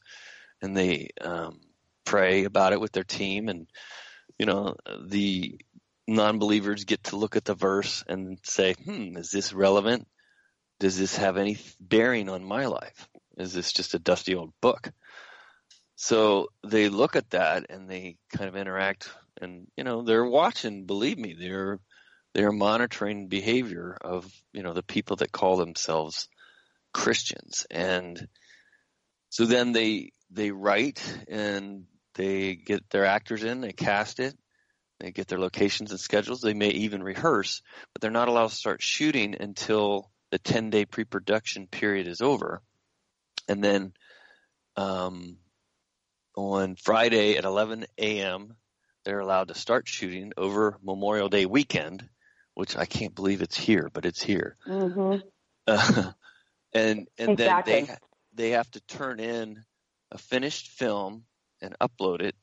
and 0.61 0.75
they 0.75 1.09
um, 1.21 1.59
pray 2.05 2.45
about 2.45 2.73
it 2.73 2.81
with 2.81 2.91
their 2.91 3.03
team 3.03 3.49
and 3.49 3.67
you 4.37 4.45
know 4.45 4.75
the 5.05 5.59
non-believers 6.07 6.85
get 6.85 7.03
to 7.05 7.15
look 7.15 7.35
at 7.35 7.45
the 7.45 7.55
verse 7.55 8.03
and 8.07 8.39
say 8.43 8.73
hmm 8.73 9.17
is 9.17 9.31
this 9.31 9.53
relevant? 9.53 10.07
Does 10.79 10.97
this 10.97 11.17
have 11.17 11.37
any 11.37 11.57
bearing 11.79 12.27
on 12.27 12.43
my 12.43 12.65
life? 12.65 13.07
Is 13.37 13.53
this 13.53 13.71
just 13.71 13.93
a 13.93 13.99
dusty 13.99 14.33
old 14.35 14.51
book? 14.61 14.91
So 15.95 16.47
they 16.65 16.89
look 16.89 17.15
at 17.15 17.29
that 17.29 17.67
and 17.69 17.87
they 17.87 18.17
kind 18.35 18.49
of 18.49 18.55
interact 18.55 19.09
and 19.39 19.67
you 19.77 19.83
know 19.83 20.01
they're 20.01 20.25
watching 20.25 20.85
believe 20.85 21.17
me 21.17 21.35
they're 21.39 21.79
they're 22.33 22.51
monitoring 22.51 23.27
behavior 23.27 23.97
of 24.01 24.31
you 24.53 24.63
know 24.63 24.73
the 24.73 24.83
people 24.83 25.17
that 25.17 25.31
call 25.31 25.57
themselves 25.57 26.27
Christians 26.93 27.65
and 27.69 28.27
so 29.29 29.45
then 29.45 29.71
they 29.71 30.11
they 30.29 30.51
write 30.51 31.01
and 31.27 31.85
they 32.15 32.55
get 32.55 32.89
their 32.89 33.05
actors 33.05 33.43
in 33.43 33.61
they 33.61 33.71
cast 33.71 34.19
it 34.19 34.37
they 34.99 35.11
get 35.11 35.27
their 35.27 35.39
locations 35.39 35.91
and 35.91 35.99
schedules 35.99 36.41
they 36.41 36.53
may 36.53 36.69
even 36.69 37.03
rehearse 37.03 37.61
but 37.93 38.01
they're 38.01 38.11
not 38.11 38.27
allowed 38.27 38.49
to 38.49 38.55
start 38.55 38.81
shooting 38.81 39.35
until 39.39 40.11
the 40.31 40.39
10 40.39 40.69
day 40.69 40.85
pre-production 40.85 41.67
period 41.67 42.07
is 42.07 42.21
over 42.21 42.61
and 43.47 43.63
then 43.63 43.93
um, 44.77 45.37
on 46.35 46.75
Friday 46.75 47.35
at 47.35 47.43
11 47.43 47.85
a.m. 47.97 48.55
they're 49.03 49.19
allowed 49.19 49.49
to 49.49 49.53
start 49.53 49.87
shooting 49.87 50.31
over 50.37 50.77
Memorial 50.81 51.29
Day 51.29 51.45
weekend 51.45 52.07
which 52.53 52.75
I 52.75 52.85
can't 52.85 53.15
believe 53.15 53.41
it's 53.41 53.57
here, 53.57 53.89
but 53.93 54.05
it's 54.05 54.21
here. 54.21 54.55
hmm 54.65 55.15
Uh, 55.67 56.11
and 56.73 57.07
and 57.17 57.37
Exactly. 57.39 57.73
then 57.73 57.87
they 57.87 57.95
they 58.33 58.49
have 58.51 58.69
to 58.71 58.81
turn 58.81 59.19
in 59.19 59.63
a 60.11 60.17
finished 60.17 60.71
film 60.71 61.25
and 61.61 61.75
upload 61.79 62.21
it 62.21 62.35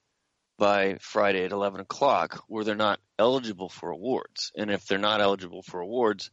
by 0.58 0.96
Friday 1.00 1.44
at 1.44 1.52
eleven 1.52 1.80
o'clock, 1.80 2.42
where 2.48 2.64
they're 2.64 2.74
not 2.74 3.00
eligible 3.18 3.68
for 3.68 3.90
awards. 3.90 4.52
And 4.56 4.70
if 4.70 4.86
they're 4.86 4.98
not 4.98 5.20
eligible 5.20 5.62
for 5.62 5.80
awards, 5.80 6.30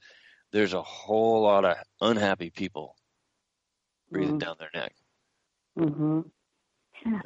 there's 0.51 0.73
a 0.73 0.81
whole 0.81 1.41
lot 1.41 1.65
of 1.65 1.77
unhappy 2.01 2.49
people 2.49 2.95
breathing 4.11 4.35
Mm. 4.35 4.39
down 4.39 4.55
their 4.59 4.69
neck. 4.73 4.93
hmm 5.77 6.21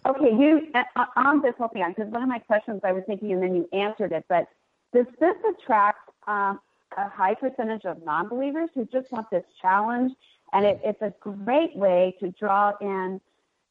Okay, 0.06 0.32
you 0.32 0.68
uh, 0.74 1.06
on 1.16 1.42
this 1.42 1.54
whole 1.58 1.70
thing, 1.70 1.86
because 1.96 2.12
one 2.12 2.24
of 2.24 2.30
my 2.30 2.40
questions 2.40 2.82
I 2.84 2.92
was 2.92 3.04
thinking, 3.08 3.32
and 3.32 3.42
then 3.42 3.56
you 3.56 3.70
answered 3.72 4.12
it, 4.12 4.26
but 4.28 4.48
does 4.94 5.06
this 5.20 5.36
attract 5.48 6.10
um, 6.28 6.60
a 6.98 7.08
high 7.08 7.36
percentage 7.36 7.86
of 7.86 8.04
non-believers 8.04 8.70
who 8.74 8.86
just 8.86 9.12
want 9.12 9.30
this 9.30 9.46
challenge? 9.62 10.12
And 10.54 10.66
it, 10.66 10.80
it's 10.84 11.02
a 11.02 11.14
great 11.20 11.76
way 11.76 12.16
to 12.20 12.32
draw 12.32 12.74
in 12.82 13.22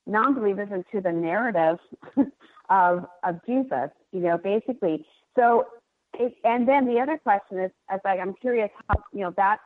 non-believers 0.07 0.69
into 0.73 1.03
the 1.03 1.13
narrative 1.13 1.79
of 2.71 3.07
of 3.25 3.41
Jesus. 3.47 3.91
You 4.13 4.21
know, 4.21 4.39
basically. 4.39 5.07
So, 5.37 5.67
it, 6.15 6.35
and 6.45 6.67
then 6.67 6.87
the 6.87 7.01
other 7.01 7.19
question 7.19 7.59
is, 7.61 7.71
as 7.91 8.01
I, 8.05 8.19
I'm 8.19 8.35
curious 8.35 8.71
how 8.89 8.97
you 9.13 9.21
know 9.21 9.35
that 9.37 9.59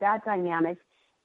that 0.00 0.24
dynamic. 0.24 0.78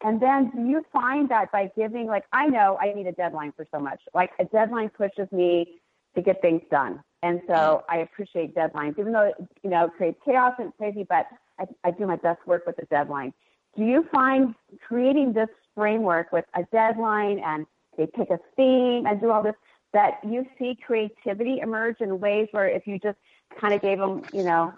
And 0.03 0.19
then 0.19 0.51
do 0.55 0.65
you 0.67 0.83
find 0.91 1.29
that 1.29 1.51
by 1.51 1.71
giving, 1.77 2.07
like, 2.07 2.23
I 2.33 2.47
know 2.47 2.77
I 2.81 2.91
need 2.93 3.05
a 3.05 3.11
deadline 3.11 3.53
for 3.55 3.67
so 3.71 3.79
much. 3.79 4.01
Like, 4.15 4.31
a 4.39 4.45
deadline 4.45 4.89
pushes 4.89 5.31
me 5.31 5.79
to 6.15 6.21
get 6.21 6.41
things 6.41 6.61
done. 6.71 7.03
And 7.23 7.41
so 7.47 7.53
mm-hmm. 7.53 7.91
I 7.91 7.97
appreciate 7.97 8.55
deadlines, 8.55 8.97
even 8.97 9.13
though, 9.13 9.31
you 9.63 9.69
know, 9.69 9.85
it 9.85 9.91
creates 9.95 10.19
chaos 10.25 10.53
and 10.57 10.75
crazy, 10.77 11.05
but 11.07 11.27
I, 11.59 11.65
I 11.83 11.91
do 11.91 12.07
my 12.07 12.15
best 12.15 12.39
work 12.47 12.65
with 12.65 12.77
the 12.77 12.85
deadline. 12.85 13.33
Do 13.77 13.83
you 13.83 14.05
find 14.11 14.55
creating 14.87 15.33
this 15.33 15.49
framework 15.75 16.31
with 16.31 16.45
a 16.55 16.63
deadline 16.71 17.39
and 17.39 17.65
they 17.97 18.07
pick 18.07 18.29
a 18.29 18.39
theme 18.55 19.05
and 19.05 19.19
do 19.19 19.31
all 19.31 19.43
this, 19.43 19.55
that 19.93 20.19
you 20.25 20.45
see 20.57 20.77
creativity 20.85 21.59
emerge 21.61 21.97
in 21.99 22.19
ways 22.19 22.47
where 22.51 22.67
if 22.67 22.87
you 22.87 22.97
just 22.99 23.17
kind 23.59 23.73
of 23.73 23.81
gave 23.81 23.97
them, 23.97 24.23
you 24.33 24.43
know, 24.43 24.73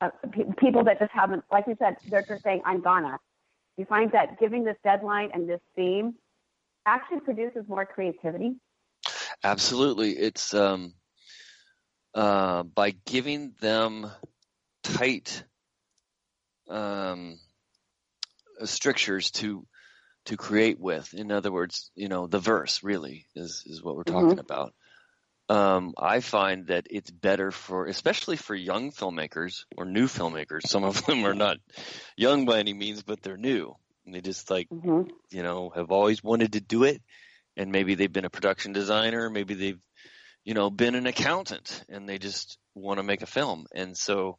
uh, 0.00 0.10
pe- 0.30 0.44
people 0.58 0.84
that 0.84 0.98
just 0.98 1.10
haven't, 1.12 1.42
like 1.50 1.66
you 1.66 1.76
said, 1.78 1.96
they're 2.10 2.22
just 2.22 2.42
saying, 2.42 2.60
I'm 2.64 2.80
gonna. 2.80 3.18
You 3.76 3.84
find 3.84 4.10
that 4.12 4.38
giving 4.38 4.64
this 4.64 4.76
deadline 4.84 5.30
and 5.32 5.48
this 5.48 5.60
theme 5.74 6.14
actually 6.84 7.20
produces 7.20 7.64
more 7.68 7.86
creativity? 7.86 8.56
Absolutely, 9.42 10.12
it's 10.12 10.52
um, 10.52 10.94
uh, 12.14 12.64
by 12.64 12.90
giving 13.06 13.54
them 13.60 14.10
tight 14.82 15.44
um, 16.68 17.38
strictures 18.64 19.30
to 19.32 19.66
to 20.26 20.36
create 20.36 20.78
with. 20.78 21.14
In 21.14 21.32
other 21.32 21.50
words, 21.50 21.90
you 21.94 22.08
know, 22.08 22.26
the 22.26 22.38
verse 22.38 22.82
really 22.82 23.26
is 23.34 23.62
is 23.66 23.82
what 23.82 23.96
we're 23.96 24.04
talking 24.04 24.38
about. 24.38 24.74
Um, 25.48 25.94
I 25.96 26.20
find 26.20 26.66
that 26.66 26.88
it's 26.90 27.10
better 27.10 27.50
for, 27.50 27.86
especially 27.86 28.36
for 28.36 28.54
young 28.54 28.92
filmmakers 28.92 29.64
or 29.78 29.86
new 29.86 30.06
filmmakers. 30.06 30.66
Some 30.66 30.84
of 30.84 31.06
them 31.06 31.24
are 31.24 31.34
not 31.34 31.56
young 32.16 32.44
by 32.44 32.58
any 32.58 32.74
means, 32.74 33.02
but 33.02 33.22
they're 33.22 33.38
new. 33.38 33.74
And 34.04 34.14
they 34.14 34.20
just 34.20 34.50
like, 34.50 34.68
hmm 34.70 35.02
you 35.30 35.42
know, 35.42 35.70
have 35.70 35.90
always 35.90 36.22
wanted 36.22 36.52
to 36.54 36.60
do 36.60 36.84
it. 36.84 37.02
And 37.56 37.72
maybe 37.72 37.94
they've 37.94 38.12
been 38.12 38.24
a 38.24 38.30
production 38.30 38.72
designer, 38.72 39.30
maybe 39.30 39.54
they've, 39.54 39.80
you 40.44 40.54
know, 40.54 40.70
been 40.70 40.94
an 40.94 41.06
accountant 41.06 41.84
and 41.88 42.08
they 42.08 42.18
just 42.18 42.58
want 42.74 42.98
to 42.98 43.02
make 43.02 43.22
a 43.22 43.26
film. 43.26 43.66
And 43.74 43.96
so 43.96 44.38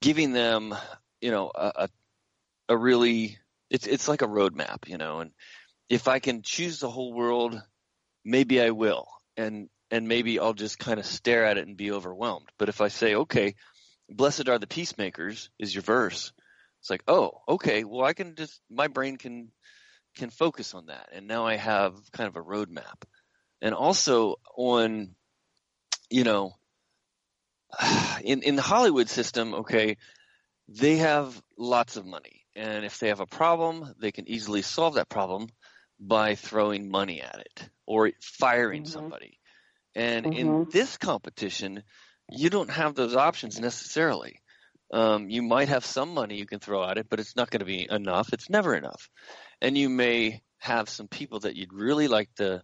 giving 0.00 0.32
them, 0.32 0.74
you 1.20 1.30
know, 1.30 1.50
a, 1.54 1.72
a, 1.76 1.88
a 2.68 2.76
really, 2.76 3.38
it's, 3.70 3.86
it's 3.86 4.08
like 4.08 4.22
a 4.22 4.28
roadmap, 4.28 4.88
you 4.88 4.98
know, 4.98 5.20
and 5.20 5.30
if 5.88 6.08
I 6.08 6.18
can 6.18 6.42
choose 6.42 6.80
the 6.80 6.90
whole 6.90 7.12
world, 7.12 7.60
maybe 8.24 8.60
I 8.60 8.70
will. 8.70 9.08
And, 9.36 9.68
and 9.90 10.08
maybe 10.08 10.38
I'll 10.38 10.54
just 10.54 10.78
kind 10.78 10.98
of 10.98 11.06
stare 11.06 11.44
at 11.44 11.58
it 11.58 11.66
and 11.66 11.76
be 11.76 11.92
overwhelmed. 11.92 12.48
But 12.58 12.68
if 12.68 12.80
I 12.80 12.88
say, 12.88 13.14
okay, 13.14 13.54
blessed 14.08 14.48
are 14.48 14.58
the 14.58 14.66
peacemakers 14.66 15.50
is 15.58 15.74
your 15.74 15.82
verse, 15.82 16.32
it's 16.80 16.90
like, 16.90 17.02
oh, 17.06 17.42
okay, 17.48 17.84
well, 17.84 18.04
I 18.04 18.12
can 18.12 18.34
just, 18.34 18.60
my 18.70 18.88
brain 18.88 19.16
can, 19.16 19.50
can 20.16 20.30
focus 20.30 20.74
on 20.74 20.86
that. 20.86 21.10
And 21.12 21.26
now 21.26 21.46
I 21.46 21.56
have 21.56 21.94
kind 22.12 22.28
of 22.28 22.36
a 22.36 22.42
roadmap. 22.42 23.04
And 23.60 23.74
also 23.74 24.36
on, 24.56 25.14
you 26.10 26.24
know, 26.24 26.54
in, 28.22 28.42
in 28.42 28.56
the 28.56 28.62
Hollywood 28.62 29.08
system, 29.08 29.54
okay, 29.54 29.96
they 30.68 30.96
have 30.96 31.40
lots 31.58 31.96
of 31.96 32.06
money. 32.06 32.43
And 32.56 32.84
if 32.84 32.98
they 32.98 33.08
have 33.08 33.20
a 33.20 33.26
problem, 33.26 33.94
they 33.98 34.12
can 34.12 34.28
easily 34.28 34.62
solve 34.62 34.94
that 34.94 35.08
problem 35.08 35.48
by 35.98 36.34
throwing 36.34 36.90
money 36.90 37.20
at 37.20 37.40
it 37.40 37.68
or 37.86 38.10
firing 38.20 38.82
mm-hmm. 38.82 38.92
somebody. 38.92 39.38
And 39.94 40.26
mm-hmm. 40.26 40.38
in 40.38 40.66
this 40.70 40.96
competition, 40.96 41.82
you 42.30 42.50
don't 42.50 42.70
have 42.70 42.94
those 42.94 43.14
options 43.14 43.58
necessarily. 43.60 44.40
Um, 44.92 45.28
you 45.28 45.42
might 45.42 45.68
have 45.68 45.84
some 45.84 46.14
money 46.14 46.36
you 46.36 46.46
can 46.46 46.60
throw 46.60 46.84
at 46.88 46.98
it, 46.98 47.06
but 47.08 47.20
it's 47.20 47.36
not 47.36 47.50
going 47.50 47.60
to 47.60 47.66
be 47.66 47.86
enough. 47.90 48.32
It's 48.32 48.50
never 48.50 48.74
enough. 48.74 49.08
And 49.60 49.76
you 49.76 49.88
may 49.88 50.42
have 50.58 50.88
some 50.88 51.08
people 51.08 51.40
that 51.40 51.56
you'd 51.56 51.72
really 51.72 52.08
like 52.08 52.32
to, 52.36 52.62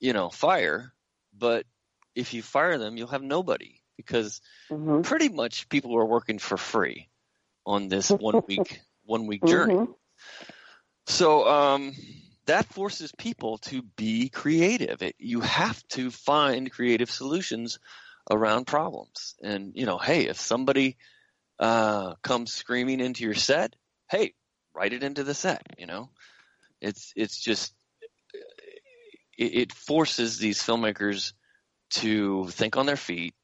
you 0.00 0.12
know, 0.12 0.30
fire, 0.30 0.92
but 1.36 1.66
if 2.14 2.34
you 2.34 2.42
fire 2.42 2.78
them, 2.78 2.96
you'll 2.96 3.08
have 3.08 3.22
nobody 3.22 3.80
because 3.96 4.40
mm-hmm. 4.70 5.02
pretty 5.02 5.28
much 5.28 5.68
people 5.68 5.96
are 5.96 6.06
working 6.06 6.38
for 6.38 6.56
free 6.56 7.08
on 7.66 7.88
this 7.88 8.10
one 8.10 8.42
week 8.46 8.80
one 9.04 9.26
week 9.26 9.44
journey. 9.44 9.74
Mm-hmm. 9.74 9.92
So 11.06 11.46
um, 11.48 11.92
that 12.46 12.66
forces 12.66 13.12
people 13.16 13.58
to 13.58 13.82
be 13.96 14.28
creative. 14.28 15.02
It, 15.02 15.16
you 15.18 15.40
have 15.40 15.82
to 15.88 16.10
find 16.10 16.70
creative 16.70 17.10
solutions 17.10 17.78
around 18.30 18.66
problems. 18.66 19.34
And 19.42 19.72
you 19.74 19.86
know, 19.86 19.98
hey, 19.98 20.26
if 20.26 20.38
somebody 20.38 20.96
uh, 21.58 22.14
comes 22.22 22.52
screaming 22.52 23.00
into 23.00 23.24
your 23.24 23.34
set, 23.34 23.74
hey, 24.10 24.34
write 24.74 24.92
it 24.92 25.02
into 25.02 25.24
the 25.24 25.34
set. 25.34 25.62
You 25.78 25.86
know, 25.86 26.10
it's 26.80 27.12
it's 27.16 27.40
just 27.40 27.74
it, 29.36 29.54
it 29.54 29.72
forces 29.72 30.38
these 30.38 30.62
filmmakers 30.62 31.32
to 31.90 32.46
think 32.48 32.76
on 32.76 32.86
their 32.86 32.96
feet 32.96 33.34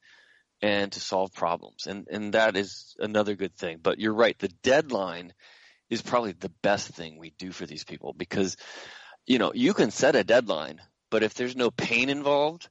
and 0.62 0.92
to 0.92 1.00
solve 1.00 1.32
problems. 1.32 1.86
And 1.86 2.06
and 2.10 2.34
that 2.34 2.56
is 2.56 2.96
another 2.98 3.34
good 3.34 3.56
thing. 3.56 3.78
But 3.82 3.98
you're 3.98 4.14
right, 4.14 4.38
the 4.38 4.52
deadline 4.62 5.32
is 5.88 6.02
probably 6.02 6.32
the 6.32 6.52
best 6.62 6.88
thing 6.88 7.18
we 7.18 7.30
do 7.38 7.50
for 7.50 7.66
these 7.66 7.84
people 7.84 8.12
because 8.12 8.56
you 9.26 9.38
know, 9.38 9.52
you 9.54 9.74
can 9.74 9.90
set 9.90 10.16
a 10.16 10.24
deadline, 10.24 10.80
but 11.10 11.22
if 11.22 11.34
there's 11.34 11.56
no 11.56 11.70
pain 11.70 12.08
involved, 12.08 12.68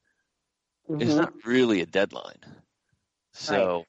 mm-hmm. 0.89 1.01
it's 1.01 1.15
not 1.15 1.33
really 1.45 1.81
a 1.81 1.85
deadline. 1.85 2.39
So 3.33 3.77
right. 3.77 3.85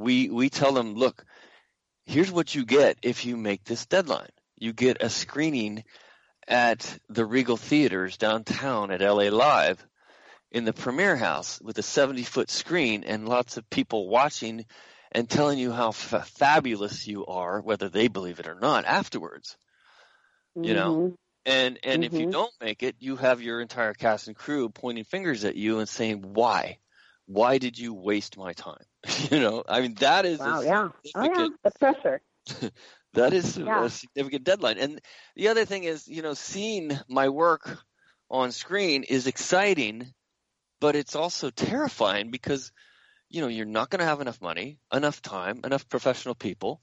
we 0.00 0.30
we 0.30 0.48
tell 0.48 0.72
them, 0.72 0.94
look, 0.94 1.24
here's 2.04 2.30
what 2.30 2.54
you 2.54 2.64
get 2.64 2.98
if 3.02 3.26
you 3.26 3.36
make 3.36 3.64
this 3.64 3.86
deadline. 3.86 4.30
You 4.56 4.72
get 4.72 5.02
a 5.02 5.10
screening 5.10 5.84
at 6.48 6.98
the 7.08 7.26
Regal 7.26 7.56
Theaters 7.56 8.16
downtown 8.16 8.90
at 8.90 9.00
LA 9.00 9.28
Live 9.28 9.84
in 10.50 10.64
the 10.64 10.72
premiere 10.72 11.16
house 11.16 11.60
with 11.60 11.78
a 11.78 11.82
70 11.82 12.22
foot 12.22 12.50
screen 12.50 13.04
and 13.04 13.28
lots 13.28 13.56
of 13.56 13.68
people 13.68 14.08
watching 14.08 14.64
and 15.12 15.28
telling 15.28 15.58
you 15.58 15.72
how 15.72 15.88
f- 15.88 16.28
fabulous 16.36 17.06
you 17.06 17.26
are, 17.26 17.60
whether 17.60 17.88
they 17.88 18.08
believe 18.08 18.40
it 18.40 18.48
or 18.48 18.54
not 18.54 18.84
afterwards. 18.84 19.56
Mm-hmm. 20.56 20.64
You 20.64 20.74
know, 20.74 20.96
mm-hmm. 20.96 21.14
and 21.46 21.78
and 21.82 22.02
mm-hmm. 22.02 22.14
if 22.14 22.20
you 22.20 22.26
mm-hmm. 22.26 22.32
don't 22.32 22.52
make 22.60 22.82
it, 22.82 22.96
you 22.98 23.16
have 23.16 23.42
your 23.42 23.60
entire 23.60 23.94
cast 23.94 24.26
and 24.28 24.36
crew 24.36 24.68
pointing 24.68 25.04
fingers 25.04 25.44
at 25.44 25.56
you 25.56 25.78
and 25.78 25.88
saying, 25.88 26.22
"Why? 26.34 26.78
Why 27.26 27.58
did 27.58 27.78
you 27.78 27.94
waste 27.94 28.38
my 28.38 28.52
time?" 28.52 28.84
you 29.30 29.40
know, 29.40 29.64
I 29.68 29.80
mean, 29.80 29.94
that 29.94 30.24
is 30.24 30.38
wow, 30.38 30.60
yeah, 30.62 30.88
oh 31.14 31.22
yeah, 31.22 31.48
the 31.62 31.70
pressure. 31.78 32.20
that 33.14 33.32
is 33.32 33.56
yeah. 33.58 33.84
a 33.84 33.90
significant 33.90 34.44
deadline. 34.44 34.78
And 34.78 35.00
the 35.34 35.48
other 35.48 35.64
thing 35.64 35.84
is, 35.84 36.06
you 36.06 36.22
know, 36.22 36.34
seeing 36.34 36.98
my 37.08 37.28
work 37.28 37.78
on 38.30 38.52
screen 38.52 39.02
is 39.02 39.26
exciting 39.26 40.12
but 40.86 40.94
it's 40.94 41.16
also 41.16 41.50
terrifying 41.50 42.30
because 42.30 42.70
you 43.28 43.40
know 43.40 43.48
you're 43.48 43.66
not 43.66 43.90
going 43.90 43.98
to 43.98 44.04
have 44.04 44.20
enough 44.20 44.40
money, 44.40 44.78
enough 44.92 45.20
time, 45.20 45.62
enough 45.64 45.88
professional 45.88 46.36
people. 46.36 46.80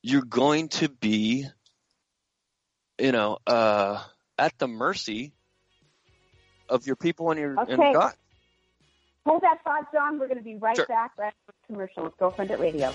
You're 0.00 0.22
going 0.22 0.70
to 0.80 0.88
be, 0.88 1.46
you 2.98 3.12
know, 3.12 3.36
uh, 3.46 4.02
at 4.38 4.58
the 4.58 4.68
mercy 4.68 5.34
of 6.66 6.86
your 6.86 6.96
people 6.96 7.30
and 7.30 7.38
your 7.38 7.60
okay. 7.60 7.72
and 7.74 7.94
God. 7.94 8.14
Hold 9.26 9.42
that 9.42 9.62
thought, 9.64 9.92
John. 9.92 10.18
We're 10.18 10.28
going 10.28 10.38
to 10.38 10.42
be 10.42 10.56
right 10.56 10.74
sure. 10.74 10.86
back 10.86 11.12
right 11.18 11.34
after 11.46 11.58
commercials. 11.66 12.14
GirlfriendIT 12.18 12.58
Radio. 12.58 12.94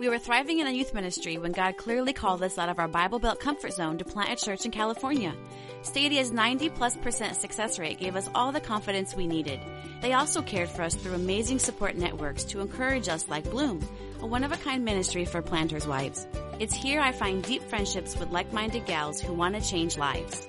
We 0.00 0.08
were 0.08 0.18
thriving 0.18 0.60
in 0.60 0.66
a 0.66 0.70
youth 0.70 0.94
ministry 0.94 1.36
when 1.36 1.52
God 1.52 1.76
clearly 1.76 2.14
called 2.14 2.42
us 2.42 2.56
out 2.56 2.70
of 2.70 2.78
our 2.78 2.88
Bible 2.88 3.18
Belt 3.18 3.38
comfort 3.38 3.74
zone 3.74 3.98
to 3.98 4.04
plant 4.06 4.30
a 4.30 4.42
church 4.42 4.64
in 4.64 4.70
California. 4.70 5.34
Stadia's 5.82 6.32
90 6.32 6.70
plus 6.70 6.96
percent 6.96 7.36
success 7.36 7.78
rate 7.78 7.98
gave 7.98 8.16
us 8.16 8.26
all 8.34 8.50
the 8.50 8.62
confidence 8.62 9.14
we 9.14 9.26
needed. 9.26 9.60
They 10.00 10.14
also 10.14 10.40
cared 10.40 10.70
for 10.70 10.80
us 10.80 10.94
through 10.94 11.12
amazing 11.12 11.58
support 11.58 11.96
networks 11.96 12.44
to 12.44 12.60
encourage 12.60 13.10
us 13.10 13.28
like 13.28 13.50
Bloom, 13.50 13.86
a 14.22 14.26
one-of-a-kind 14.26 14.82
ministry 14.86 15.26
for 15.26 15.42
planters' 15.42 15.86
wives. 15.86 16.26
It's 16.58 16.72
here 16.72 17.02
I 17.02 17.12
find 17.12 17.44
deep 17.44 17.62
friendships 17.64 18.18
with 18.18 18.30
like-minded 18.30 18.86
gals 18.86 19.20
who 19.20 19.34
want 19.34 19.54
to 19.54 19.60
change 19.60 19.98
lives. 19.98 20.48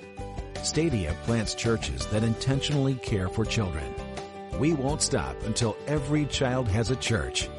Stadia 0.64 1.14
plants 1.24 1.56
churches 1.56 2.06
that 2.06 2.24
intentionally 2.24 2.96
care 2.96 3.28
for 3.28 3.44
children. 3.44 3.94
We 4.60 4.72
won't 4.72 5.02
stop 5.02 5.36
until 5.44 5.76
every 5.88 6.26
child 6.28 6.70
has 6.70 6.90
a 6.90 6.96
church. 6.96 7.50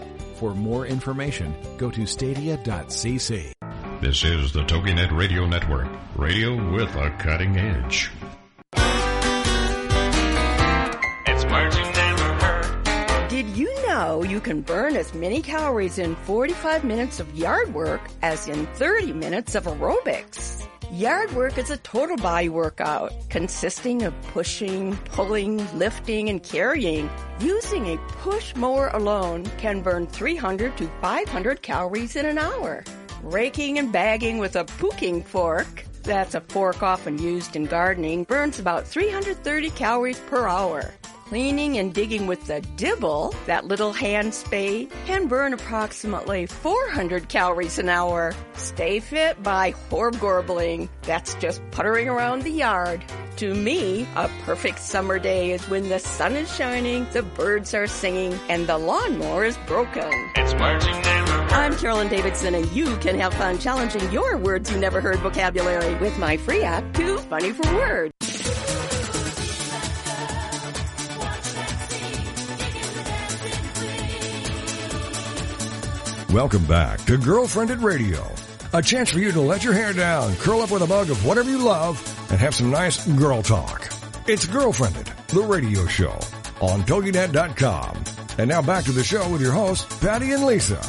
For 0.43 0.57
more 0.57 0.87
information, 0.89 1.55
go 1.79 1.89
to 1.93 2.05
stadia.cc. 2.05 3.53
This 4.01 4.25
is 4.25 4.53
the 4.53 4.65
TogiNet 4.65 5.17
Radio 5.17 5.47
Network, 5.47 5.87
radio 6.17 6.73
with 6.73 6.93
a 6.97 7.11
cutting 7.21 7.57
edge. 7.57 8.11
It's 11.29 11.45
words 11.45 11.77
you 11.77 11.85
never 11.85 12.35
heard. 12.45 13.29
Did 13.29 13.47
you 13.51 13.73
know 13.87 14.25
you 14.25 14.41
can 14.41 14.63
burn 14.63 14.97
as 14.97 15.15
many 15.15 15.43
calories 15.43 16.01
in 16.01 16.17
45 16.17 16.83
minutes 16.83 17.21
of 17.21 17.33
yard 17.39 17.73
work 17.73 18.01
as 18.23 18.49
in 18.49 18.67
30 18.67 19.13
minutes 19.13 19.55
of 19.55 19.67
aerobics? 19.67 20.67
Yard 21.03 21.33
work 21.33 21.59
is 21.59 21.69
a 21.69 21.77
total 21.79 22.17
body 22.17 22.49
workout 22.49 23.13
consisting 23.29 24.05
of 24.05 24.15
pushing, 24.29 24.97
pulling, 24.99 25.57
lifting, 25.77 26.29
and 26.29 26.41
carrying. 26.45 27.11
Using 27.41 27.89
a 27.89 27.99
push 28.23 28.55
mower 28.55 28.87
alone 28.95 29.45
can 29.59 29.83
burn 29.83 30.07
300 30.07 30.77
to 30.77 30.89
500 31.01 31.61
calories 31.61 32.15
in 32.15 32.25
an 32.25 32.39
hour. 32.39 32.85
Raking 33.21 33.81
and 33.81 33.91
bagging 33.91 34.39
with 34.39 34.55
a 34.55 34.65
pooking 34.65 35.25
fork, 35.25 35.85
that's 36.05 36.37
a 36.37 36.41
fork 36.41 36.85
often 36.85 37.19
used 37.19 37.57
in 37.57 37.65
gardening, 37.65 38.23
burns 38.23 38.61
about 38.61 38.87
330 38.87 39.71
calories 39.71 40.21
per 40.21 40.47
hour. 40.47 40.95
Cleaning 41.33 41.79
and 41.79 41.95
digging 41.95 42.27
with 42.27 42.47
the 42.47 42.61
dibble, 42.77 43.35
that 43.47 43.65
little 43.65 43.95
hand 43.95 44.35
spade, 44.35 44.93
can 45.07 45.29
burn 45.29 45.55
approximately 45.55 46.45
400 46.45 47.31
calories 47.31 47.79
an 47.79 47.89
hour. 47.89 48.35
Stay 48.53 49.01
fit 49.01 49.43
by 49.43 49.73
horgorbling. 49.89 50.91
That's 51.01 51.35
just 51.37 51.63
puttering 51.71 52.11
around 52.11 52.43
the 52.43 52.51
yard. 52.51 53.03
To 53.37 53.55
me, 53.55 54.07
a 54.15 54.29
perfect 54.45 54.81
summer 54.81 55.19
day 55.19 55.53
is 55.53 55.67
when 55.71 55.89
the 55.89 56.01
sun 56.01 56.37
is 56.37 56.55
shining, 56.55 57.07
the 57.15 57.23
birds 57.23 57.73
are 57.73 57.87
singing, 57.87 58.39
and 58.51 58.67
the 58.67 58.77
lawnmower 58.77 59.47
is 59.47 59.57
broken. 59.67 60.13
It's 60.37 60.53
words 60.61 60.87
you 60.87 60.93
never 60.93 61.33
heard. 61.33 61.53
I'm 61.55 61.77
Carolyn 61.77 62.09
Davidson, 62.09 62.55
and 62.55 62.71
you 62.73 62.95
can 62.99 63.19
have 63.19 63.33
fun 63.33 63.59
challenging 63.59 64.13
your 64.13 64.37
words 64.37 64.71
you 64.71 64.77
never 64.79 65.01
heard 65.01 65.21
vocabulary 65.21 65.95
with 65.95 66.19
my 66.19 66.37
free 66.37 66.63
app, 66.63 66.93
Too 66.93 67.17
Funny 67.17 67.53
for 67.53 67.75
Words. 67.75 68.32
Welcome 76.33 76.65
back 76.65 77.05
to 77.05 77.19
GirlfriendIT 77.19 77.83
Radio. 77.83 78.27
A 78.73 78.81
chance 78.81 79.11
for 79.11 79.19
you 79.19 79.33
to 79.33 79.41
let 79.43 79.63
your 79.63 79.75
hair 79.75 79.93
down, 79.93 80.35
curl 80.37 80.63
up 80.63 80.71
with 80.71 80.81
a 80.81 80.87
mug 80.87 81.11
of 81.11 81.27
whatever 81.27 81.51
you 81.51 81.59
love, 81.59 82.01
and 82.31 82.41
have 82.41 82.55
some 82.55 82.71
nice 82.71 83.07
girl 83.19 83.43
talk. 83.43 83.93
It's 84.27 84.47
GirlfriendIT, 84.47 85.27
the 85.27 85.43
radio 85.43 85.87
show 85.87 86.19
on 86.63 86.85
TogiNet.com. 86.85 88.05
And 88.39 88.49
now 88.49 88.63
back 88.63 88.85
to 88.85 88.93
the 88.93 89.05
show 89.05 89.29
with 89.29 89.43
your 89.43 89.53
hosts, 89.53 89.85
Patty 89.99 90.33
and 90.33 90.47
Lisa. 90.47 90.81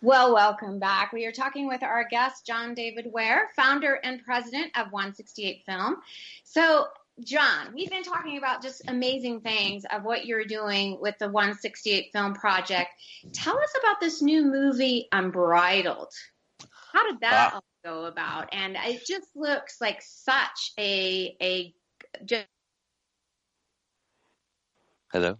Well, 0.00 0.32
welcome 0.32 0.78
back. 0.78 1.12
We 1.12 1.26
are 1.26 1.32
talking 1.32 1.68
with 1.68 1.82
our 1.82 2.08
guest, 2.08 2.46
John 2.46 2.72
David 2.72 3.12
Ware, 3.12 3.50
founder 3.56 4.00
and 4.02 4.24
president 4.24 4.72
of 4.74 4.90
168 4.90 5.64
Film. 5.66 5.96
So, 6.44 6.86
John, 7.24 7.72
we've 7.74 7.90
been 7.90 8.04
talking 8.04 8.38
about 8.38 8.62
just 8.62 8.82
amazing 8.86 9.40
things 9.40 9.84
of 9.90 10.04
what 10.04 10.26
you're 10.26 10.44
doing 10.44 10.98
with 11.00 11.18
the 11.18 11.28
168 11.28 12.10
Film 12.12 12.34
Project. 12.34 12.90
Tell 13.32 13.58
us 13.58 13.72
about 13.80 14.00
this 14.00 14.22
new 14.22 14.44
movie, 14.44 15.08
Unbridled. 15.10 16.12
How 16.92 17.10
did 17.10 17.20
that 17.20 17.54
all 17.54 17.64
go 17.84 18.04
about? 18.04 18.48
And 18.52 18.76
it 18.76 19.04
just 19.06 19.28
looks 19.34 19.80
like 19.80 20.00
such 20.00 20.72
a 20.78 21.36
a 21.42 21.74
just 22.24 22.46
Hello. 25.12 25.38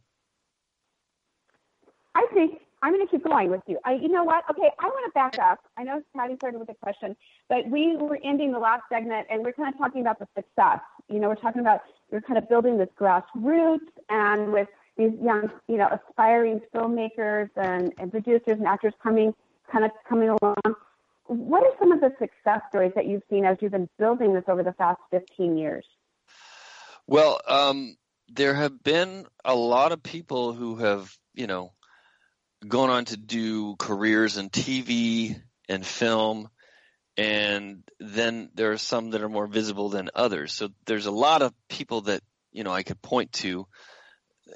I 2.15 2.27
think 2.33 2.61
I'm 2.83 2.93
going 2.93 3.05
to 3.05 3.11
keep 3.11 3.25
going 3.25 3.51
with 3.51 3.63
you. 3.67 3.79
I, 3.85 3.95
you 3.95 4.09
know 4.09 4.25
what? 4.25 4.45
Okay, 4.51 4.71
I 4.79 4.87
want 4.87 5.05
to 5.07 5.13
back 5.13 5.39
up. 5.39 5.61
I 5.77 5.83
know 5.83 6.03
Patty 6.17 6.37
started 6.37 6.59
with 6.59 6.69
a 6.69 6.75
question, 6.75 7.17
but 7.49 7.69
we 7.69 7.97
were 7.97 8.19
ending 8.23 8.53
the 8.53 8.59
last 8.59 8.83
segment 8.89 9.27
and 9.31 9.45
we're 9.45 9.53
kind 9.53 9.73
of 9.73 9.79
talking 9.79 10.01
about 10.01 10.19
the 10.19 10.29
success. 10.37 10.81
You 11.09 11.19
know, 11.19 11.29
we're 11.29 11.35
talking 11.37 11.61
about 11.61 11.81
we're 12.11 12.21
kind 12.21 12.39
of 12.39 12.49
building 12.49 12.79
this 12.79 12.89
grassroots 12.99 13.89
and 14.09 14.53
with 14.53 14.69
these 14.97 15.13
young, 15.23 15.51
you 15.69 15.77
know, 15.77 15.89
aspiring 15.89 16.61
filmmakers 16.75 17.51
and, 17.57 17.93
and 17.99 18.11
producers 18.11 18.59
and 18.59 18.67
actors 18.67 18.95
coming, 19.03 19.35
kind 19.71 19.85
of 19.85 19.91
coming 20.09 20.29
along. 20.29 20.77
What 21.27 21.63
are 21.63 21.73
some 21.79 21.93
of 21.93 22.01
the 22.01 22.11
success 22.19 22.61
stories 22.69 22.93
that 22.95 23.07
you've 23.07 23.23
seen 23.29 23.45
as 23.45 23.57
you've 23.61 23.73
been 23.73 23.89
building 23.99 24.35
this 24.35 24.45
over 24.49 24.63
the 24.63 24.73
past 24.73 25.01
15 25.11 25.57
years? 25.57 25.85
Well, 27.07 27.41
um, 27.47 27.97
there 28.29 28.55
have 28.55 28.83
been 28.83 29.27
a 29.45 29.55
lot 29.55 29.93
of 29.93 30.03
people 30.03 30.53
who 30.53 30.77
have, 30.77 31.17
you 31.35 31.47
know, 31.47 31.73
gone 32.67 32.91
on 32.91 33.05
to 33.07 33.17
do 33.17 33.77
careers 33.77 34.37
in 34.37 34.51
TV 34.51 35.41
and 35.69 35.85
film, 35.85 36.49
and 37.17 37.83
then 38.01 38.51
there 38.55 38.73
are 38.73 38.79
some 38.79 39.11
that 39.11 39.23
are 39.23 39.29
more 39.29 39.47
visible 39.47 39.89
than 39.89 40.11
others. 40.15 40.53
So 40.53 40.69
there's 40.87 41.07
a 41.07 41.11
lot 41.11 41.43
of 41.43 41.53
people 41.69 42.03
that 42.03 42.23
you 42.53 42.65
know 42.65 42.73
I 42.73 42.83
could 42.83 43.01
point 43.03 43.33
to 43.35 43.67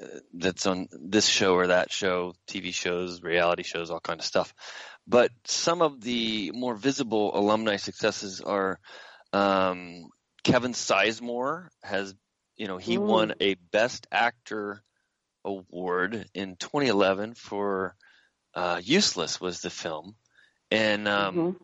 uh, 0.01 0.05
that's 0.33 0.65
on 0.65 0.87
this 0.91 1.27
show 1.27 1.53
or 1.53 1.67
that 1.67 1.91
show, 1.91 2.33
TV 2.47 2.73
shows, 2.73 3.21
reality 3.21 3.63
shows, 3.63 3.91
all 3.91 3.99
kind 3.99 4.19
of 4.19 4.25
stuff. 4.25 4.53
But 5.05 5.31
some 5.45 5.81
of 5.81 6.01
the 6.01 6.51
more 6.51 6.75
visible 6.75 7.37
alumni 7.37 7.75
successes 7.75 8.41
are 8.41 8.79
um, 9.33 10.09
Kevin 10.43 10.73
Sizemore 10.73 11.67
has, 11.83 12.15
you 12.55 12.67
know, 12.67 12.77
he 12.77 12.95
Ooh. 12.95 13.01
won 13.01 13.33
a 13.39 13.55
Best 13.71 14.07
Actor 14.11 14.83
award 15.45 16.29
in 16.33 16.55
2011 16.55 17.35
for 17.35 17.95
uh, 18.53 18.81
Useless 18.83 19.41
was 19.41 19.61
the 19.61 19.69
film, 19.69 20.15
and 20.71 21.07
um, 21.07 21.35
Mhm. 21.35 21.55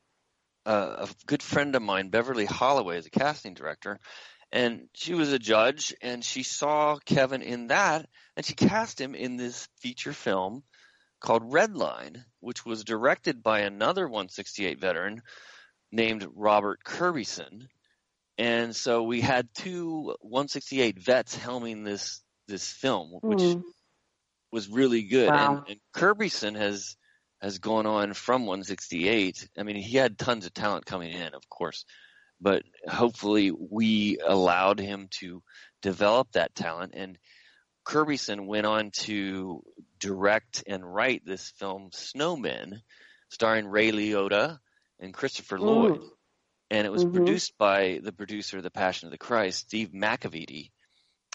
uh, 0.65 1.07
a 1.07 1.25
good 1.25 1.43
friend 1.43 1.75
of 1.75 1.81
mine, 1.81 2.09
Beverly 2.09 2.45
Holloway, 2.45 2.97
is 2.97 3.05
a 3.05 3.11
casting 3.11 3.53
director, 3.53 3.99
and 4.51 4.89
she 4.93 5.13
was 5.13 5.31
a 5.31 5.39
judge, 5.39 5.93
and 6.01 6.23
she 6.23 6.43
saw 6.43 6.97
Kevin 7.05 7.41
in 7.41 7.67
that, 7.67 8.09
and 8.35 8.45
she 8.45 8.55
cast 8.55 8.99
him 8.99 9.15
in 9.15 9.37
this 9.37 9.67
feature 9.79 10.13
film 10.13 10.63
called 11.19 11.51
Redline, 11.51 12.23
which 12.39 12.65
was 12.65 12.83
directed 12.83 13.43
by 13.43 13.61
another 13.61 14.07
168 14.07 14.79
veteran 14.79 15.21
named 15.91 16.27
Robert 16.35 16.83
Kirbyson. 16.83 17.67
And 18.37 18.75
so 18.75 19.03
we 19.03 19.21
had 19.21 19.53
two 19.53 20.15
168 20.21 20.97
vets 20.97 21.35
helming 21.35 21.83
this 21.83 22.23
this 22.49 22.69
film, 22.71 23.11
which 23.21 23.39
Mm. 23.39 23.63
was 24.51 24.67
really 24.67 25.03
good. 25.03 25.29
Wow. 25.29 25.57
And, 25.67 25.69
and 25.69 25.79
Kirbyson 25.93 26.55
has 26.57 26.95
has 27.41 27.59
gone 27.59 27.85
on 27.85 28.13
from 28.13 28.45
168. 28.45 29.47
I 29.57 29.63
mean, 29.63 29.77
he 29.77 29.95
had 29.95 30.17
tons 30.17 30.45
of 30.45 30.53
talent 30.53 30.85
coming 30.85 31.13
in, 31.13 31.33
of 31.33 31.47
course, 31.47 31.85
but 32.41 32.63
hopefully 32.85 33.51
we 33.51 34.17
allowed 34.21 34.77
him 34.81 35.07
to 35.21 35.41
develop 35.81 36.33
that 36.33 36.53
talent. 36.53 36.95
And 36.95 37.17
Kirbyson 37.85 38.45
went 38.45 38.65
on 38.65 38.91
to 39.05 39.63
direct 39.99 40.65
and 40.67 40.83
write 40.83 41.23
this 41.25 41.51
film 41.51 41.91
Snowmen, 41.91 42.81
starring 43.29 43.67
Ray 43.67 43.91
Liotta 43.93 44.59
and 44.99 45.13
Christopher 45.13 45.59
Lloyd. 45.59 46.01
Mm. 46.01 46.09
And 46.71 46.85
it 46.85 46.91
was 46.91 47.05
Mhm. 47.05 47.13
produced 47.13 47.57
by 47.57 48.01
the 48.03 48.11
producer 48.11 48.57
of 48.57 48.63
The 48.63 48.69
Passion 48.69 49.07
of 49.07 49.11
the 49.11 49.17
Christ, 49.17 49.59
Steve 49.59 49.91
McEveety. 49.93 50.71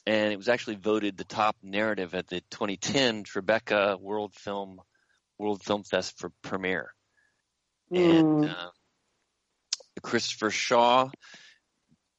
And 0.07 0.33
it 0.33 0.37
was 0.37 0.49
actually 0.49 0.77
voted 0.77 1.17
the 1.17 1.25
top 1.25 1.57
narrative 1.63 2.15
at 2.15 2.27
the 2.29 2.43
2010 2.51 3.25
Tribeca 3.25 3.99
World 3.99 4.35
Film 4.35 4.81
World 5.39 5.63
Film 5.65 5.83
Fest 5.83 6.19
for 6.19 6.31
premiere. 6.43 6.93
And 7.91 8.45
Mm. 8.45 8.51
uh, 8.51 8.71
Christopher 10.03 10.51
Shaw 10.51 11.11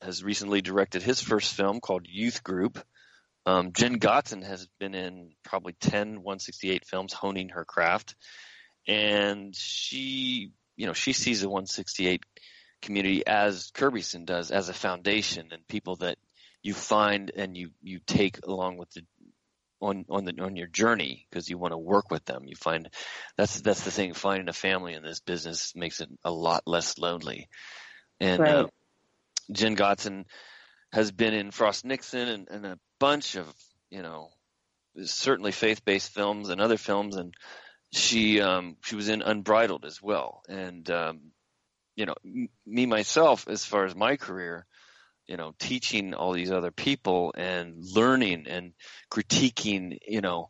has 0.01 0.23
recently 0.23 0.61
directed 0.61 1.01
his 1.03 1.21
first 1.21 1.53
film 1.53 1.79
called 1.79 2.07
Youth 2.07 2.43
Group. 2.43 2.83
Um, 3.45 3.73
Jenn 3.73 3.99
Gotzon 3.99 4.43
has 4.43 4.67
been 4.79 4.95
in 4.95 5.31
probably 5.43 5.73
10 5.73 6.23
168 6.23 6.85
films, 6.85 7.13
honing 7.13 7.49
her 7.49 7.63
craft, 7.63 8.15
and 8.87 9.55
she, 9.55 10.51
you 10.75 10.87
know, 10.87 10.93
she 10.93 11.13
sees 11.13 11.41
the 11.41 11.49
168 11.49 12.23
community 12.81 13.25
as 13.25 13.71
Kirbyson 13.71 14.25
does, 14.25 14.51
as 14.51 14.69
a 14.69 14.73
foundation 14.73 15.49
and 15.51 15.67
people 15.67 15.97
that 15.97 16.17
you 16.65 16.73
find 16.73 17.31
and 17.35 17.55
you 17.55 17.69
you 17.83 17.99
take 17.99 18.39
along 18.43 18.77
with 18.77 18.89
the 18.89 19.03
on 19.79 20.03
on 20.09 20.25
the 20.25 20.33
on 20.41 20.55
your 20.55 20.65
journey 20.65 21.27
because 21.29 21.47
you 21.47 21.59
want 21.59 21.73
to 21.73 21.77
work 21.77 22.09
with 22.09 22.25
them. 22.25 22.45
You 22.47 22.55
find 22.55 22.89
that's 23.37 23.61
that's 23.61 23.83
the 23.83 23.91
thing. 23.91 24.15
Finding 24.15 24.49
a 24.49 24.53
family 24.53 24.95
in 24.95 25.03
this 25.03 25.19
business 25.19 25.73
makes 25.75 26.01
it 26.01 26.09
a 26.23 26.31
lot 26.31 26.63
less 26.65 26.97
lonely. 26.97 27.49
And 28.19 28.41
Right. 28.41 28.49
uh, 28.49 28.67
Jenn 29.51 29.75
Gotzon 29.75 30.25
has 30.91 31.11
been 31.11 31.35
in 31.35 31.51
Frost 31.51 31.85
Nixon 31.85 32.27
and, 32.27 32.47
and 32.49 32.65
a 32.65 32.79
bunch 32.99 33.35
of 33.35 33.47
you 33.91 34.01
know 34.01 34.29
certainly 35.03 35.51
faith 35.51 35.85
based 35.85 36.13
films 36.15 36.49
and 36.49 36.59
other 36.59 36.77
films 36.77 37.15
and 37.15 37.31
she 37.93 38.41
um 38.41 38.75
she 38.83 38.95
was 38.95 39.09
in 39.09 39.21
Unbridled 39.21 39.85
as 39.85 40.01
well 40.01 40.41
and 40.49 40.89
um 40.89 41.19
you 41.95 42.07
know 42.07 42.15
m- 42.25 42.49
me 42.65 42.87
myself 42.87 43.47
as 43.47 43.63
far 43.65 43.85
as 43.85 43.95
my 43.95 44.15
career 44.15 44.65
you 45.27 45.37
know 45.37 45.53
teaching 45.59 46.13
all 46.13 46.33
these 46.33 46.51
other 46.51 46.71
people 46.71 47.33
and 47.37 47.83
learning 47.95 48.45
and 48.47 48.73
critiquing 49.11 49.97
you 50.07 50.21
know 50.21 50.49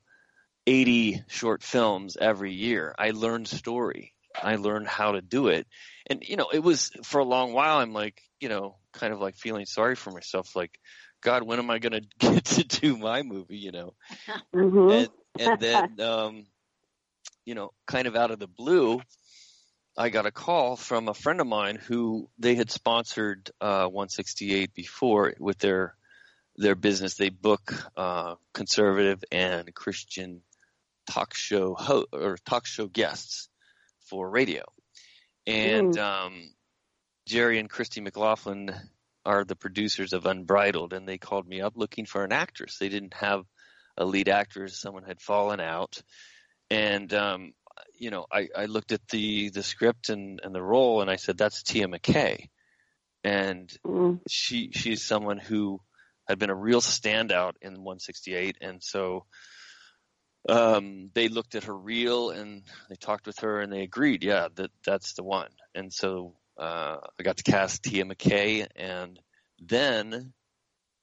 80 0.68 1.24
short 1.28 1.62
films 1.64 2.18
every 2.20 2.54
year. 2.54 2.96
I 2.98 3.12
learned 3.12 3.48
story. 3.48 4.14
I 4.42 4.56
learned 4.56 4.88
how 4.88 5.12
to 5.12 5.22
do 5.22 5.48
it. 5.48 5.68
And 6.08 6.24
you 6.28 6.36
know 6.36 6.50
it 6.52 6.60
was 6.60 6.92
for 7.04 7.20
a 7.20 7.26
long 7.26 7.54
while 7.54 7.80
i'm 7.80 7.94
like 7.94 8.22
you 8.40 8.50
know 8.50 8.78
kind 8.94 9.14
of 9.14 9.20
like 9.20 9.36
feeling 9.36 9.66
sorry 9.66 9.96
for 9.96 10.12
myself 10.12 10.56
like 10.56 10.80
god 11.22 11.44
when 11.44 11.60
am 11.60 11.70
i 11.70 11.80
going 11.80 11.94
to 12.02 12.08
get 12.20 12.46
to 12.46 12.64
do 12.64 12.98
my 12.98 13.24
movie? 13.24 13.58
You 13.58 13.72
know? 13.72 13.94
Mhm. 14.56 14.92
and 14.92 15.10
and 15.40 15.60
then 15.60 16.00
um 16.02 16.46
you 17.46 17.56
know 17.56 17.72
kind 17.88 18.08
of 18.08 18.16
out 18.16 18.32
of 18.32 18.40
the 18.40 18.48
blue 18.48 19.02
i 19.98 20.10
got 20.10 20.26
a 20.26 20.32
call 20.32 20.76
from 20.76 21.08
a 21.08 21.14
friend 21.14 21.40
of 21.42 21.48
mine 21.48 21.76
who 21.76 22.30
they 22.38 22.56
had 22.56 22.72
sponsored 22.72 23.52
uh 23.62 23.86
168 23.88 24.74
before 24.74 25.34
with 25.40 25.58
their 25.60 25.96
their 26.58 26.76
business. 26.76 27.16
They 27.16 27.30
book 27.30 27.74
uh 27.98 28.36
conservative 28.54 29.24
and 29.32 29.74
christian 29.74 30.42
talk 31.08 31.34
show 31.34 31.76
ho- 31.76 32.08
or 32.12 32.38
talk 32.46 32.66
show 32.66 32.88
guests 32.88 33.50
for 34.10 34.30
radio. 34.30 34.64
And 35.48 35.98
um 35.98 36.54
jerry 37.28 37.60
and 37.60 37.70
christy 37.70 38.02
mclaughlin 38.02 38.74
are 39.26 39.44
the 39.44 39.56
producers 39.56 40.14
of 40.14 40.26
unbridled 40.26 40.94
and 40.94 41.08
they 41.08 41.18
called 41.18 41.48
me 41.48 41.60
up 41.62 41.74
looking 41.76 42.06
for 42.06 42.24
an 42.24 42.32
actress. 42.32 42.78
They 42.78 42.90
didn't 42.90 43.16
have 43.16 43.44
a 43.98 44.06
lead 44.06 44.30
actress 44.30 44.80
someone 44.80 45.04
had 45.04 45.22
fallen 45.22 45.60
out. 45.60 46.02
And 46.70 47.14
um 47.14 47.54
you 47.98 48.10
know 48.10 48.26
i 48.32 48.48
i 48.56 48.66
looked 48.66 48.92
at 48.92 49.02
the 49.10 49.50
the 49.50 49.64
script 49.64 50.10
and 50.10 50.40
and 50.44 50.54
the 50.54 50.62
role 50.62 51.02
and 51.02 51.10
i 51.10 51.16
said 51.16 51.38
that's 51.38 51.64
tia 51.64 51.88
mckay. 51.88 52.50
And 53.24 53.72
Mm. 53.86 54.20
she 54.30 54.72
she's 54.72 55.04
someone 55.04 55.38
who 55.40 55.80
had 56.28 56.38
been 56.40 56.50
a 56.52 56.56
real 56.56 56.82
standout 56.82 57.54
in 57.62 57.74
168 57.84 58.58
and 58.62 58.84
so 58.84 59.26
um 60.48 61.10
they 61.16 61.28
looked 61.28 61.56
at 61.56 61.64
her 61.64 61.76
reel 61.78 62.30
and 62.30 62.64
they 62.90 62.96
talked 62.96 63.26
with 63.26 63.40
her 63.40 63.62
and 63.62 63.72
they 63.74 63.82
agreed 63.82 64.24
yeah 64.24 64.48
that 64.56 64.72
that's 64.86 65.14
the 65.14 65.24
one. 65.24 65.50
And 65.74 65.92
so 65.92 66.36
uh 66.60 66.98
i 67.20 67.24
got 67.24 67.38
to 67.38 67.44
cast 67.44 67.84
tia 67.84 68.06
mckay 68.06 68.68
and 68.76 69.20
then 69.60 70.34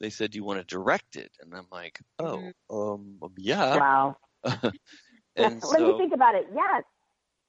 they 0.01 0.11
said 0.11 0.30
do 0.30 0.36
you 0.38 0.45
want 0.45 0.61
to 0.61 0.64
direct 0.64 1.16
it? 1.16 1.32
And 1.40 1.55
i'm 1.55 1.66
like 1.72 1.99
oh 2.20 2.53
um 2.70 3.18
yeah. 3.36 3.80
Wow. 3.80 4.16
and 5.37 5.62
Let 5.62 5.80
me 5.80 5.99
think 5.99 6.12
about 6.14 6.35
it. 6.35 6.49
Yes. 6.55 6.85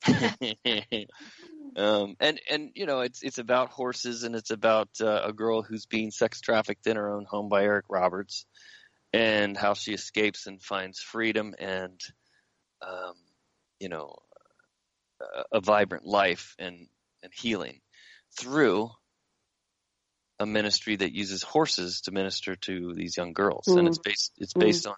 um, 1.77 2.15
and 2.19 2.39
and 2.49 2.71
you 2.75 2.85
know 2.85 3.01
it's 3.01 3.23
it's 3.23 3.37
about 3.37 3.69
horses 3.69 4.23
and 4.23 4.35
it's 4.35 4.51
about 4.51 4.89
uh, 5.01 5.21
a 5.23 5.33
girl 5.33 5.61
who's 5.61 5.85
being 5.85 6.11
sex 6.11 6.41
trafficked 6.41 6.87
in 6.87 6.97
her 6.97 7.13
own 7.13 7.25
home 7.25 7.47
by 7.49 7.63
Eric 7.63 7.85
Roberts, 7.89 8.45
and 9.13 9.57
how 9.57 9.73
she 9.73 9.93
escapes 9.93 10.45
and 10.47 10.61
finds 10.61 10.99
freedom 10.99 11.55
and 11.57 11.99
um, 12.81 13.13
you 13.79 13.89
know 13.89 14.15
a, 15.21 15.57
a 15.57 15.61
vibrant 15.61 16.05
life 16.05 16.55
and 16.59 16.87
and 17.21 17.31
healing 17.33 17.79
through 18.37 18.89
a 20.39 20.45
ministry 20.45 20.95
that 20.97 21.13
uses 21.13 21.43
horses 21.43 22.01
to 22.01 22.11
minister 22.11 22.55
to 22.55 22.93
these 22.93 23.15
young 23.15 23.33
girls, 23.33 23.65
mm. 23.67 23.79
and 23.79 23.87
it's 23.87 23.99
based 23.99 24.33
it's 24.37 24.53
based 24.53 24.85
mm. 24.85 24.89
on 24.89 24.95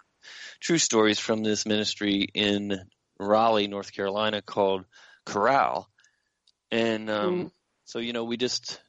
true 0.60 0.78
stories 0.78 1.18
from 1.18 1.42
this 1.42 1.66
ministry 1.66 2.28
in 2.34 2.80
Raleigh, 3.18 3.68
North 3.68 3.92
Carolina, 3.92 4.42
called 4.42 4.84
Corral, 5.24 5.88
and 6.70 7.10
um, 7.10 7.44
mm. 7.44 7.50
so 7.84 7.98
you 7.98 8.12
know 8.12 8.24
we 8.24 8.36
just 8.36 8.80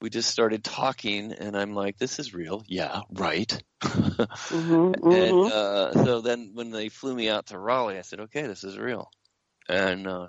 we 0.00 0.10
just 0.10 0.30
started 0.30 0.64
talking, 0.64 1.32
and 1.32 1.56
I'm 1.56 1.74
like, 1.74 1.98
this 1.98 2.18
is 2.18 2.32
real, 2.32 2.64
yeah, 2.66 3.02
right. 3.12 3.62
mm-hmm, 3.82 4.22
mm-hmm. 4.22 5.10
And 5.10 5.52
uh, 5.52 6.04
so 6.04 6.20
then 6.20 6.52
when 6.54 6.70
they 6.70 6.88
flew 6.88 7.14
me 7.14 7.28
out 7.28 7.46
to 7.46 7.58
Raleigh, 7.58 7.98
I 7.98 8.02
said, 8.02 8.20
okay, 8.20 8.46
this 8.46 8.64
is 8.64 8.78
real, 8.78 9.10
and 9.68 10.06
uh, 10.06 10.28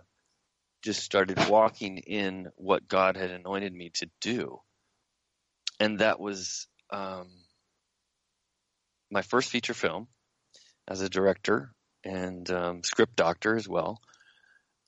just 0.83 1.03
started 1.03 1.47
walking 1.47 1.97
in 1.99 2.49
what 2.55 2.87
God 2.87 3.15
had 3.15 3.31
anointed 3.31 3.73
me 3.73 3.91
to 3.95 4.09
do, 4.19 4.59
and 5.79 5.99
that 5.99 6.19
was 6.19 6.67
um, 6.91 7.29
my 9.09 9.21
first 9.21 9.49
feature 9.49 9.73
film 9.73 10.07
as 10.91 11.01
a 11.01 11.09
director 11.09 11.71
and 12.03 12.49
um, 12.51 12.83
script 12.83 13.15
doctor 13.15 13.55
as 13.55 13.67
well. 13.67 14.01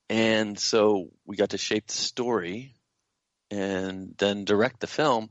And 0.09 0.59
so 0.59 1.07
we 1.25 1.37
got 1.37 1.51
to 1.51 1.57
shape 1.57 1.87
the 1.87 1.93
story 1.93 2.75
and 3.49 4.13
then 4.17 4.43
direct 4.43 4.81
the 4.81 4.87
film. 4.87 5.29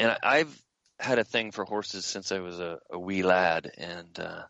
And 0.00 0.16
I've 0.22 0.54
had 0.98 1.20
a 1.20 1.24
thing 1.24 1.52
for 1.52 1.64
horses 1.64 2.04
since 2.04 2.32
I 2.32 2.40
was 2.40 2.58
a, 2.58 2.78
a 2.90 2.98
wee 2.98 3.22
lad, 3.22 3.70
and 3.78 4.18
uh, 4.18 4.42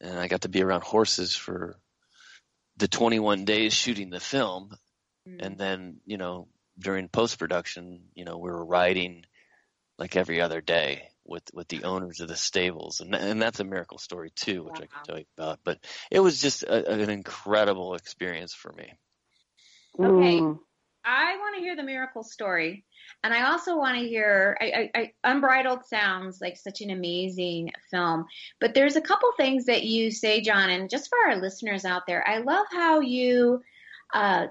and 0.00 0.18
I 0.18 0.28
got 0.28 0.42
to 0.42 0.48
be 0.48 0.62
around 0.62 0.84
horses 0.84 1.34
for 1.34 1.76
the 2.76 2.88
21 2.88 3.44
days 3.44 3.72
shooting 3.72 4.10
the 4.10 4.20
film, 4.20 4.70
mm. 5.28 5.44
and 5.44 5.58
then 5.58 6.00
you 6.06 6.18
know 6.18 6.48
during 6.78 7.08
post 7.08 7.38
production, 7.38 8.04
you 8.14 8.24
know 8.24 8.38
we 8.38 8.50
were 8.50 8.64
riding 8.64 9.24
like 9.98 10.16
every 10.16 10.40
other 10.40 10.60
day 10.60 11.08
with 11.30 11.44
with 11.54 11.68
the 11.68 11.84
owners 11.84 12.20
of 12.20 12.28
the 12.28 12.36
stables, 12.36 13.00
and 13.00 13.14
and 13.14 13.40
that's 13.40 13.60
a 13.60 13.64
miracle 13.64 13.98
story 13.98 14.30
too, 14.34 14.64
which 14.64 14.80
wow. 14.80 14.82
I 14.82 14.86
can 14.86 15.04
tell 15.04 15.18
you 15.18 15.24
about. 15.38 15.60
But 15.64 15.78
it 16.10 16.20
was 16.20 16.42
just 16.42 16.64
a, 16.64 16.90
an 16.90 17.08
incredible 17.08 17.94
experience 17.94 18.52
for 18.52 18.72
me. 18.72 18.92
Okay, 19.98 20.40
mm. 20.40 20.58
I 21.04 21.36
want 21.36 21.56
to 21.56 21.62
hear 21.62 21.76
the 21.76 21.82
miracle 21.82 22.24
story, 22.24 22.84
and 23.22 23.32
I 23.32 23.50
also 23.50 23.76
want 23.76 23.98
to 23.98 24.06
hear. 24.06 24.58
I, 24.60 24.64
I, 24.64 24.90
I, 25.00 25.12
Unbridled 25.24 25.86
sounds 25.86 26.40
like 26.40 26.56
such 26.56 26.80
an 26.80 26.90
amazing 26.90 27.70
film, 27.90 28.26
but 28.60 28.74
there's 28.74 28.96
a 28.96 29.00
couple 29.00 29.30
things 29.36 29.66
that 29.66 29.84
you 29.84 30.10
say, 30.10 30.40
John, 30.40 30.68
and 30.68 30.90
just 30.90 31.08
for 31.08 31.30
our 31.30 31.36
listeners 31.40 31.84
out 31.84 32.02
there, 32.06 32.26
I 32.28 32.38
love 32.38 32.66
how 32.70 33.00
you. 33.00 33.62
Uh, 34.12 34.48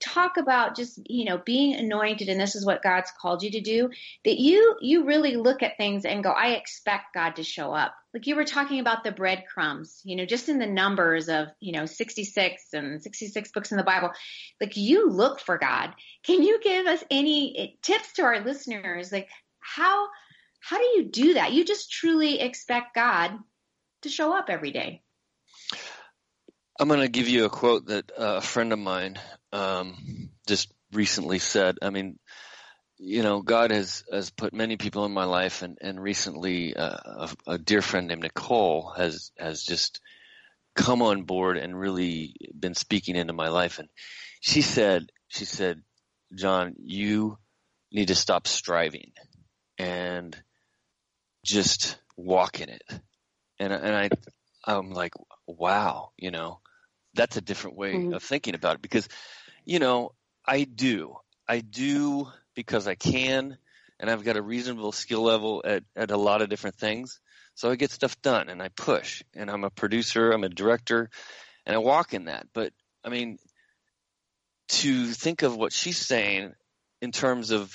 talk 0.00 0.36
about 0.36 0.76
just 0.76 0.98
you 1.06 1.24
know 1.24 1.38
being 1.38 1.74
anointed 1.74 2.28
and 2.28 2.40
this 2.40 2.56
is 2.56 2.64
what 2.64 2.82
God's 2.82 3.12
called 3.20 3.42
you 3.42 3.50
to 3.52 3.60
do 3.60 3.90
that 4.24 4.38
you 4.38 4.76
you 4.80 5.04
really 5.04 5.36
look 5.36 5.62
at 5.62 5.76
things 5.76 6.04
and 6.04 6.24
go 6.24 6.30
I 6.30 6.52
expect 6.52 7.14
God 7.14 7.36
to 7.36 7.44
show 7.44 7.72
up. 7.72 7.94
Like 8.12 8.26
you 8.26 8.34
were 8.34 8.44
talking 8.44 8.80
about 8.80 9.04
the 9.04 9.12
breadcrumbs 9.12 10.00
you 10.04 10.16
know 10.16 10.24
just 10.24 10.48
in 10.48 10.58
the 10.58 10.66
numbers 10.66 11.28
of 11.28 11.48
you 11.60 11.72
know 11.72 11.86
66 11.86 12.62
and 12.72 13.02
66 13.02 13.52
books 13.52 13.70
in 13.70 13.76
the 13.76 13.84
Bible. 13.84 14.10
Like 14.60 14.76
you 14.76 15.10
look 15.10 15.40
for 15.40 15.58
God. 15.58 15.94
Can 16.24 16.42
you 16.42 16.60
give 16.62 16.86
us 16.86 17.04
any 17.10 17.58
eh, 17.58 17.66
tips 17.82 18.14
to 18.14 18.22
our 18.22 18.40
listeners? 18.40 19.12
Like 19.12 19.28
how 19.60 20.08
how 20.60 20.78
do 20.78 20.84
you 20.84 21.04
do 21.04 21.34
that? 21.34 21.52
You 21.52 21.64
just 21.64 21.92
truly 21.92 22.40
expect 22.40 22.94
God 22.94 23.32
to 24.02 24.08
show 24.08 24.34
up 24.36 24.46
every 24.48 24.72
day 24.72 25.02
I'm 26.80 26.88
going 26.88 27.00
to 27.00 27.08
give 27.08 27.28
you 27.28 27.44
a 27.44 27.50
quote 27.50 27.88
that 27.88 28.10
uh, 28.18 28.36
a 28.36 28.40
friend 28.40 28.72
of 28.72 28.78
mine 28.78 29.18
um, 29.52 30.30
just 30.46 30.72
recently 30.94 31.38
said. 31.38 31.76
I 31.82 31.90
mean, 31.90 32.18
you 32.96 33.22
know, 33.22 33.42
God 33.42 33.70
has 33.70 34.02
has 34.10 34.30
put 34.30 34.54
many 34.54 34.78
people 34.78 35.04
in 35.04 35.12
my 35.12 35.24
life, 35.24 35.60
and 35.60 35.76
and 35.82 36.02
recently 36.02 36.74
uh, 36.74 36.96
a, 37.06 37.28
a 37.46 37.58
dear 37.58 37.82
friend 37.82 38.08
named 38.08 38.22
Nicole 38.22 38.94
has 38.96 39.30
has 39.38 39.62
just 39.62 40.00
come 40.74 41.02
on 41.02 41.24
board 41.24 41.58
and 41.58 41.78
really 41.78 42.34
been 42.58 42.74
speaking 42.74 43.14
into 43.14 43.34
my 43.34 43.48
life. 43.50 43.78
And 43.78 43.88
she 44.40 44.62
said, 44.62 45.12
she 45.28 45.44
said, 45.44 45.82
John, 46.34 46.76
you 46.78 47.36
need 47.92 48.08
to 48.08 48.14
stop 48.14 48.46
striving 48.46 49.12
and 49.76 50.34
just 51.44 51.98
walk 52.16 52.62
in 52.62 52.70
it. 52.70 52.84
And 53.58 53.70
and 53.70 53.94
I 53.94 54.08
I'm 54.64 54.92
like, 54.92 55.12
wow, 55.46 56.12
you 56.16 56.30
know, 56.30 56.60
that's 57.20 57.36
a 57.36 57.42
different 57.42 57.76
way 57.76 57.92
mm-hmm. 57.92 58.14
of 58.14 58.22
thinking 58.22 58.54
about 58.54 58.76
it 58.76 58.82
because, 58.82 59.06
you 59.66 59.78
know, 59.78 60.12
I 60.46 60.64
do. 60.64 61.16
I 61.46 61.60
do 61.60 62.28
because 62.54 62.88
I 62.88 62.94
can 62.94 63.58
and 63.98 64.10
I've 64.10 64.24
got 64.24 64.38
a 64.38 64.42
reasonable 64.42 64.92
skill 64.92 65.20
level 65.20 65.62
at, 65.66 65.82
at 65.94 66.10
a 66.10 66.16
lot 66.16 66.40
of 66.40 66.48
different 66.48 66.76
things. 66.76 67.20
So 67.56 67.70
I 67.70 67.76
get 67.76 67.90
stuff 67.90 68.22
done 68.22 68.48
and 68.48 68.62
I 68.62 68.68
push 68.68 69.22
and 69.36 69.50
I'm 69.50 69.64
a 69.64 69.70
producer, 69.70 70.30
I'm 70.30 70.44
a 70.44 70.48
director 70.48 71.10
and 71.66 71.76
I 71.76 71.78
walk 71.78 72.14
in 72.14 72.24
that. 72.24 72.46
But 72.54 72.72
I 73.04 73.10
mean, 73.10 73.36
to 74.68 75.06
think 75.08 75.42
of 75.42 75.54
what 75.54 75.74
she's 75.74 75.98
saying 75.98 76.54
in 77.02 77.12
terms 77.12 77.50
of, 77.50 77.70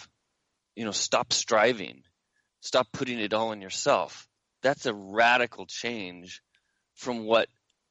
you 0.75 0.85
know, 0.85 0.91
stop 0.91 1.33
striving, 1.33 2.01
stop 2.61 2.87
putting 2.91 3.19
it 3.19 3.35
all 3.35 3.49
on 3.49 3.61
yourself. 3.61 4.27
That's 4.63 4.87
a 4.87 4.93
radical 4.95 5.67
change 5.67 6.41
from 6.95 7.25
what 7.25 7.47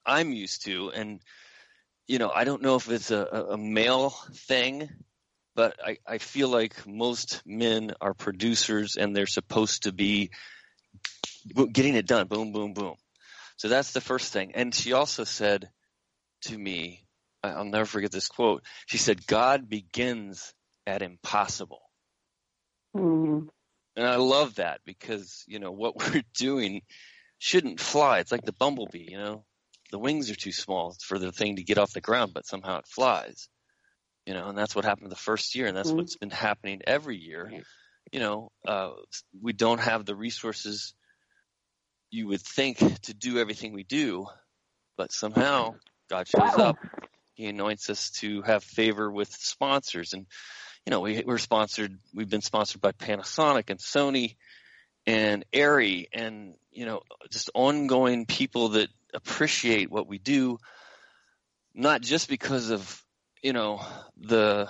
I'm 0.07 0.33
used 0.33 0.65
to. 0.65 0.91
And, 0.91 1.21
you 2.07 2.19
know, 2.19 2.31
I 2.31 2.45
don't 2.45 2.63
know 2.63 2.77
if 2.77 2.91
it's 2.91 3.11
a, 3.11 3.25
a 3.51 3.59
male 3.59 4.11
thing, 4.33 4.89
but 5.55 5.79
I, 5.85 5.99
I 6.07 6.19
feel 6.19 6.49
like 6.49 6.87
most 6.87 7.43
men 7.47 7.93
are 8.01 8.15
producers 8.15 8.97
and 8.97 9.15
they're 9.15 9.27
supposed 9.27 9.85
to 9.85 9.93
be 9.93 10.31
getting 11.73 11.95
it 11.95 12.07
done. 12.07 12.27
Boom, 12.27 12.53
boom, 12.53 12.73
boom. 12.73 12.95
So 13.57 13.69
that's 13.69 13.93
the 13.93 14.01
first 14.01 14.33
thing. 14.33 14.53
And 14.55 14.75
she 14.75 14.93
also 14.93 15.25
said 15.25 15.71
to 16.43 16.59
me, 16.59 17.05
I'll 17.43 17.65
never 17.65 17.85
forget 17.85 18.11
this 18.11 18.29
quote. 18.29 18.63
She 18.87 18.99
said, 18.99 19.27
God 19.27 19.69
begins 19.69 20.55
at 20.87 21.03
impossible. 21.03 21.83
Mm-hmm. 22.97 23.49
And 23.97 24.07
I 24.07 24.17
love 24.17 24.57
that 24.57 24.81
because, 24.85 25.45
you 25.47 25.59
know, 25.59 25.71
what 25.71 25.97
we're 26.15 26.25
doing 26.35 26.83
shouldn't 27.39 27.81
fly. 27.81 28.19
It's 28.19 28.33
like 28.33 28.45
the 28.45 28.53
bumblebee, 28.53 29.11
you 29.11 29.19
know, 29.19 29.45
the 29.95 29.99
wings 30.01 30.29
are 30.29 30.35
too 30.35 30.51
small 30.51 30.97
for 31.05 31.21
the 31.21 31.31
thing 31.31 31.55
to 31.55 31.63
get 31.63 31.79
off 31.79 31.93
the 31.93 32.01
ground, 32.01 32.33
but 32.35 32.45
somehow 32.45 32.81
it 32.81 32.87
flies. 32.89 33.49
You 34.27 34.35
know, 34.35 34.49
and 34.49 34.59
that's 34.59 34.75
what 34.75 34.85
happened 34.85 35.09
the 35.09 35.15
first 35.15 35.55
year, 35.55 35.69
and 35.69 35.77
that's 35.77 35.91
mm-hmm. 35.91 35.99
what's 35.99 36.17
been 36.17 36.31
happening 36.31 36.83
every 36.85 37.17
year. 37.17 37.63
You 38.11 38.19
know, 38.19 38.51
uh, 38.67 38.91
we 39.41 39.53
don't 39.53 39.79
have 39.79 40.05
the 40.05 40.17
resources 40.17 40.95
you 42.11 42.27
would 42.27 42.41
think 42.41 42.79
to 43.03 43.15
do 43.15 43.39
everything 43.39 43.73
we 43.73 43.85
do, 43.85 44.27
but 44.97 45.13
somehow 45.13 45.77
God 46.11 46.27
shows 46.27 46.59
up. 46.59 46.77
He 47.35 47.47
anoints 47.47 47.89
us 47.89 48.11
to 48.19 48.43
have 48.43 48.65
favor 48.65 49.09
with 49.09 49.31
sponsors, 49.31 50.13
and 50.13 50.27
you 50.87 50.91
know, 50.91 51.03
we, 51.03 51.23
we're 51.25 51.39
sponsored. 51.39 51.97
We've 52.13 52.29
been 52.29 52.43
sponsored 52.43 52.81
by 52.81 52.91
Panasonic 52.91 53.71
and 53.71 53.79
Sony 53.79 54.35
and 55.07 55.45
Arri, 55.53 56.07
and 56.13 56.57
you 56.73 56.85
know, 56.85 57.03
just 57.31 57.51
ongoing 57.55 58.27
people 58.27 58.71
that 58.71 58.89
appreciate 59.15 59.91
what 59.91 60.09
we 60.09 60.19
do, 60.19 60.59
not 61.75 62.01
just 62.01 62.29
because 62.29 62.71
of 62.71 63.03
you 63.43 63.53
know 63.53 63.85
the 64.17 64.69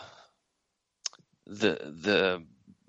the 1.47 1.78
the 2.03 2.45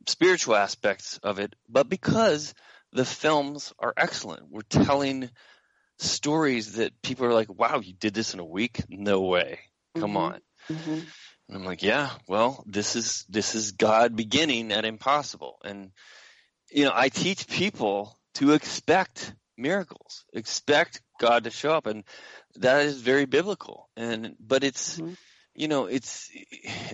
spiritual 0.08 0.56
aspects 0.56 1.20
of 1.24 1.40
it, 1.40 1.56
but 1.68 1.90
because 1.90 2.54
the 2.92 3.06
films 3.06 3.74
are 3.80 3.94
excellent. 3.98 4.50
We're 4.50 4.62
telling 4.62 5.30
stories 6.00 6.74
that 6.74 7.02
people 7.02 7.26
are 7.26 7.34
like, 7.34 7.50
"Wow, 7.50 7.80
you 7.80 7.94
did 7.94 8.14
this 8.14 8.34
in 8.34 8.40
a 8.40 8.46
week? 8.46 8.84
No 8.90 9.22
way! 9.22 9.60
Come 9.96 10.12
mm-hmm. 10.12 10.18
on!" 10.18 10.42
Mm-hmm. 10.70 11.00
And 11.48 11.58
I'm 11.58 11.66
like, 11.66 11.84
"Yeah, 11.84 12.10
well, 12.28 12.64
this 12.66 12.96
is 12.96 13.26
this 13.30 13.56
is 13.56 13.74
God 13.74 14.16
beginning 14.16 14.72
at 14.72 14.86
impossible." 14.86 15.58
And 15.64 15.92
you 16.72 16.86
know, 16.86 16.94
I 16.94 17.10
teach 17.10 17.48
people 17.48 18.18
to 18.36 18.54
expect 18.54 19.34
miracles, 19.58 20.26
expect 20.34 21.02
God 21.20 21.46
to 21.46 21.52
show 21.52 21.72
up, 21.72 21.88
and 21.88 22.04
that 22.56 22.86
is 22.86 23.02
very 23.02 23.26
biblical. 23.26 23.90
And 23.96 24.36
but 24.40 24.64
it's 24.64 24.98
mm-hmm. 25.00 25.14
you 25.54 25.68
know 25.68 25.86
it's 25.86 26.30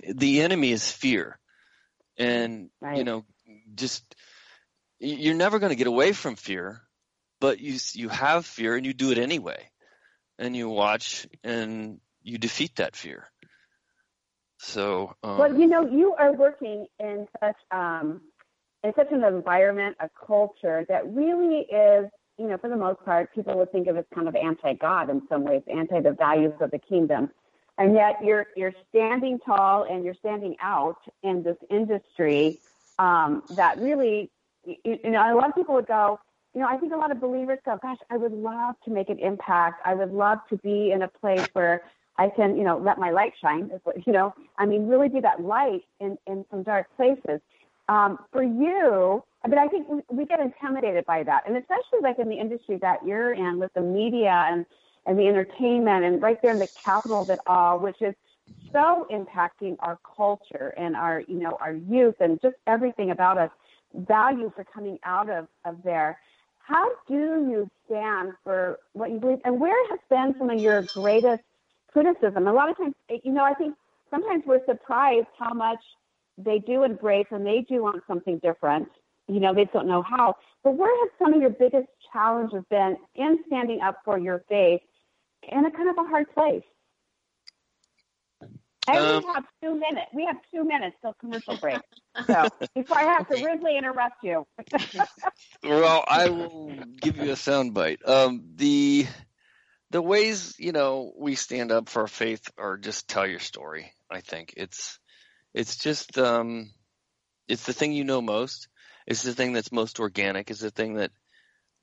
the 0.07 0.41
enemy 0.41 0.71
is 0.71 0.91
fear, 0.91 1.39
and 2.17 2.69
right. 2.81 2.97
you 2.97 3.03
know 3.03 3.25
just 3.75 4.15
you're 4.99 5.35
never 5.35 5.59
going 5.59 5.71
to 5.71 5.75
get 5.75 5.87
away 5.87 6.13
from 6.13 6.35
fear, 6.35 6.81
but 7.39 7.59
you 7.59 7.79
you 7.93 8.09
have 8.09 8.45
fear 8.45 8.75
and 8.75 8.85
you 8.85 8.93
do 8.93 9.11
it 9.11 9.17
anyway, 9.17 9.69
and 10.37 10.55
you 10.55 10.69
watch 10.69 11.27
and 11.43 11.99
you 12.23 12.37
defeat 12.37 12.75
that 12.75 12.95
fear. 12.95 13.27
So, 14.59 15.15
um, 15.23 15.39
well, 15.39 15.57
you 15.57 15.65
know, 15.65 15.87
you 15.87 16.13
are 16.13 16.33
working 16.33 16.85
in 16.99 17.27
such 17.39 17.55
um, 17.71 18.21
in 18.83 18.93
such 18.95 19.11
an 19.11 19.23
environment, 19.23 19.97
a 19.99 20.09
culture 20.27 20.85
that 20.87 21.11
really 21.11 21.61
is, 21.61 22.05
you 22.41 22.47
know, 22.47 22.57
for 22.57 22.69
the 22.69 22.75
most 22.75 23.05
part, 23.05 23.33
people 23.35 23.55
would 23.57 23.71
think 23.71 23.87
of 23.87 23.95
as 23.97 24.05
kind 24.13 24.27
of 24.27 24.35
anti-God 24.35 25.09
in 25.11 25.21
some 25.29 25.43
ways, 25.43 25.61
anti 25.71 26.01
the 26.01 26.13
values 26.13 26.53
of 26.59 26.71
the 26.71 26.79
kingdom, 26.79 27.29
and 27.77 27.93
yet 27.93 28.15
you're 28.23 28.47
you're 28.55 28.73
standing 28.89 29.37
tall 29.39 29.83
and 29.83 30.03
you're 30.03 30.15
standing 30.15 30.55
out 30.59 30.97
in 31.21 31.43
this 31.43 31.57
industry 31.69 32.57
um, 32.97 33.43
that 33.55 33.77
really, 33.77 34.31
you, 34.65 34.77
you 35.03 35.11
know, 35.11 35.33
a 35.33 35.35
lot 35.35 35.49
of 35.49 35.55
people 35.55 35.75
would 35.75 35.87
go, 35.87 36.19
you 36.55 36.61
know, 36.61 36.67
I 36.67 36.77
think 36.77 36.93
a 36.93 36.97
lot 36.97 37.11
of 37.11 37.21
believers 37.21 37.59
go, 37.63 37.77
gosh, 37.81 37.97
I 38.09 38.17
would 38.17 38.33
love 38.33 38.75
to 38.85 38.91
make 38.91 39.09
an 39.09 39.19
impact. 39.19 39.81
I 39.85 39.93
would 39.93 40.11
love 40.11 40.39
to 40.49 40.57
be 40.57 40.91
in 40.91 41.03
a 41.03 41.07
place 41.07 41.47
where 41.53 41.83
I 42.17 42.29
can, 42.29 42.57
you 42.57 42.63
know, 42.63 42.77
let 42.77 42.97
my 42.97 43.11
light 43.11 43.33
shine. 43.39 43.71
You 44.05 44.13
know, 44.13 44.33
I 44.57 44.65
mean, 44.65 44.87
really 44.87 45.09
be 45.09 45.19
that 45.21 45.41
light 45.41 45.83
in, 45.99 46.17
in 46.27 46.45
some 46.51 46.63
dark 46.63 46.87
places. 46.97 47.39
Um, 47.91 48.19
for 48.31 48.41
you, 48.41 49.21
I 49.43 49.49
mean, 49.49 49.57
I 49.57 49.67
think 49.67 49.89
we, 49.89 49.99
we 50.09 50.25
get 50.25 50.39
intimidated 50.39 51.05
by 51.05 51.23
that, 51.23 51.43
and 51.45 51.57
especially 51.57 51.99
like 52.01 52.19
in 52.19 52.29
the 52.29 52.39
industry 52.39 52.77
that 52.81 53.05
you're 53.05 53.33
in 53.33 53.59
with 53.59 53.73
the 53.73 53.81
media 53.81 54.45
and 54.49 54.65
and 55.05 55.19
the 55.19 55.27
entertainment, 55.27 56.05
and 56.05 56.21
right 56.21 56.41
there 56.41 56.51
in 56.51 56.59
the 56.59 56.69
capital 56.85 57.21
of 57.23 57.29
it 57.29 57.39
all, 57.47 57.79
which 57.79 58.01
is 58.01 58.15
so 58.71 59.07
impacting 59.11 59.75
our 59.79 59.97
culture 60.15 60.73
and 60.77 60.95
our, 60.95 61.21
you 61.27 61.39
know, 61.39 61.57
our 61.59 61.73
youth 61.73 62.15
and 62.21 62.39
just 62.41 62.55
everything 62.65 63.11
about 63.11 63.37
us. 63.37 63.49
Value 63.93 64.49
for 64.55 64.63
coming 64.63 64.97
out 65.03 65.29
of 65.29 65.47
of 65.65 65.75
there. 65.83 66.17
How 66.59 66.87
do 67.09 67.13
you 67.51 67.69
stand 67.87 68.31
for 68.45 68.79
what 68.93 69.11
you 69.11 69.19
believe, 69.19 69.39
and 69.43 69.59
where 69.59 69.89
has 69.89 69.99
been 70.09 70.33
some 70.39 70.49
of 70.49 70.61
your 70.61 70.83
greatest 70.83 71.43
criticism. 71.91 72.47
A 72.47 72.53
lot 72.53 72.69
of 72.69 72.77
times, 72.77 72.95
you 73.23 73.33
know, 73.33 73.43
I 73.43 73.53
think 73.53 73.75
sometimes 74.09 74.43
we're 74.45 74.63
surprised 74.65 75.27
how 75.37 75.53
much 75.53 75.79
they 76.37 76.59
do 76.59 76.83
embrace 76.83 77.27
and 77.31 77.45
they 77.45 77.65
do 77.67 77.83
want 77.83 78.03
something 78.07 78.39
different. 78.39 78.89
You 79.27 79.39
know, 79.39 79.53
they 79.53 79.65
don't 79.65 79.87
know 79.87 80.01
how. 80.01 80.35
But 80.63 80.71
where 80.71 80.91
have 81.05 81.13
some 81.19 81.33
of 81.33 81.41
your 81.41 81.51
biggest 81.51 81.87
challenges 82.11 82.63
been 82.69 82.97
in 83.15 83.39
standing 83.47 83.81
up 83.81 83.99
for 84.03 84.17
your 84.17 84.43
faith 84.49 84.81
in 85.49 85.65
a 85.65 85.71
kind 85.71 85.89
of 85.89 85.97
a 85.97 86.07
hard 86.07 86.33
place? 86.33 86.63
And 88.87 88.97
um, 88.97 89.23
we 89.23 89.33
have 89.33 89.45
two 89.61 89.73
minutes. 89.75 90.07
We 90.13 90.25
have 90.25 90.37
two 90.53 90.63
minutes 90.63 90.95
till 91.01 91.13
commercial 91.13 91.57
break. 91.57 91.79
So 92.27 92.49
before 92.75 92.97
I 92.97 93.03
have 93.03 93.27
to 93.29 93.37
rudely 93.37 93.77
interrupt 93.77 94.21
you. 94.21 94.45
well, 95.63 96.03
I 96.07 96.29
will 96.29 96.73
give 96.99 97.17
you 97.17 97.31
a 97.31 97.35
soundbite. 97.35 98.07
Um, 98.07 98.43
the 98.55 99.07
the 99.91 100.01
ways 100.01 100.55
you 100.59 100.71
know 100.71 101.13
we 101.17 101.35
stand 101.35 101.71
up 101.71 101.89
for 101.89 102.01
our 102.01 102.07
faith 102.07 102.51
are 102.57 102.77
just 102.77 103.07
tell 103.07 103.25
your 103.25 103.39
story. 103.39 103.93
I 104.09 104.19
think 104.21 104.53
it's 104.57 104.99
it's 105.53 105.77
just 105.77 106.17
um, 106.17 106.71
it's 107.47 107.65
the 107.65 107.73
thing 107.73 107.93
you 107.93 108.03
know 108.03 108.21
most. 108.21 108.67
It's 109.07 109.23
the 109.23 109.33
thing 109.33 109.53
that's 109.53 109.71
most 109.71 109.99
organic. 109.99 110.49
It's 110.49 110.59
the 110.59 110.71
thing 110.71 110.95
that 110.95 111.11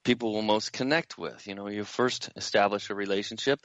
people 0.05 0.33
will 0.33 0.43
most 0.43 0.73
connect 0.73 1.19
with. 1.19 1.47
You 1.47 1.55
know, 1.55 1.69
you 1.69 1.85
first 1.85 2.31
establish 2.37 2.91
a 2.91 2.95
relationship, 2.95 3.61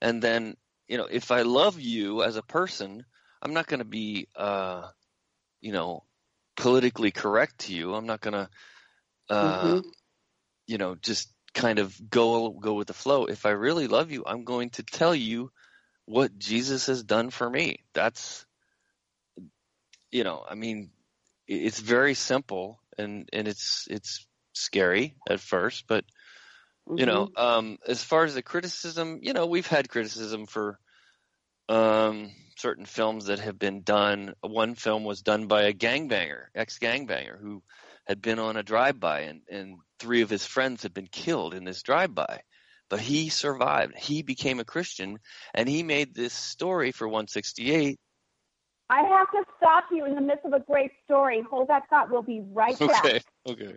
and 0.00 0.20
then 0.22 0.56
you 0.88 0.98
know 0.98 1.06
if 1.10 1.30
I 1.30 1.42
love 1.42 1.80
you 1.80 2.22
as 2.22 2.36
a 2.36 2.42
person, 2.42 3.04
I'm 3.42 3.54
not 3.54 3.66
going 3.66 3.78
to 3.78 3.84
be 3.84 4.28
uh, 4.36 4.88
you 5.60 5.72
know 5.72 6.04
politically 6.56 7.10
correct 7.10 7.60
to 7.60 7.74
you. 7.74 7.94
I'm 7.94 8.06
not 8.06 8.20
going 8.20 8.34
to 8.34 8.48
uh, 9.30 9.64
mm-hmm. 9.64 9.88
you 10.66 10.78
know 10.78 10.94
just 10.96 11.30
kind 11.54 11.78
of 11.78 11.98
go 12.10 12.50
go 12.50 12.74
with 12.74 12.88
the 12.88 12.94
flow. 12.94 13.24
If 13.24 13.46
I 13.46 13.50
really 13.50 13.88
love 13.88 14.10
you, 14.10 14.24
I'm 14.26 14.44
going 14.44 14.70
to 14.70 14.82
tell 14.82 15.14
you 15.14 15.50
what 16.04 16.38
Jesus 16.38 16.86
has 16.86 17.02
done 17.02 17.30
for 17.30 17.48
me. 17.48 17.80
That's 17.94 18.44
you 20.16 20.24
know, 20.24 20.42
I 20.48 20.54
mean, 20.54 20.90
it's 21.46 21.78
very 21.78 22.14
simple 22.14 22.80
and 22.96 23.28
and 23.34 23.46
it's 23.46 23.86
it's 23.90 24.26
scary 24.54 25.14
at 25.28 25.40
first, 25.40 25.84
but 25.86 26.04
mm-hmm. 26.88 26.98
you 26.98 27.04
know, 27.04 27.26
mm-hmm. 27.26 27.38
um, 27.38 27.78
as 27.86 28.02
far 28.02 28.24
as 28.24 28.34
the 28.34 28.42
criticism, 28.42 29.18
you 29.20 29.34
know, 29.34 29.44
we've 29.44 29.66
had 29.66 29.90
criticism 29.90 30.46
for 30.46 30.78
um, 31.68 32.32
certain 32.56 32.86
films 32.86 33.26
that 33.26 33.40
have 33.40 33.58
been 33.58 33.82
done. 33.82 34.32
One 34.40 34.74
film 34.74 35.04
was 35.04 35.20
done 35.20 35.48
by 35.48 35.64
a 35.64 35.74
gangbanger, 35.74 36.44
ex 36.54 36.78
gangbanger, 36.78 37.38
who 37.38 37.62
had 38.06 38.22
been 38.22 38.38
on 38.38 38.56
a 38.56 38.62
drive-by 38.62 39.20
and, 39.20 39.42
and 39.50 39.76
three 39.98 40.22
of 40.22 40.30
his 40.30 40.46
friends 40.46 40.82
had 40.82 40.94
been 40.94 41.08
killed 41.08 41.52
in 41.52 41.64
this 41.64 41.82
drive-by. 41.82 42.40
But 42.88 43.00
he 43.00 43.28
survived. 43.28 43.98
He 43.98 44.22
became 44.22 44.60
a 44.60 44.64
Christian 44.64 45.18
and 45.52 45.68
he 45.68 45.82
made 45.82 46.14
this 46.14 46.32
story 46.32 46.92
for 46.92 47.06
168. 47.06 47.98
I 48.88 49.02
have 49.02 49.30
to 49.32 49.44
stop 49.56 49.84
you 49.90 50.04
in 50.06 50.14
the 50.14 50.20
midst 50.20 50.44
of 50.44 50.52
a 50.52 50.60
great 50.60 50.92
story. 51.04 51.42
Hold 51.50 51.68
that 51.68 51.88
thought. 51.90 52.10
We'll 52.10 52.22
be 52.22 52.44
right 52.52 52.78
back. 52.86 53.04
Okay. 53.04 53.20
Okay. 53.48 53.76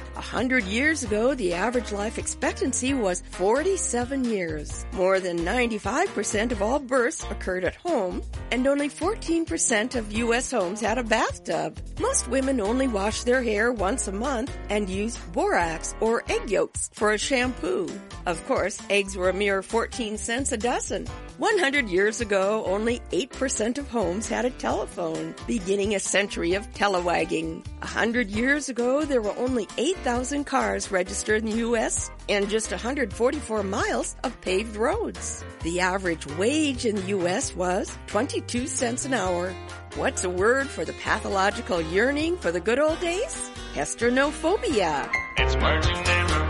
A 0.17 0.21
hundred 0.21 0.65
years 0.65 1.03
ago, 1.03 1.33
the 1.33 1.53
average 1.53 1.93
life 1.93 2.17
expectancy 2.17 2.93
was 2.93 3.23
47 3.31 4.25
years. 4.25 4.85
More 4.91 5.21
than 5.21 5.39
95% 5.39 6.51
of 6.51 6.61
all 6.61 6.79
births 6.79 7.23
occurred 7.29 7.63
at 7.63 7.75
home, 7.75 8.21
and 8.51 8.67
only 8.67 8.89
14% 8.89 9.95
of 9.95 10.11
U.S. 10.11 10.51
homes 10.51 10.81
had 10.81 10.97
a 10.97 11.03
bathtub. 11.03 11.79
Most 11.99 12.27
women 12.27 12.59
only 12.59 12.89
wash 12.89 13.23
their 13.23 13.41
hair 13.41 13.71
once 13.71 14.09
a 14.09 14.11
month 14.11 14.55
and 14.69 14.89
use 14.89 15.17
borax 15.31 15.95
or 16.01 16.23
egg 16.29 16.49
yolks 16.49 16.89
for 16.93 17.13
a 17.13 17.17
shampoo. 17.17 17.87
Of 18.25 18.45
course, 18.47 18.81
eggs 18.89 19.15
were 19.15 19.29
a 19.29 19.33
mere 19.33 19.61
14 19.63 20.17
cents 20.17 20.51
a 20.51 20.57
dozen. 20.57 21.07
100 21.37 21.89
years 21.89 22.21
ago, 22.21 22.63
only 22.67 23.01
8% 23.11 23.79
of 23.79 23.87
homes 23.87 24.27
had 24.27 24.45
a 24.45 24.51
telephone, 24.51 25.33
beginning 25.47 25.95
a 25.95 25.99
century 25.99 26.53
of 26.53 26.71
telewagging. 26.73 27.65
100 27.79 28.29
years 28.29 28.69
ago, 28.69 29.05
there 29.05 29.23
were 29.23 29.35
only 29.37 29.65
8,000 30.01 30.45
cars 30.45 30.91
registered 30.91 31.43
in 31.43 31.51
the 31.51 31.57
U.S. 31.57 32.09
and 32.27 32.49
just 32.49 32.71
144 32.71 33.61
miles 33.61 34.15
of 34.23 34.41
paved 34.41 34.75
roads. 34.75 35.45
The 35.61 35.81
average 35.81 36.25
wage 36.37 36.87
in 36.87 36.95
the 36.95 37.07
U.S. 37.17 37.55
was 37.55 37.95
22 38.07 38.65
cents 38.65 39.05
an 39.05 39.13
hour. 39.13 39.53
What's 39.93 40.23
a 40.23 40.29
word 40.29 40.67
for 40.67 40.83
the 40.85 40.93
pathological 40.93 41.83
yearning 41.83 42.35
for 42.37 42.51
the 42.51 42.59
good 42.59 42.79
old 42.79 42.99
days? 42.99 43.51
Hesternopothia. 43.75 45.07
It's 45.37 45.55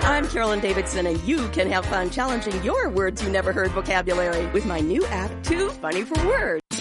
I'm 0.05 0.29
Carolyn 0.29 0.61
Davidson, 0.61 1.05
and 1.05 1.21
you 1.23 1.49
can 1.49 1.69
have 1.71 1.85
fun 1.85 2.09
challenging 2.09 2.63
your 2.63 2.87
words 2.87 3.21
you 3.21 3.29
never 3.29 3.51
heard 3.51 3.71
vocabulary 3.71 4.45
with 4.51 4.65
my 4.65 4.79
new 4.79 5.05
app, 5.07 5.29
Too 5.43 5.71
Funny 5.71 6.03
for 6.03 6.25
Words. 6.25 6.80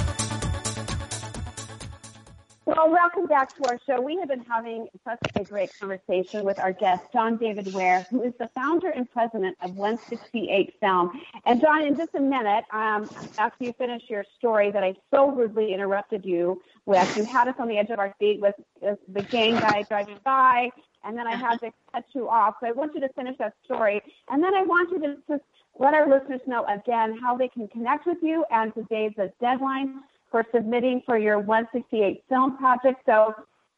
Well, 2.77 2.89
welcome 2.89 3.25
back 3.25 3.53
to 3.57 3.69
our 3.69 3.77
show. 3.85 3.99
We 3.99 4.15
have 4.19 4.29
been 4.29 4.45
having 4.45 4.87
such 5.03 5.19
a 5.35 5.43
great 5.43 5.77
conversation 5.77 6.45
with 6.45 6.57
our 6.57 6.71
guest, 6.71 7.03
John 7.11 7.35
David 7.35 7.73
Ware, 7.73 8.07
who 8.09 8.23
is 8.23 8.31
the 8.39 8.49
founder 8.55 8.87
and 8.87 9.11
president 9.11 9.57
of 9.61 9.75
168 9.75 10.75
Film. 10.79 11.11
And 11.45 11.59
John, 11.59 11.81
in 11.83 11.97
just 11.97 12.15
a 12.15 12.21
minute, 12.21 12.63
um, 12.71 13.09
after 13.37 13.65
you 13.65 13.73
finish 13.73 14.03
your 14.07 14.23
story 14.37 14.71
that 14.71 14.85
I 14.85 14.95
so 15.13 15.31
rudely 15.31 15.73
interrupted 15.73 16.23
you 16.23 16.61
with, 16.85 17.17
you 17.17 17.25
had 17.25 17.49
us 17.49 17.55
on 17.59 17.67
the 17.67 17.77
edge 17.77 17.89
of 17.89 17.99
our 17.99 18.15
seat 18.19 18.39
with, 18.39 18.55
with 18.79 18.99
the 19.09 19.23
gang 19.23 19.55
guy 19.55 19.83
driving 19.89 20.19
by, 20.23 20.69
and 21.03 21.17
then 21.17 21.27
I 21.27 21.35
had 21.35 21.57
to 21.57 21.73
cut 21.91 22.05
you 22.13 22.29
off. 22.29 22.55
So 22.61 22.67
I 22.67 22.71
want 22.71 22.95
you 22.95 23.01
to 23.01 23.09
finish 23.09 23.37
that 23.39 23.53
story, 23.65 24.01
and 24.29 24.41
then 24.41 24.55
I 24.55 24.63
want 24.63 24.91
you 24.91 24.99
to 25.01 25.17
just 25.27 25.43
let 25.77 25.93
our 25.93 26.07
listeners 26.07 26.41
know 26.47 26.65
again 26.67 27.19
how 27.21 27.35
they 27.35 27.49
can 27.49 27.67
connect 27.67 28.05
with 28.05 28.19
you 28.21 28.45
and 28.49 28.73
today's 28.73 29.11
deadline 29.41 30.03
for 30.31 30.45
submitting 30.53 31.01
for 31.05 31.17
your 31.17 31.37
168 31.39 32.23
film 32.29 32.57
project. 32.57 33.01
So 33.05 33.35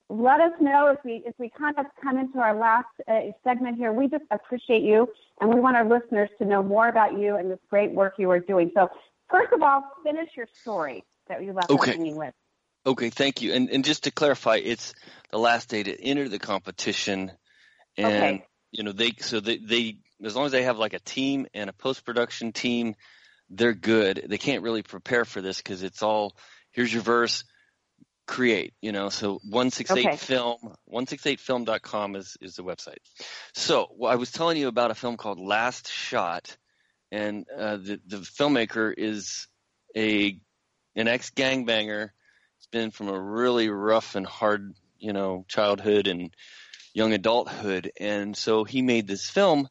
let 0.09 0.39
us 0.39 0.51
know 0.61 0.87
if 0.87 0.99
we 1.03 1.23
if 1.25 1.33
we 1.39 1.49
kind 1.49 1.77
of 1.77 1.85
come 2.01 2.17
into 2.17 2.39
our 2.39 2.55
last 2.55 2.87
uh, 3.07 3.31
segment 3.43 3.77
here. 3.77 3.91
We 3.91 4.07
just 4.07 4.25
appreciate 4.31 4.83
you, 4.83 5.09
and 5.41 5.53
we 5.53 5.59
want 5.59 5.75
our 5.75 5.85
listeners 5.85 6.29
to 6.37 6.45
know 6.45 6.61
more 6.61 6.87
about 6.87 7.17
you 7.17 7.35
and 7.35 7.49
this 7.49 7.59
great 7.69 7.91
work 7.91 8.15
you 8.17 8.29
are 8.29 8.39
doing. 8.39 8.71
So 8.75 8.89
first 9.29 9.51
of 9.51 9.61
all, 9.61 9.83
finish 10.03 10.29
your 10.37 10.47
story 10.61 11.03
that 11.27 11.43
you 11.43 11.53
left 11.53 11.71
okay. 11.71 11.93
us 11.93 12.15
with. 12.15 12.33
Okay, 12.85 13.09
thank 13.09 13.41
you. 13.41 13.53
And 13.53 13.69
and 13.69 13.83
just 13.83 14.03
to 14.03 14.11
clarify, 14.11 14.57
it's 14.57 14.93
the 15.31 15.39
last 15.39 15.69
day 15.69 15.83
to 15.83 16.03
enter 16.03 16.29
the 16.29 16.39
competition, 16.39 17.31
and 17.97 18.07
okay. 18.07 18.45
you 18.71 18.83
know 18.83 18.91
they 18.91 19.13
so 19.19 19.39
they 19.39 19.57
they 19.57 19.97
as 20.23 20.35
long 20.35 20.45
as 20.45 20.51
they 20.51 20.63
have 20.63 20.77
like 20.77 20.93
a 20.93 20.99
team 20.99 21.47
and 21.53 21.69
a 21.69 21.73
post 21.73 22.05
production 22.05 22.51
team 22.51 22.95
they're 23.55 23.73
good. 23.73 24.25
They 24.27 24.37
can't 24.37 24.63
really 24.63 24.83
prepare 24.83 25.25
for 25.25 25.41
this 25.41 25.57
because 25.57 25.83
it's 25.83 26.01
all 26.03 26.35
here's 26.71 26.91
your 26.91 27.03
verse, 27.03 27.43
create, 28.27 28.73
you 28.81 28.91
know. 28.91 29.09
So 29.09 29.39
one 29.49 29.69
six 29.69 29.95
eight 29.95 30.15
film 30.15 30.57
Okay. 30.57 30.65
film, 30.65 30.75
168film.com 30.91 32.15
is 32.15 32.37
is 32.41 32.55
the 32.55 32.63
website. 32.63 32.97
So 33.53 33.89
well, 33.95 34.11
I 34.11 34.15
was 34.15 34.31
telling 34.31 34.57
you 34.57 34.67
about 34.67 34.91
a 34.91 34.95
film 34.95 35.17
called 35.17 35.39
Last 35.39 35.91
Shot, 35.91 36.57
and 37.11 37.45
uh, 37.55 37.77
the 37.77 37.99
the 38.07 38.17
filmmaker 38.17 38.93
is 38.95 39.47
a 39.95 40.39
an 40.95 41.07
ex 41.07 41.29
gangbanger. 41.31 42.09
It's 42.57 42.67
been 42.67 42.91
from 42.91 43.09
a 43.09 43.19
really 43.19 43.69
rough 43.69 44.15
and 44.15 44.25
hard, 44.25 44.73
you 44.97 45.13
know, 45.13 45.45
childhood 45.47 46.07
and 46.07 46.33
young 46.93 47.13
adulthood, 47.13 47.91
and 47.99 48.35
so 48.37 48.63
he 48.63 48.81
made 48.81 49.07
this 49.07 49.29
film 49.29 49.67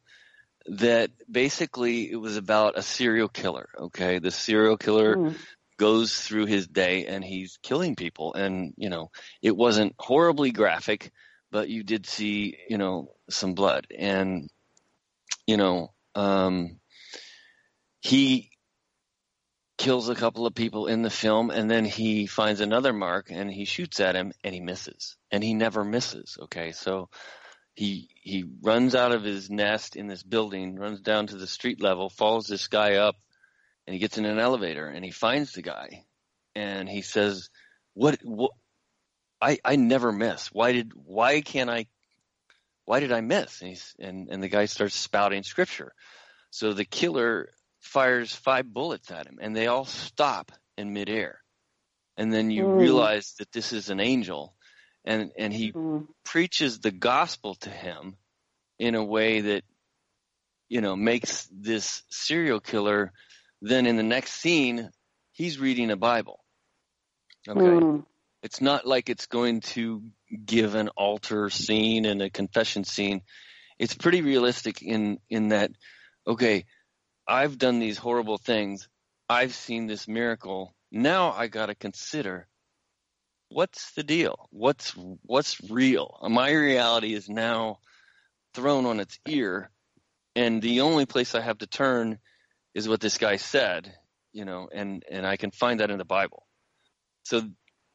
that 0.67 1.11
basically 1.31 2.11
it 2.11 2.17
was 2.17 2.37
about 2.37 2.79
a 2.79 2.83
serial 2.83 3.29
killer. 3.29 3.69
Okay, 3.79 4.19
the 4.19 4.31
serial 4.31 4.77
killer 4.77 5.17
Mm. 5.17 5.37
goes 5.79 6.15
through 6.21 6.47
his 6.47 6.67
day 6.69 7.07
and 7.07 7.25
he's 7.25 7.59
killing 7.63 7.97
people, 7.97 8.35
and 8.35 8.75
you 8.77 8.91
know 8.91 9.11
it 9.43 9.57
wasn't 9.57 9.95
horribly 9.99 10.51
graphic, 10.53 11.13
but 11.51 11.69
you 11.69 11.83
did 11.83 12.07
see 12.07 12.57
you 12.69 12.79
know 12.79 13.15
some 13.31 13.55
blood, 13.55 13.87
and 13.97 14.49
you 15.47 15.57
know 15.57 15.93
um, 16.15 16.79
he 18.01 18.51
kills 19.79 20.09
a 20.09 20.15
couple 20.15 20.47
of 20.47 20.55
people 20.55 20.87
in 20.87 21.03
the 21.03 21.11
film 21.11 21.51
and 21.51 21.69
then 21.69 21.85
he 21.85 22.27
finds 22.27 22.61
another 22.61 22.93
mark 22.93 23.31
and 23.31 23.51
he 23.51 23.65
shoots 23.65 23.99
at 23.99 24.15
him 24.15 24.33
and 24.45 24.55
he 24.55 24.61
misses 24.61 25.17
and 25.33 25.43
he 25.43 25.55
never 25.55 25.83
misses 25.83 26.39
okay 26.41 26.71
so 26.71 27.09
he 27.75 28.09
he 28.21 28.45
runs 28.63 28.95
out 28.95 29.13
of 29.13 29.25
his 29.25 29.51
nest 29.51 29.97
in 29.97 30.07
this 30.07 30.23
building, 30.23 30.77
runs 30.77 31.01
down 31.01 31.29
to 31.29 31.37
the 31.37 31.47
street 31.47 31.81
level, 31.81 32.11
follows 32.11 32.47
this 32.47 32.69
guy 32.69 32.97
up, 32.97 33.17
and 33.87 33.95
he 33.95 34.01
gets 34.01 34.19
in 34.19 34.25
an 34.25 34.39
elevator 34.39 34.87
and 34.87 35.05
he 35.05 35.11
finds 35.11 35.53
the 35.53 35.63
guy, 35.63 36.05
and 36.55 36.89
he 36.89 37.03
says, 37.03 37.51
"What? 37.95 38.21
what 38.23 38.53
I 39.41 39.59
I 39.65 39.77
never 39.77 40.13
miss. 40.13 40.49
Why 40.49 40.73
did 40.73 40.93
why 40.95 41.41
can't 41.41 41.71
I? 41.71 41.87
Why 42.85 43.01
did 43.01 43.13
I 43.13 43.21
miss?" 43.21 43.61
And 43.61 43.71
he's 43.71 43.95
and 43.99 44.29
and 44.31 44.43
the 44.43 44.49
guy 44.49 44.67
starts 44.67 44.95
spouting 44.95 45.43
scripture. 45.43 45.93
So 46.51 46.73
the 46.75 46.85
killer 46.85 47.49
fires 47.81 48.35
five 48.35 48.73
bullets 48.73 49.11
at 49.11 49.27
him, 49.27 49.39
and 49.41 49.57
they 49.57 49.67
all 49.67 49.87
stop 49.87 50.53
in 50.77 50.93
midair. 50.93 51.41
And 52.17 52.33
then 52.33 52.51
you 52.51 52.67
Mm. 52.67 52.77
realize 52.77 53.35
that 53.39 53.53
this 53.53 53.73
is 53.73 53.89
an 53.91 53.99
angel, 54.01 54.55
and 55.05 55.33
and 55.37 55.53
he 55.53 55.73
Mm. 55.73 56.07
preaches 56.25 56.81
the 56.81 56.91
gospel 56.91 57.55
to 57.57 57.71
him 57.71 58.17
in 58.79 58.95
a 58.95 59.05
way 59.05 59.41
that 59.41 59.65
you 60.69 60.81
know 60.81 60.97
makes 60.97 61.49
this 61.53 62.03
serial 62.11 62.61
killer 62.61 63.13
then 63.61 63.87
in 63.87 63.97
the 63.97 64.03
next 64.03 64.33
scene 64.33 64.91
he's 65.33 65.59
reading 65.59 65.91
a 65.91 65.97
bible. 65.97 66.39
Okay? 67.49 67.61
Mm. 67.61 68.05
it's 68.43 68.61
not 68.61 68.87
like 68.87 69.09
it's 69.09 69.27
going 69.27 69.61
to 69.61 70.03
give 70.45 70.75
an 70.75 70.89
altar 70.91 71.51
scene 71.51 72.05
and 72.05 72.23
a 72.23 72.31
confession 72.31 72.85
scene. 72.85 73.23
It's 73.79 73.95
pretty 73.95 74.23
realistic 74.23 74.83
in 74.83 75.19
in 75.29 75.49
that 75.49 75.71
okay 76.27 76.65
i've 77.27 77.59
done 77.59 77.79
these 77.79 77.99
horrible 77.99 78.39
things. 78.39 78.89
I've 79.29 79.55
seen 79.55 79.87
this 79.87 80.07
miracle. 80.07 80.75
Now 80.91 81.33
i 81.33 81.47
got 81.49 81.67
to 81.67 81.75
consider 81.75 82.47
what's 83.53 83.93
the 83.93 84.03
deal? 84.03 84.49
What's 84.51 84.95
what's 85.23 85.61
real? 85.71 86.19
My 86.29 86.51
reality 86.51 87.15
is 87.15 87.29
now 87.29 87.79
thrown 88.55 88.87
on 88.87 89.01
its 89.01 89.19
ear 89.29 89.71
and 90.35 90.63
the 90.63 90.83
only 90.83 91.07
place 91.07 91.35
i 91.35 91.41
have 91.41 91.59
to 91.59 91.67
turn 91.67 92.19
is 92.75 92.89
what 92.89 93.01
this 93.01 93.19
guy 93.19 93.37
said 93.37 93.93
you 94.33 94.45
know 94.45 94.69
and 94.73 95.05
and 95.11 95.27
i 95.27 95.37
can 95.37 95.51
find 95.51 95.81
that 95.81 95.91
in 95.91 95.99
the 95.99 96.05
bible. 96.05 96.47
So 97.25 97.43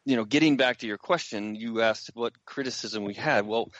you 0.05 0.15
know 0.15 0.25
getting 0.25 0.57
back 0.57 0.77
to 0.77 0.87
your 0.87 0.97
question 0.97 1.55
you 1.55 1.81
asked 1.81 2.11
what 2.13 2.33
criticism 2.45 3.03
we 3.03 3.13
had. 3.13 3.45
Well 3.45 3.71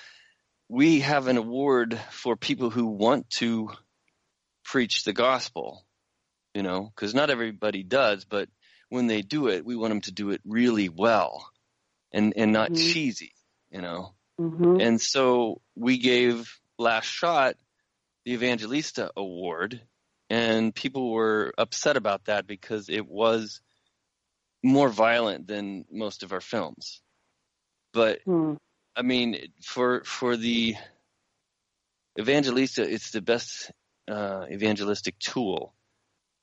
we 0.69 0.99
have 0.99 1.27
an 1.27 1.37
award 1.37 1.97
for 2.11 2.35
people 2.35 2.69
who 2.69 2.87
want 2.87 3.29
to 3.29 3.69
preach 4.65 5.03
the 5.03 5.13
gospel 5.13 5.85
you 6.53 6.63
know 6.63 6.91
because 6.93 7.15
not 7.15 7.29
everybody 7.29 7.83
does 7.83 8.25
but 8.25 8.49
when 8.89 9.07
they 9.07 9.21
do 9.21 9.47
it 9.47 9.65
we 9.65 9.75
want 9.75 9.91
them 9.91 10.01
to 10.01 10.11
do 10.11 10.31
it 10.31 10.41
really 10.45 10.89
well 10.89 11.49
and 12.17 12.33
and 12.35 12.51
not 12.51 12.71
Mhm. 12.71 12.75
cheesy 12.75 13.33
you 13.71 13.81
know 13.81 14.13
Mhm. 14.39 14.81
and 14.81 15.01
so 15.01 15.61
we 15.75 15.97
gave 15.97 16.59
Last 16.77 17.05
Shot 17.07 17.55
the 18.25 18.33
Evangelista 18.33 19.11
Award, 19.15 19.81
and 20.29 20.75
people 20.75 21.11
were 21.11 21.53
upset 21.57 21.97
about 21.97 22.25
that 22.25 22.45
because 22.45 22.89
it 22.89 23.07
was 23.07 23.61
more 24.63 24.89
violent 24.89 25.47
than 25.47 25.85
most 25.89 26.23
of 26.23 26.33
our 26.33 26.41
films. 26.41 27.01
But 27.93 28.19
Mm. 28.27 28.57
I 28.95 29.01
mean, 29.01 29.53
for 29.63 30.03
for 30.03 30.35
the 30.35 30.75
Evangelista, 32.19 32.83
it's 32.83 33.11
the 33.11 33.21
best 33.21 33.71
uh, 34.09 34.45
evangelistic 34.51 35.17
tool, 35.19 35.73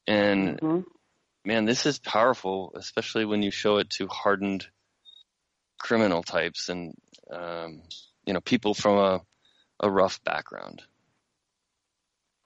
and 0.07 0.61
Mhm. 0.61 0.85
man, 1.45 1.67
this 1.67 1.87
is 1.87 1.99
powerful, 1.99 2.73
especially 2.77 3.27
when 3.27 3.43
you 3.43 3.51
show 3.51 3.77
it 3.79 3.91
to 3.91 4.09
hardened 4.09 4.67
criminal 5.79 6.23
types 6.23 6.69
and 6.69 6.95
um, 7.31 7.83
you 8.27 8.33
know 8.33 8.41
people 8.41 8.75
from 8.75 8.99
a 8.99 9.21
a 9.81 9.91
rough 9.91 10.23
background. 10.25 10.83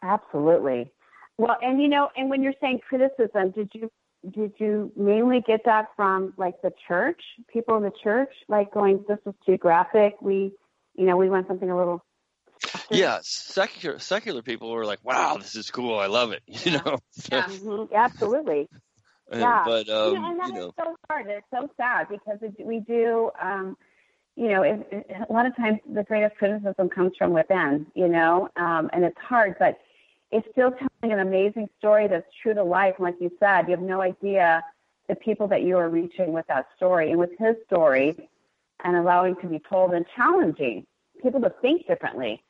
Absolutely. 0.03 0.93
Well, 1.39 1.57
and 1.63 1.81
you 1.81 1.89
know, 1.89 2.09
and 2.17 2.31
when 2.31 2.43
you're 2.43 2.55
saying 2.61 2.81
criticism, 2.89 3.51
did 3.51 3.71
you 3.75 3.91
did 4.31 4.53
you 4.59 4.93
mainly 4.97 5.41
get 5.47 5.61
that 5.65 5.89
from 5.97 6.35
like 6.37 6.61
the 6.63 6.73
church, 6.87 7.21
people 7.53 7.77
in 7.77 7.83
the 7.83 7.93
church, 8.03 8.33
like 8.49 8.73
going, 8.73 9.05
"This 9.09 9.19
is 9.27 9.35
too 9.47 9.57
graphic. 9.57 10.17
We, 10.21 10.53
you 10.95 11.07
know, 11.07 11.17
we 11.17 11.31
want 11.31 11.47
something 11.49 11.71
a 11.71 11.77
little." 11.77 12.05
Yeah, 12.91 13.21
secular 13.23 13.99
secular 13.99 14.43
people 14.43 14.71
were 14.71 14.85
like, 14.85 15.05
"Wow, 15.05 15.37
this 15.39 15.55
is 15.55 15.71
cool. 15.71 15.99
I 15.99 16.07
love 16.07 16.33
it." 16.33 16.43
You 16.65 16.73
know. 16.73 16.99
So, 17.13 17.37
Yeah, 17.37 17.49
mhm, 17.49 17.93
absolutely. 17.93 18.69
Yeah. 19.33 19.63
But 19.65 19.87
you 19.87 19.95
um, 19.95 20.15
know, 20.15 20.31
and 20.31 20.41
that 20.41 20.55
you 20.55 20.69
is 20.69 20.73
so 20.79 20.97
hard. 21.09 21.27
It's 21.29 21.47
so 21.53 21.69
sad 21.77 22.09
because 22.09 22.39
it, 22.41 22.55
we 22.65 22.81
do, 22.81 23.31
um, 23.41 23.77
you 24.37 24.49
know, 24.49 24.63
it, 24.63 24.87
it, 24.91 25.11
a 25.29 25.33
lot 25.33 25.47
of 25.47 25.55
times 25.57 25.81
the 25.93 26.03
greatest 26.03 26.37
criticism 26.37 26.89
comes 26.89 27.13
from 27.19 27.33
within, 27.33 27.87
you 27.95 28.09
know, 28.09 28.49
um, 28.57 28.89
and 28.93 29.05
it's 29.05 29.19
hard, 29.19 29.57
but 29.59 29.79
it's 30.31 30.47
still 30.53 30.71
telling 30.71 31.13
an 31.13 31.21
amazing 31.21 31.69
story 31.79 32.07
that's 32.07 32.27
true 32.43 32.55
to 32.55 32.63
life. 32.63 32.95
And 32.99 33.05
like 33.05 33.17
you 33.21 33.31
said, 33.41 33.63
you 33.63 33.73
have 33.73 33.81
no 33.81 34.01
idea 34.01 34.63
the 35.09 35.15
people 35.15 35.49
that 35.49 35.63
you 35.63 35.77
are 35.77 35.89
reaching 35.89 36.33
with 36.33 36.47
that 36.49 36.67
story 36.77 37.11
and 37.11 37.19
with 37.19 37.31
his 37.39 37.57
story 37.67 38.29
and 38.85 38.97
allowing 38.97 39.37
to 39.37 39.47
be 39.47 39.59
told 39.59 39.93
and 39.93 40.07
challenging 40.15 40.87
people 41.23 41.41
to 41.41 41.53
think 41.63 41.87
differently 41.87 42.43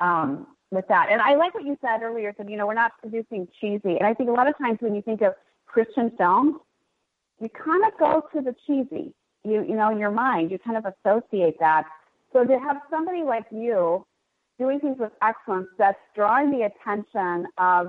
um, 0.00 0.46
with 0.70 0.86
that. 0.88 1.08
And 1.10 1.20
I 1.20 1.36
like 1.36 1.54
what 1.54 1.64
you 1.64 1.78
said 1.80 2.02
earlier, 2.02 2.34
that, 2.36 2.50
you 2.50 2.56
know, 2.56 2.66
we're 2.66 2.74
not 2.74 2.92
producing 3.00 3.48
cheesy. 3.60 3.96
And 3.96 4.06
I 4.06 4.12
think 4.14 4.28
a 4.28 4.32
lot 4.32 4.48
of 4.48 4.58
times 4.58 4.78
when 4.80 4.94
you 4.94 5.02
think 5.02 5.22
of 5.22 5.34
Christian 5.72 6.10
films, 6.18 6.56
you 7.40 7.48
kind 7.48 7.84
of 7.84 7.92
go 7.98 8.22
to 8.34 8.40
the 8.42 8.54
cheesy. 8.66 9.14
you 9.44 9.62
you 9.62 9.74
know 9.74 9.90
in 9.90 9.98
your 9.98 10.10
mind 10.10 10.50
you 10.50 10.58
kind 10.58 10.76
of 10.76 10.84
associate 10.92 11.56
that. 11.60 11.84
So 12.32 12.44
to 12.44 12.58
have 12.58 12.78
somebody 12.90 13.22
like 13.22 13.46
you 13.50 14.04
doing 14.60 14.78
things 14.78 14.98
with 14.98 15.12
excellence 15.22 15.68
that's 15.78 15.98
drawing 16.14 16.50
the 16.50 16.62
attention 16.70 17.46
of 17.58 17.88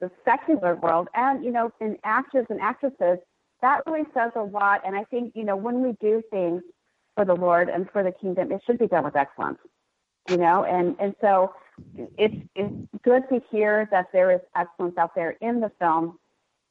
the 0.00 0.10
secular 0.24 0.76
world 0.76 1.08
and 1.14 1.44
you 1.44 1.50
know 1.50 1.70
in 1.80 1.96
actors 2.04 2.46
and 2.48 2.60
actresses 2.60 3.18
that 3.60 3.82
really 3.86 4.06
says 4.14 4.30
a 4.36 4.40
lot 4.40 4.80
and 4.86 4.96
i 4.96 5.04
think 5.04 5.32
you 5.34 5.44
know 5.44 5.56
when 5.56 5.82
we 5.82 5.92
do 6.00 6.22
things 6.30 6.62
for 7.14 7.24
the 7.24 7.34
lord 7.34 7.68
and 7.68 7.90
for 7.90 8.02
the 8.02 8.12
kingdom 8.12 8.50
it 8.50 8.62
should 8.64 8.78
be 8.78 8.86
done 8.86 9.04
with 9.04 9.16
excellence 9.16 9.58
you 10.30 10.38
know 10.38 10.64
and 10.64 10.96
and 11.00 11.14
so 11.20 11.52
it's 12.16 12.34
it's 12.54 12.74
good 13.02 13.22
to 13.28 13.40
hear 13.50 13.88
that 13.90 14.06
there 14.12 14.30
is 14.30 14.40
excellence 14.56 14.96
out 14.96 15.14
there 15.14 15.32
in 15.42 15.60
the 15.60 15.70
film 15.78 16.18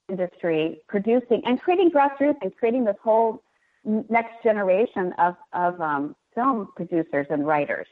industry 0.10 0.82
producing 0.88 1.42
and 1.46 1.62
creating 1.62 1.92
grassroots 1.92 2.38
and 2.42 2.56
creating 2.56 2.84
this 2.84 2.98
whole 3.04 3.44
next 3.84 4.44
generation 4.44 5.14
of 5.18 5.36
of 5.54 5.80
um, 5.82 6.16
film 6.36 6.70
producers 6.76 7.28
and 7.30 7.46
writers 7.46 7.88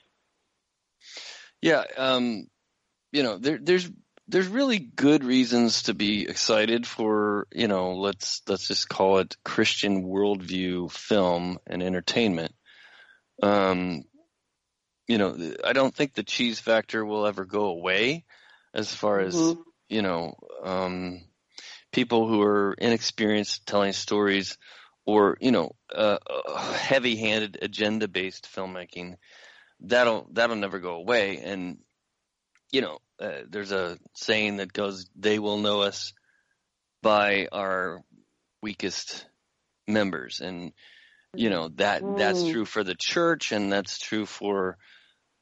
yeah 1.62 1.84
um, 1.98 2.48
you 3.12 3.24
know 3.24 3.38
there, 3.38 3.60
there's 3.62 3.90
there's 4.28 4.48
really 4.48 4.80
good 4.80 5.24
reasons 5.24 5.84
to 5.84 5.94
be 5.94 6.28
excited 6.28 6.86
for 6.86 7.48
you 7.54 7.68
know 7.68 7.94
let's 7.94 8.42
let's 8.48 8.68
just 8.68 8.90
call 8.90 9.20
it 9.20 9.38
Christian 9.44 10.04
worldview 10.04 10.92
film 10.92 11.60
and 11.66 11.82
entertainment. 11.82 12.54
Um, 13.42 14.04
you 15.08 15.18
know, 15.18 15.38
I 15.64 15.74
don't 15.74 15.96
think 15.96 16.14
the 16.14 16.24
cheese 16.24 16.60
factor 16.60 17.06
will 17.06 17.26
ever 17.26 17.46
go 17.46 17.66
away, 17.66 18.26
as 18.74 18.94
far 18.94 19.20
as 19.20 19.36
mm-hmm. 19.36 19.62
you 19.88 20.02
know, 20.02 20.36
um, 20.64 21.22
people 21.92 22.28
who 22.28 22.42
are 22.42 22.74
inexperienced 22.74 23.66
telling 23.66 23.94
stories, 23.94 24.58
or 25.06 25.38
you 25.40 25.52
know, 25.52 25.72
uh, 25.94 26.18
heavy-handed 26.74 27.60
agenda-based 27.62 28.48
filmmaking. 28.54 29.16
That'll 29.80 30.28
that'll 30.32 30.56
never 30.56 30.80
go 30.80 30.96
away, 30.96 31.38
and 31.38 31.78
you 32.72 32.82
know, 32.82 33.00
uh, 33.20 33.42
there's 33.50 33.72
a 33.72 33.98
saying 34.16 34.58
that 34.58 34.74
goes, 34.74 35.10
"They 35.16 35.40
will 35.40 35.58
know 35.58 35.82
us 35.82 36.14
by 37.02 37.48
our 37.52 38.02
weakest 38.62 39.26
members," 39.88 40.42
and 40.42 40.74
you 41.34 41.50
know 41.50 41.70
that 41.76 42.02
that's 42.18 42.42
mm. 42.42 42.52
true 42.52 42.66
for 42.66 42.84
the 42.84 42.96
church, 42.96 43.52
and 43.52 43.72
that's 43.72 44.00
true 44.00 44.26
for 44.26 44.78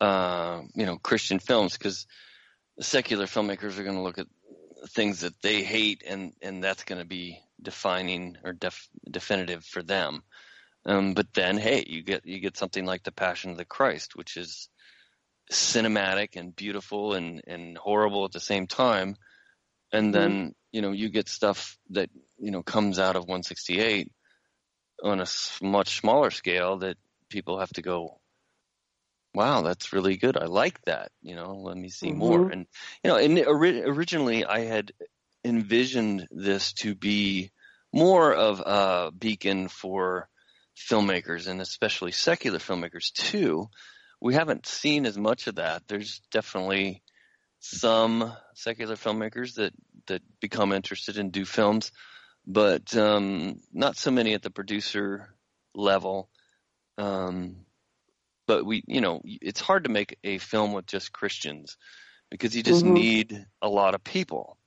uh, 0.01 0.61
you 0.75 0.85
know 0.85 0.97
Christian 0.97 1.39
films 1.39 1.77
because 1.77 2.05
secular 2.79 3.25
filmmakers 3.25 3.77
are 3.77 3.83
going 3.83 3.95
to 3.95 4.01
look 4.01 4.19
at 4.19 4.27
things 4.89 5.21
that 5.21 5.41
they 5.41 5.63
hate, 5.63 6.03
and 6.07 6.33
and 6.41 6.63
that's 6.63 6.83
going 6.83 7.01
to 7.01 7.07
be 7.07 7.39
defining 7.61 8.37
or 8.43 8.53
def, 8.53 8.87
definitive 9.09 9.63
for 9.63 9.81
them. 9.81 10.23
Um, 10.85 11.13
but 11.13 11.33
then, 11.33 11.57
hey, 11.57 11.83
you 11.87 12.03
get 12.03 12.25
you 12.25 12.39
get 12.39 12.57
something 12.57 12.85
like 12.85 13.03
the 13.03 13.11
Passion 13.11 13.51
of 13.51 13.57
the 13.57 13.65
Christ, 13.65 14.15
which 14.15 14.37
is 14.37 14.69
cinematic 15.51 16.35
and 16.35 16.55
beautiful 16.55 17.13
and, 17.13 17.41
and 17.47 17.77
horrible 17.77 18.25
at 18.25 18.31
the 18.31 18.39
same 18.39 18.67
time. 18.67 19.15
And 19.91 20.13
mm-hmm. 20.13 20.21
then, 20.21 20.55
you 20.71 20.81
know, 20.81 20.91
you 20.91 21.09
get 21.09 21.29
stuff 21.29 21.77
that, 21.91 22.09
you 22.37 22.51
know, 22.51 22.63
comes 22.63 22.99
out 22.99 23.15
of 23.15 23.23
168 23.23 24.11
on 25.03 25.21
a 25.21 25.25
much 25.61 25.99
smaller 25.99 26.31
scale 26.31 26.77
that 26.79 26.97
people 27.29 27.59
have 27.59 27.71
to 27.73 27.81
go, 27.81 28.19
wow, 29.35 29.61
that's 29.61 29.93
really 29.93 30.17
good. 30.17 30.37
I 30.37 30.45
like 30.45 30.81
that. 30.85 31.11
You 31.21 31.35
know, 31.35 31.55
let 31.55 31.77
me 31.77 31.89
see 31.89 32.09
mm-hmm. 32.09 32.17
more. 32.17 32.49
And, 32.49 32.65
you 33.03 33.09
know, 33.09 33.17
and 33.17 33.39
ori- 33.39 33.83
originally 33.83 34.45
I 34.45 34.61
had 34.61 34.91
envisioned 35.43 36.27
this 36.31 36.73
to 36.73 36.95
be 36.95 37.51
more 37.93 38.33
of 38.33 38.59
a 38.59 39.11
beacon 39.11 39.67
for 39.67 40.27
filmmakers 40.75 41.47
and 41.47 41.61
especially 41.61 42.11
secular 42.11 42.59
filmmakers 42.59 43.11
too, 43.13 43.69
we 44.21 44.33
haven't 44.33 44.65
seen 44.65 45.05
as 45.05 45.17
much 45.17 45.47
of 45.47 45.55
that. 45.55 45.83
There's 45.87 46.21
definitely 46.31 47.03
some 47.59 48.33
secular 48.53 48.95
filmmakers 48.95 49.55
that 49.55 49.73
that 50.07 50.21
become 50.39 50.71
interested 50.71 51.17
and 51.17 51.31
do 51.31 51.45
films, 51.45 51.91
but 52.45 52.95
um, 52.95 53.59
not 53.73 53.97
so 53.97 54.11
many 54.11 54.33
at 54.33 54.43
the 54.43 54.51
producer 54.51 55.33
level. 55.73 56.29
Um, 56.97 57.65
but 58.47 58.65
we, 58.65 58.83
you 58.87 59.01
know, 59.01 59.21
it's 59.23 59.61
hard 59.61 59.85
to 59.85 59.89
make 59.89 60.17
a 60.23 60.37
film 60.37 60.73
with 60.73 60.85
just 60.85 61.11
Christians 61.11 61.77
because 62.31 62.55
you 62.55 62.63
just 62.63 62.83
mm-hmm. 62.83 62.93
need 62.93 63.45
a 63.61 63.69
lot 63.69 63.95
of 63.95 64.03
people, 64.03 64.57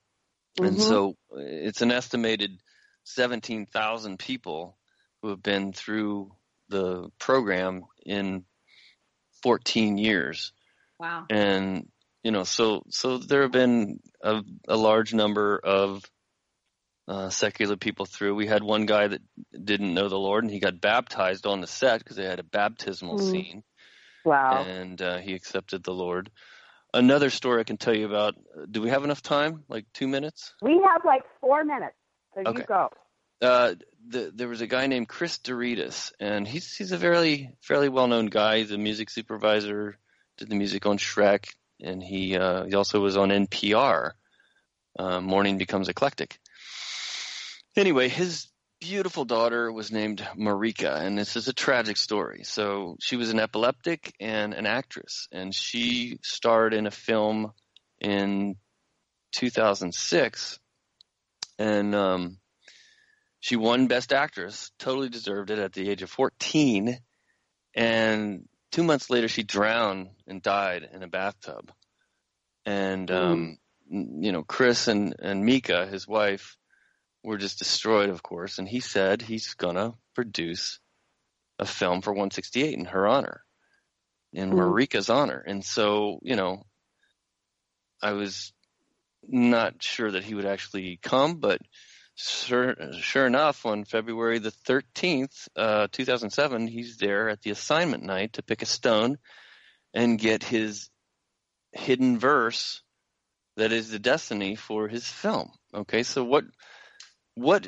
mm-hmm. 0.58 0.66
and 0.66 0.80
so 0.80 1.16
it's 1.32 1.82
an 1.82 1.92
estimated 1.92 2.60
seventeen 3.04 3.66
thousand 3.66 4.18
people 4.18 4.76
who 5.22 5.30
have 5.30 5.42
been 5.42 5.72
through 5.72 6.32
the 6.68 7.10
program 7.18 7.82
in 8.04 8.44
14 9.42 9.98
years. 9.98 10.52
Wow. 10.98 11.26
And 11.30 11.88
you 12.22 12.30
know, 12.30 12.44
so 12.44 12.82
so 12.90 13.18
there 13.18 13.42
have 13.42 13.52
been 13.52 14.00
a, 14.22 14.42
a 14.66 14.76
large 14.76 15.14
number 15.14 15.58
of 15.58 16.04
uh, 17.09 17.30
secular 17.30 17.76
people 17.76 18.04
through. 18.06 18.34
We 18.34 18.46
had 18.46 18.62
one 18.62 18.86
guy 18.86 19.09
that 19.09 19.22
didn't 19.52 19.94
know 19.94 20.09
the 20.09 20.18
Lord, 20.18 20.44
and 20.44 20.52
he 20.52 20.61
got 20.61 20.80
baptized 20.80 21.46
on 21.46 21.61
the 21.61 21.66
set 21.66 22.00
because 22.00 22.16
they 22.16 22.24
had 22.24 22.38
a 22.38 22.44
baptismal 22.44 23.18
mm. 23.18 23.30
scene. 23.30 23.62
Wow! 24.24 24.62
And 24.62 25.00
uh, 25.00 25.18
he 25.18 25.34
accepted 25.34 25.82
the 25.82 25.94
Lord. 25.94 26.30
Another 26.92 27.30
story 27.30 27.61
I 27.61 27.64
can 27.64 27.78
tell 27.78 27.96
you 27.96 28.06
about. 28.06 28.34
Do 28.70 28.82
we 28.82 28.90
have 28.90 29.04
enough 29.04 29.22
time? 29.22 29.64
Like 29.68 29.86
two 29.94 30.06
minutes? 30.09 30.54
We 30.61 30.80
have 30.86 31.02
like 31.04 31.22
four 31.40 31.64
minutes. 31.64 31.96
So 32.34 32.42
okay. 32.46 32.61
you 32.61 32.66
go. 32.66 32.90
Uh, 33.40 33.74
the, 34.06 34.32
there 34.34 34.48
was 34.48 34.61
a 34.61 34.66
guy 34.66 34.86
named 34.86 35.09
Chris 35.09 35.38
Douridas, 35.38 36.12
and 36.20 36.46
he's 36.46 36.74
he's 36.74 36.92
a 36.92 36.98
fairly 36.98 37.54
fairly 37.62 37.88
well 37.88 38.06
known 38.06 38.26
guy. 38.26 38.59
He's 38.59 38.72
a 38.72 38.78
music 38.78 39.11
supervisor, 39.11 39.98
did 40.36 40.50
the 40.50 40.56
music 40.56 40.86
on 40.86 40.98
Shrek, 40.98 41.46
and 41.80 42.02
he 42.02 42.36
uh, 42.36 42.64
he 42.64 42.74
also 42.74 43.00
was 43.00 43.16
on 43.16 43.30
NPR. 43.30 44.12
Uh, 44.98 45.20
Morning 45.20 45.59
becomes 45.59 45.88
eclectic. 45.88 46.38
Anyway, 47.78 48.08
his 48.08 48.48
beautiful 48.80 49.24
daughter 49.24 49.70
was 49.70 49.92
named 49.92 50.26
Marika, 50.36 50.98
and 51.00 51.16
this 51.16 51.36
is 51.36 51.46
a 51.46 51.52
tragic 51.52 51.96
story. 51.96 52.42
So 52.42 52.96
she 53.00 53.14
was 53.14 53.30
an 53.30 53.38
epileptic 53.38 54.12
and 54.18 54.52
an 54.52 54.66
actress, 54.66 55.28
and 55.30 55.54
she 55.54 56.18
starred 56.24 56.74
in 56.74 56.88
a 56.88 56.90
film 56.90 57.52
in 58.00 58.56
2006, 59.30 60.58
and 61.60 61.94
um, 61.94 62.38
she 63.38 63.54
won 63.54 63.86
Best 63.86 64.12
Actress, 64.12 64.72
totally 64.80 65.08
deserved 65.08 65.50
it 65.50 65.60
at 65.60 65.72
the 65.72 65.88
age 65.88 66.02
of 66.02 66.10
14. 66.10 66.98
And 67.76 68.48
two 68.72 68.82
months 68.82 69.08
later, 69.08 69.28
she 69.28 69.44
drowned 69.44 70.08
and 70.26 70.42
died 70.42 70.88
in 70.92 71.04
a 71.04 71.08
bathtub. 71.08 71.70
And, 72.66 73.08
um, 73.12 73.58
you 73.88 74.32
know, 74.32 74.42
Chris 74.42 74.88
and, 74.88 75.14
and 75.20 75.44
Mika, 75.44 75.86
his 75.86 76.08
wife, 76.08 76.57
were 77.28 77.38
just 77.38 77.58
destroyed, 77.58 78.10
of 78.10 78.22
course. 78.22 78.58
And 78.58 78.68
he 78.68 78.80
said 78.80 79.22
he's 79.22 79.54
to 79.54 79.94
produce 80.14 80.80
a 81.58 81.66
film 81.66 82.00
for 82.00 82.12
168 82.12 82.74
in 82.74 82.84
her 82.86 83.06
honor, 83.06 83.44
in 84.32 84.50
mm. 84.50 84.54
Marika's 84.54 85.10
honor. 85.10 85.42
And 85.46 85.64
so, 85.64 86.18
you 86.22 86.36
know, 86.36 86.64
I 88.02 88.12
was 88.12 88.52
not 89.26 89.82
sure 89.82 90.10
that 90.10 90.24
he 90.24 90.34
would 90.34 90.46
actually 90.46 90.98
come, 91.02 91.36
but 91.36 91.60
sure, 92.14 92.74
sure 93.00 93.26
enough, 93.26 93.66
on 93.66 93.84
February 93.84 94.38
the 94.38 94.52
13th, 94.66 95.48
uh, 95.56 95.88
2007, 95.92 96.66
he's 96.66 96.96
there 96.96 97.28
at 97.28 97.42
the 97.42 97.50
assignment 97.50 98.04
night 98.04 98.34
to 98.34 98.42
pick 98.42 98.62
a 98.62 98.66
stone 98.66 99.18
and 99.92 100.18
get 100.18 100.44
his 100.44 100.88
hidden 101.72 102.18
verse 102.18 102.82
that 103.56 103.72
is 103.72 103.90
the 103.90 103.98
destiny 103.98 104.54
for 104.54 104.88
his 104.88 105.06
film. 105.06 105.50
Okay, 105.74 106.04
so 106.04 106.24
what 106.24 106.44
what 107.39 107.66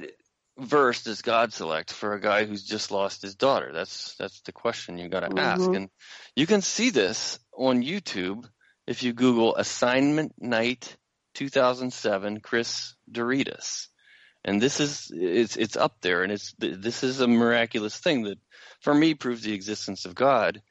verse 0.58 1.02
does 1.04 1.22
God 1.22 1.52
select 1.52 1.92
for 1.92 2.14
a 2.14 2.20
guy 2.20 2.44
who's 2.44 2.64
just 2.64 2.90
lost 2.90 3.22
his 3.22 3.34
daughter? 3.34 3.70
That's 3.72 4.14
that's 4.16 4.40
the 4.42 4.52
question 4.52 4.98
you 4.98 5.08
got 5.08 5.20
to 5.20 5.28
mm-hmm. 5.28 5.38
ask, 5.38 5.70
and 5.70 5.88
you 6.34 6.46
can 6.46 6.62
see 6.62 6.90
this 6.90 7.38
on 7.56 7.82
YouTube 7.82 8.48
if 8.86 9.02
you 9.02 9.12
Google 9.12 9.56
"Assignment 9.56 10.32
Night 10.38 10.96
2007 11.34 12.40
Chris 12.40 12.94
Douridas." 13.10 13.88
and 14.44 14.60
this 14.60 14.80
is 14.80 15.10
it's 15.14 15.56
it's 15.56 15.76
up 15.76 15.96
there 16.00 16.22
and 16.22 16.32
it's 16.32 16.54
this 16.58 17.02
is 17.02 17.20
a 17.20 17.28
miraculous 17.28 17.98
thing 17.98 18.22
that 18.22 18.38
for 18.80 18.94
me 18.94 19.14
proves 19.14 19.42
the 19.42 19.52
existence 19.52 20.04
of 20.04 20.14
god 20.14 20.62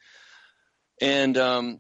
and 1.02 1.38
um 1.38 1.80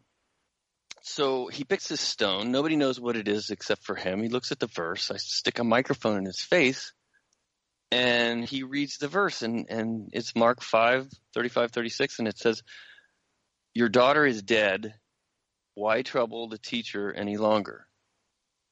so 1.01 1.47
he 1.47 1.63
picks 1.63 1.87
this 1.87 2.01
stone 2.01 2.51
nobody 2.51 2.75
knows 2.75 2.99
what 2.99 3.15
it 3.15 3.27
is 3.27 3.49
except 3.49 3.83
for 3.83 3.95
him 3.95 4.21
he 4.21 4.29
looks 4.29 4.51
at 4.51 4.59
the 4.59 4.67
verse 4.67 5.11
i 5.11 5.17
stick 5.17 5.59
a 5.59 5.63
microphone 5.63 6.17
in 6.17 6.25
his 6.25 6.41
face 6.41 6.93
and 7.91 8.45
he 8.45 8.63
reads 8.63 8.97
the 8.97 9.07
verse 9.07 9.41
and 9.41 9.67
and 9.69 10.09
it's 10.13 10.35
mark 10.35 10.61
5 10.61 11.07
35 11.33 11.71
36 11.71 12.19
and 12.19 12.27
it 12.27 12.37
says 12.37 12.61
your 13.73 13.89
daughter 13.89 14.25
is 14.25 14.41
dead 14.41 14.93
why 15.75 16.01
trouble 16.01 16.49
the 16.49 16.57
teacher 16.57 17.11
any 17.11 17.37
longer 17.37 17.87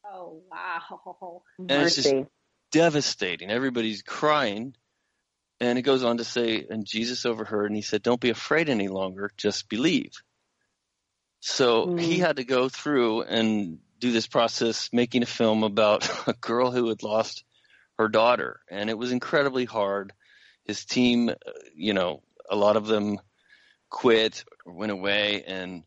oh 0.05 0.41
wow 0.51 1.41
and 1.57 1.71
it's 1.71 1.95
just 1.95 2.13
devastating. 2.71 3.49
Everybody's 3.49 4.01
crying. 4.01 4.75
And 5.59 5.79
it 5.79 5.83
goes 5.83 6.03
on 6.03 6.17
to 6.17 6.23
say, 6.23 6.67
and 6.69 6.85
Jesus 6.85 7.25
overheard 7.25 7.65
and 7.65 7.75
he 7.75 7.81
said, 7.81 8.03
Don't 8.03 8.21
be 8.21 8.29
afraid 8.29 8.69
any 8.69 8.87
longer, 8.87 9.31
just 9.37 9.69
believe. 9.69 10.11
So 11.39 11.87
mm. 11.87 11.99
he 11.99 12.19
had 12.19 12.35
to 12.35 12.43
go 12.43 12.69
through 12.69 13.23
and 13.23 13.79
do 13.99 14.11
this 14.11 14.27
process 14.27 14.89
making 14.93 15.23
a 15.23 15.27
film 15.27 15.63
about 15.63 16.07
a 16.27 16.33
girl 16.33 16.71
who 16.71 16.89
had 16.89 17.01
lost 17.01 17.43
her 17.97 18.07
daughter. 18.09 18.59
And 18.69 18.89
it 18.89 18.97
was 18.97 19.11
incredibly 19.11 19.65
hard. 19.65 20.13
His 20.65 20.85
team, 20.85 21.29
uh, 21.29 21.33
you 21.75 21.93
know, 21.93 22.21
a 22.49 22.55
lot 22.55 22.77
of 22.77 22.87
them 22.87 23.19
quit 23.89 24.43
or 24.65 24.73
went 24.73 24.91
away 24.91 25.43
and 25.43 25.83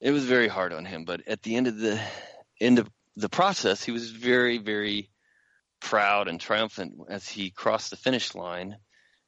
it 0.00 0.12
was 0.12 0.24
very 0.24 0.48
hard 0.48 0.72
on 0.72 0.84
him. 0.84 1.04
But 1.04 1.26
at 1.26 1.42
the 1.42 1.56
end 1.56 1.66
of 1.66 1.78
the 1.78 2.00
end 2.60 2.78
of 2.78 2.88
the 3.16 3.28
process, 3.28 3.84
he 3.84 3.92
was 3.92 4.10
very, 4.10 4.58
very 4.58 5.10
proud 5.80 6.28
and 6.28 6.40
triumphant 6.40 6.94
as 7.08 7.28
he 7.28 7.50
crossed 7.50 7.90
the 7.90 7.96
finish 7.96 8.34
line 8.34 8.76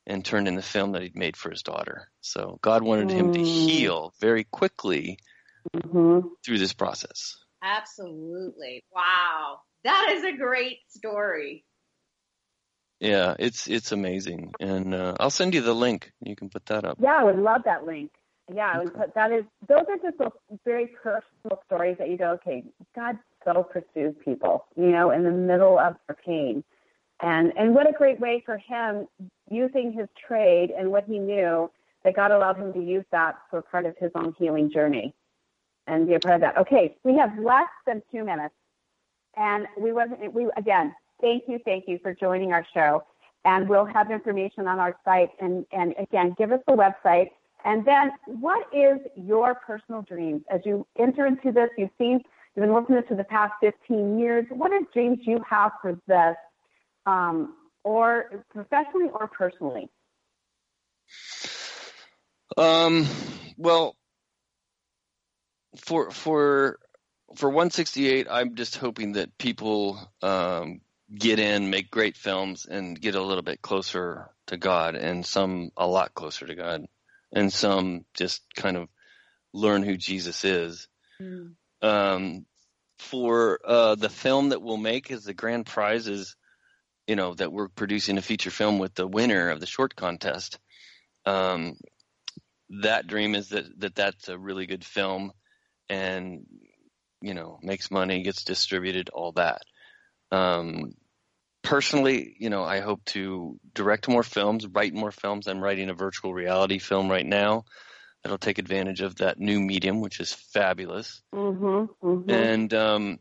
and 0.06 0.24
turned 0.24 0.48
in 0.48 0.56
the 0.56 0.62
film 0.62 0.92
that 0.92 1.02
he'd 1.02 1.16
made 1.16 1.36
for 1.36 1.50
his 1.50 1.62
daughter. 1.62 2.08
So 2.20 2.58
God 2.62 2.82
wanted 2.82 3.08
mm. 3.08 3.12
him 3.12 3.32
to 3.34 3.40
mm. 3.40 3.44
heal 3.44 4.12
very 4.20 4.44
quickly 4.44 5.18
mm-hmm. 5.74 6.26
through 6.44 6.58
this 6.58 6.72
process. 6.72 7.36
Absolutely. 7.62 8.84
Wow. 8.94 9.58
That 9.84 10.12
is 10.12 10.24
a 10.24 10.36
great 10.36 10.78
story. 10.88 11.64
Yeah, 13.02 13.34
it's 13.36 13.66
it's 13.66 13.90
amazing, 13.90 14.54
and 14.60 14.94
uh, 14.94 15.16
I'll 15.18 15.28
send 15.28 15.54
you 15.54 15.60
the 15.60 15.74
link. 15.74 16.12
You 16.22 16.36
can 16.36 16.48
put 16.48 16.64
that 16.66 16.84
up. 16.84 16.98
Yeah, 17.00 17.16
I 17.16 17.24
would 17.24 17.38
love 17.38 17.62
that 17.64 17.84
link. 17.84 18.12
Yeah, 18.54 18.78
okay. 18.78 18.90
put, 18.90 19.14
that 19.16 19.32
is 19.32 19.44
those 19.68 19.86
are 19.88 19.96
just 19.96 20.18
those 20.18 20.30
very 20.64 20.86
personal 21.02 21.60
stories 21.66 21.96
that 21.98 22.10
you 22.10 22.16
go, 22.16 22.30
okay, 22.34 22.62
God 22.94 23.18
so 23.44 23.64
pursues 23.64 24.14
people, 24.24 24.66
you 24.76 24.92
know, 24.92 25.10
in 25.10 25.24
the 25.24 25.32
middle 25.32 25.80
of 25.80 25.96
their 26.06 26.16
pain, 26.24 26.62
and 27.20 27.52
and 27.58 27.74
what 27.74 27.88
a 27.88 27.92
great 27.92 28.20
way 28.20 28.40
for 28.46 28.56
him 28.56 29.08
using 29.50 29.92
his 29.92 30.06
trade 30.28 30.70
and 30.70 30.92
what 30.92 31.04
he 31.04 31.18
knew 31.18 31.68
that 32.04 32.14
God 32.14 32.30
allowed 32.30 32.56
him 32.56 32.72
to 32.72 32.80
use 32.80 33.04
that 33.10 33.34
for 33.50 33.62
part 33.62 33.84
of 33.84 33.96
his 33.98 34.12
own 34.14 34.32
healing 34.38 34.70
journey, 34.70 35.12
and 35.88 36.06
be 36.06 36.14
a 36.14 36.20
part 36.20 36.36
of 36.36 36.40
that. 36.42 36.56
Okay, 36.56 36.94
we 37.02 37.16
have 37.16 37.36
less 37.36 37.66
than 37.84 38.00
two 38.12 38.22
minutes, 38.24 38.54
and 39.36 39.66
we 39.76 39.90
wasn't 39.90 40.32
we 40.32 40.48
again 40.56 40.94
thank 41.22 41.44
you, 41.48 41.58
thank 41.64 41.88
you 41.88 41.98
for 42.02 42.12
joining 42.12 42.52
our 42.52 42.66
show. 42.74 43.04
And 43.44 43.68
we'll 43.68 43.86
have 43.86 44.10
information 44.10 44.68
on 44.68 44.78
our 44.78 44.94
site. 45.04 45.30
And, 45.40 45.64
and 45.72 45.94
again, 45.98 46.34
give 46.36 46.52
us 46.52 46.60
the 46.66 46.74
website. 46.74 47.30
And 47.64 47.84
then, 47.84 48.10
what 48.26 48.66
is 48.74 48.98
your 49.16 49.54
personal 49.54 50.02
dreams 50.02 50.42
as 50.50 50.60
you 50.64 50.86
enter 50.98 51.26
into 51.26 51.52
this? 51.52 51.70
You've 51.78 51.90
seen, 51.96 52.20
you've 52.54 52.62
been 52.62 52.72
working 52.72 52.96
this 52.96 53.04
for 53.08 53.14
the 53.14 53.24
past 53.24 53.54
15 53.60 54.18
years. 54.18 54.44
What 54.50 54.72
are 54.72 54.80
dreams 54.92 55.20
you 55.22 55.42
have 55.48 55.72
for 55.80 55.96
this, 56.08 56.36
um, 57.06 57.54
or 57.84 58.44
professionally 58.52 59.08
or 59.12 59.28
personally? 59.28 59.88
Um, 62.56 63.06
well, 63.56 63.96
for 65.76 66.10
for 66.10 66.78
for 67.36 67.48
168, 67.48 68.26
I'm 68.30 68.54
just 68.56 68.76
hoping 68.76 69.12
that 69.12 69.36
people 69.38 69.98
um, 70.20 70.80
get 71.14 71.38
in, 71.38 71.70
make 71.70 71.90
great 71.90 72.16
films, 72.16 72.66
and 72.66 73.00
get 73.00 73.14
a 73.14 73.22
little 73.22 73.42
bit 73.42 73.62
closer 73.62 74.30
to 74.46 74.56
God, 74.56 74.94
and 74.94 75.24
some 75.24 75.70
a 75.76 75.86
lot 75.86 76.14
closer 76.14 76.46
to 76.46 76.54
God, 76.54 76.86
and 77.32 77.52
some 77.52 78.04
just 78.14 78.42
kind 78.54 78.76
of 78.76 78.88
learn 79.52 79.82
who 79.82 79.96
Jesus 79.96 80.44
is. 80.44 80.88
Mm. 81.20 81.54
Um, 81.82 82.46
for 82.98 83.58
uh, 83.64 83.96
the 83.96 84.08
film 84.08 84.50
that 84.50 84.62
we'll 84.62 84.76
make 84.76 85.10
is 85.10 85.24
the 85.24 85.34
grand 85.34 85.66
prize 85.66 86.06
is, 86.06 86.36
you 87.06 87.16
know, 87.16 87.34
that 87.34 87.52
we're 87.52 87.68
producing 87.68 88.16
a 88.16 88.22
feature 88.22 88.50
film 88.50 88.78
with 88.78 88.94
the 88.94 89.06
winner 89.06 89.50
of 89.50 89.60
the 89.60 89.66
short 89.66 89.96
contest. 89.96 90.58
Um, 91.26 91.76
that 92.82 93.06
dream 93.06 93.34
is 93.34 93.48
that, 93.50 93.66
that 93.80 93.94
that's 93.94 94.28
a 94.28 94.38
really 94.38 94.66
good 94.66 94.84
film 94.84 95.32
and, 95.88 96.46
you 97.20 97.34
know, 97.34 97.58
makes 97.62 97.90
money, 97.90 98.22
gets 98.22 98.44
distributed, 98.44 99.10
all 99.10 99.32
that. 99.32 99.62
Um, 100.30 100.94
personally, 101.62 102.36
you 102.38 102.50
know, 102.50 102.64
I 102.64 102.80
hope 102.80 103.04
to 103.06 103.58
direct 103.74 104.08
more 104.08 104.22
films, 104.22 104.66
write 104.66 104.94
more 104.94 105.12
films. 105.12 105.46
I'm 105.46 105.62
writing 105.62 105.90
a 105.90 105.94
virtual 105.94 106.34
reality 106.34 106.78
film 106.78 107.10
right 107.10 107.26
now 107.26 107.64
that'll 108.22 108.38
take 108.38 108.58
advantage 108.58 109.00
of 109.00 109.16
that 109.16 109.38
new 109.38 109.60
medium, 109.60 110.00
which 110.00 110.20
is 110.20 110.32
fabulous. 110.32 111.20
Mm-hmm, 111.34 112.06
mm-hmm. 112.06 112.30
And 112.30 112.72
um, 112.74 113.18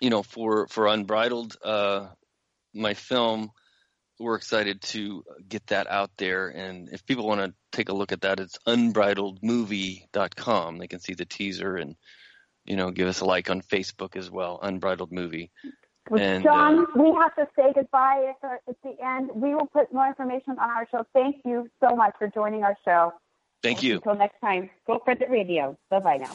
you 0.00 0.10
know, 0.10 0.22
for 0.22 0.66
for 0.68 0.86
Unbridled, 0.86 1.56
uh, 1.64 2.08
my 2.74 2.94
film, 2.94 3.50
we're 4.18 4.36
excited 4.36 4.82
to 4.82 5.24
get 5.48 5.66
that 5.68 5.90
out 5.90 6.10
there. 6.18 6.48
And 6.48 6.90
if 6.92 7.06
people 7.06 7.26
want 7.26 7.40
to 7.40 7.54
take 7.72 7.88
a 7.88 7.94
look 7.94 8.12
at 8.12 8.20
that, 8.22 8.40
it's 8.40 8.58
unbridledmovie.com. 8.66 10.78
They 10.78 10.88
can 10.88 11.00
see 11.00 11.14
the 11.14 11.26
teaser 11.26 11.76
and 11.76 11.96
you 12.64 12.76
know, 12.76 12.90
give 12.90 13.08
us 13.08 13.20
a 13.20 13.24
like 13.24 13.50
on 13.50 13.62
Facebook 13.62 14.16
as 14.16 14.30
well, 14.30 14.58
Unbridled 14.62 15.12
Movie. 15.12 15.50
Well, 16.08 16.22
and, 16.22 16.42
John, 16.42 16.80
uh, 16.80 16.84
we 16.96 17.12
have 17.20 17.34
to 17.36 17.46
say 17.54 17.72
goodbye 17.74 18.32
at, 18.42 18.60
at 18.68 18.76
the 18.82 18.96
end. 19.04 19.30
We 19.34 19.54
will 19.54 19.66
put 19.66 19.92
more 19.92 20.06
information 20.06 20.58
on 20.58 20.70
our 20.70 20.88
show. 20.90 21.04
Thank 21.12 21.36
you 21.44 21.68
so 21.80 21.94
much 21.94 22.14
for 22.18 22.28
joining 22.28 22.64
our 22.64 22.76
show. 22.84 23.12
Thank 23.62 23.82
you. 23.82 23.96
Until 23.96 24.14
next 24.14 24.40
time, 24.40 24.70
Girlfriendit 24.88 25.28
Radio. 25.30 25.76
Bye 25.90 26.00
bye 26.00 26.16
now. 26.16 26.32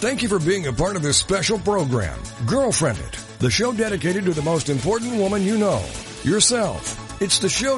Thank 0.00 0.22
you 0.22 0.28
for 0.28 0.38
being 0.38 0.68
a 0.68 0.72
part 0.72 0.94
of 0.94 1.02
this 1.02 1.16
special 1.16 1.58
program, 1.58 2.16
Girlfriendit, 2.46 3.38
the 3.38 3.50
show 3.50 3.72
dedicated 3.72 4.24
to 4.26 4.32
the 4.32 4.42
most 4.42 4.68
important 4.68 5.16
woman 5.16 5.42
you 5.42 5.58
know, 5.58 5.84
yourself. 6.22 7.20
It's 7.20 7.40
the 7.40 7.48
show 7.48 7.76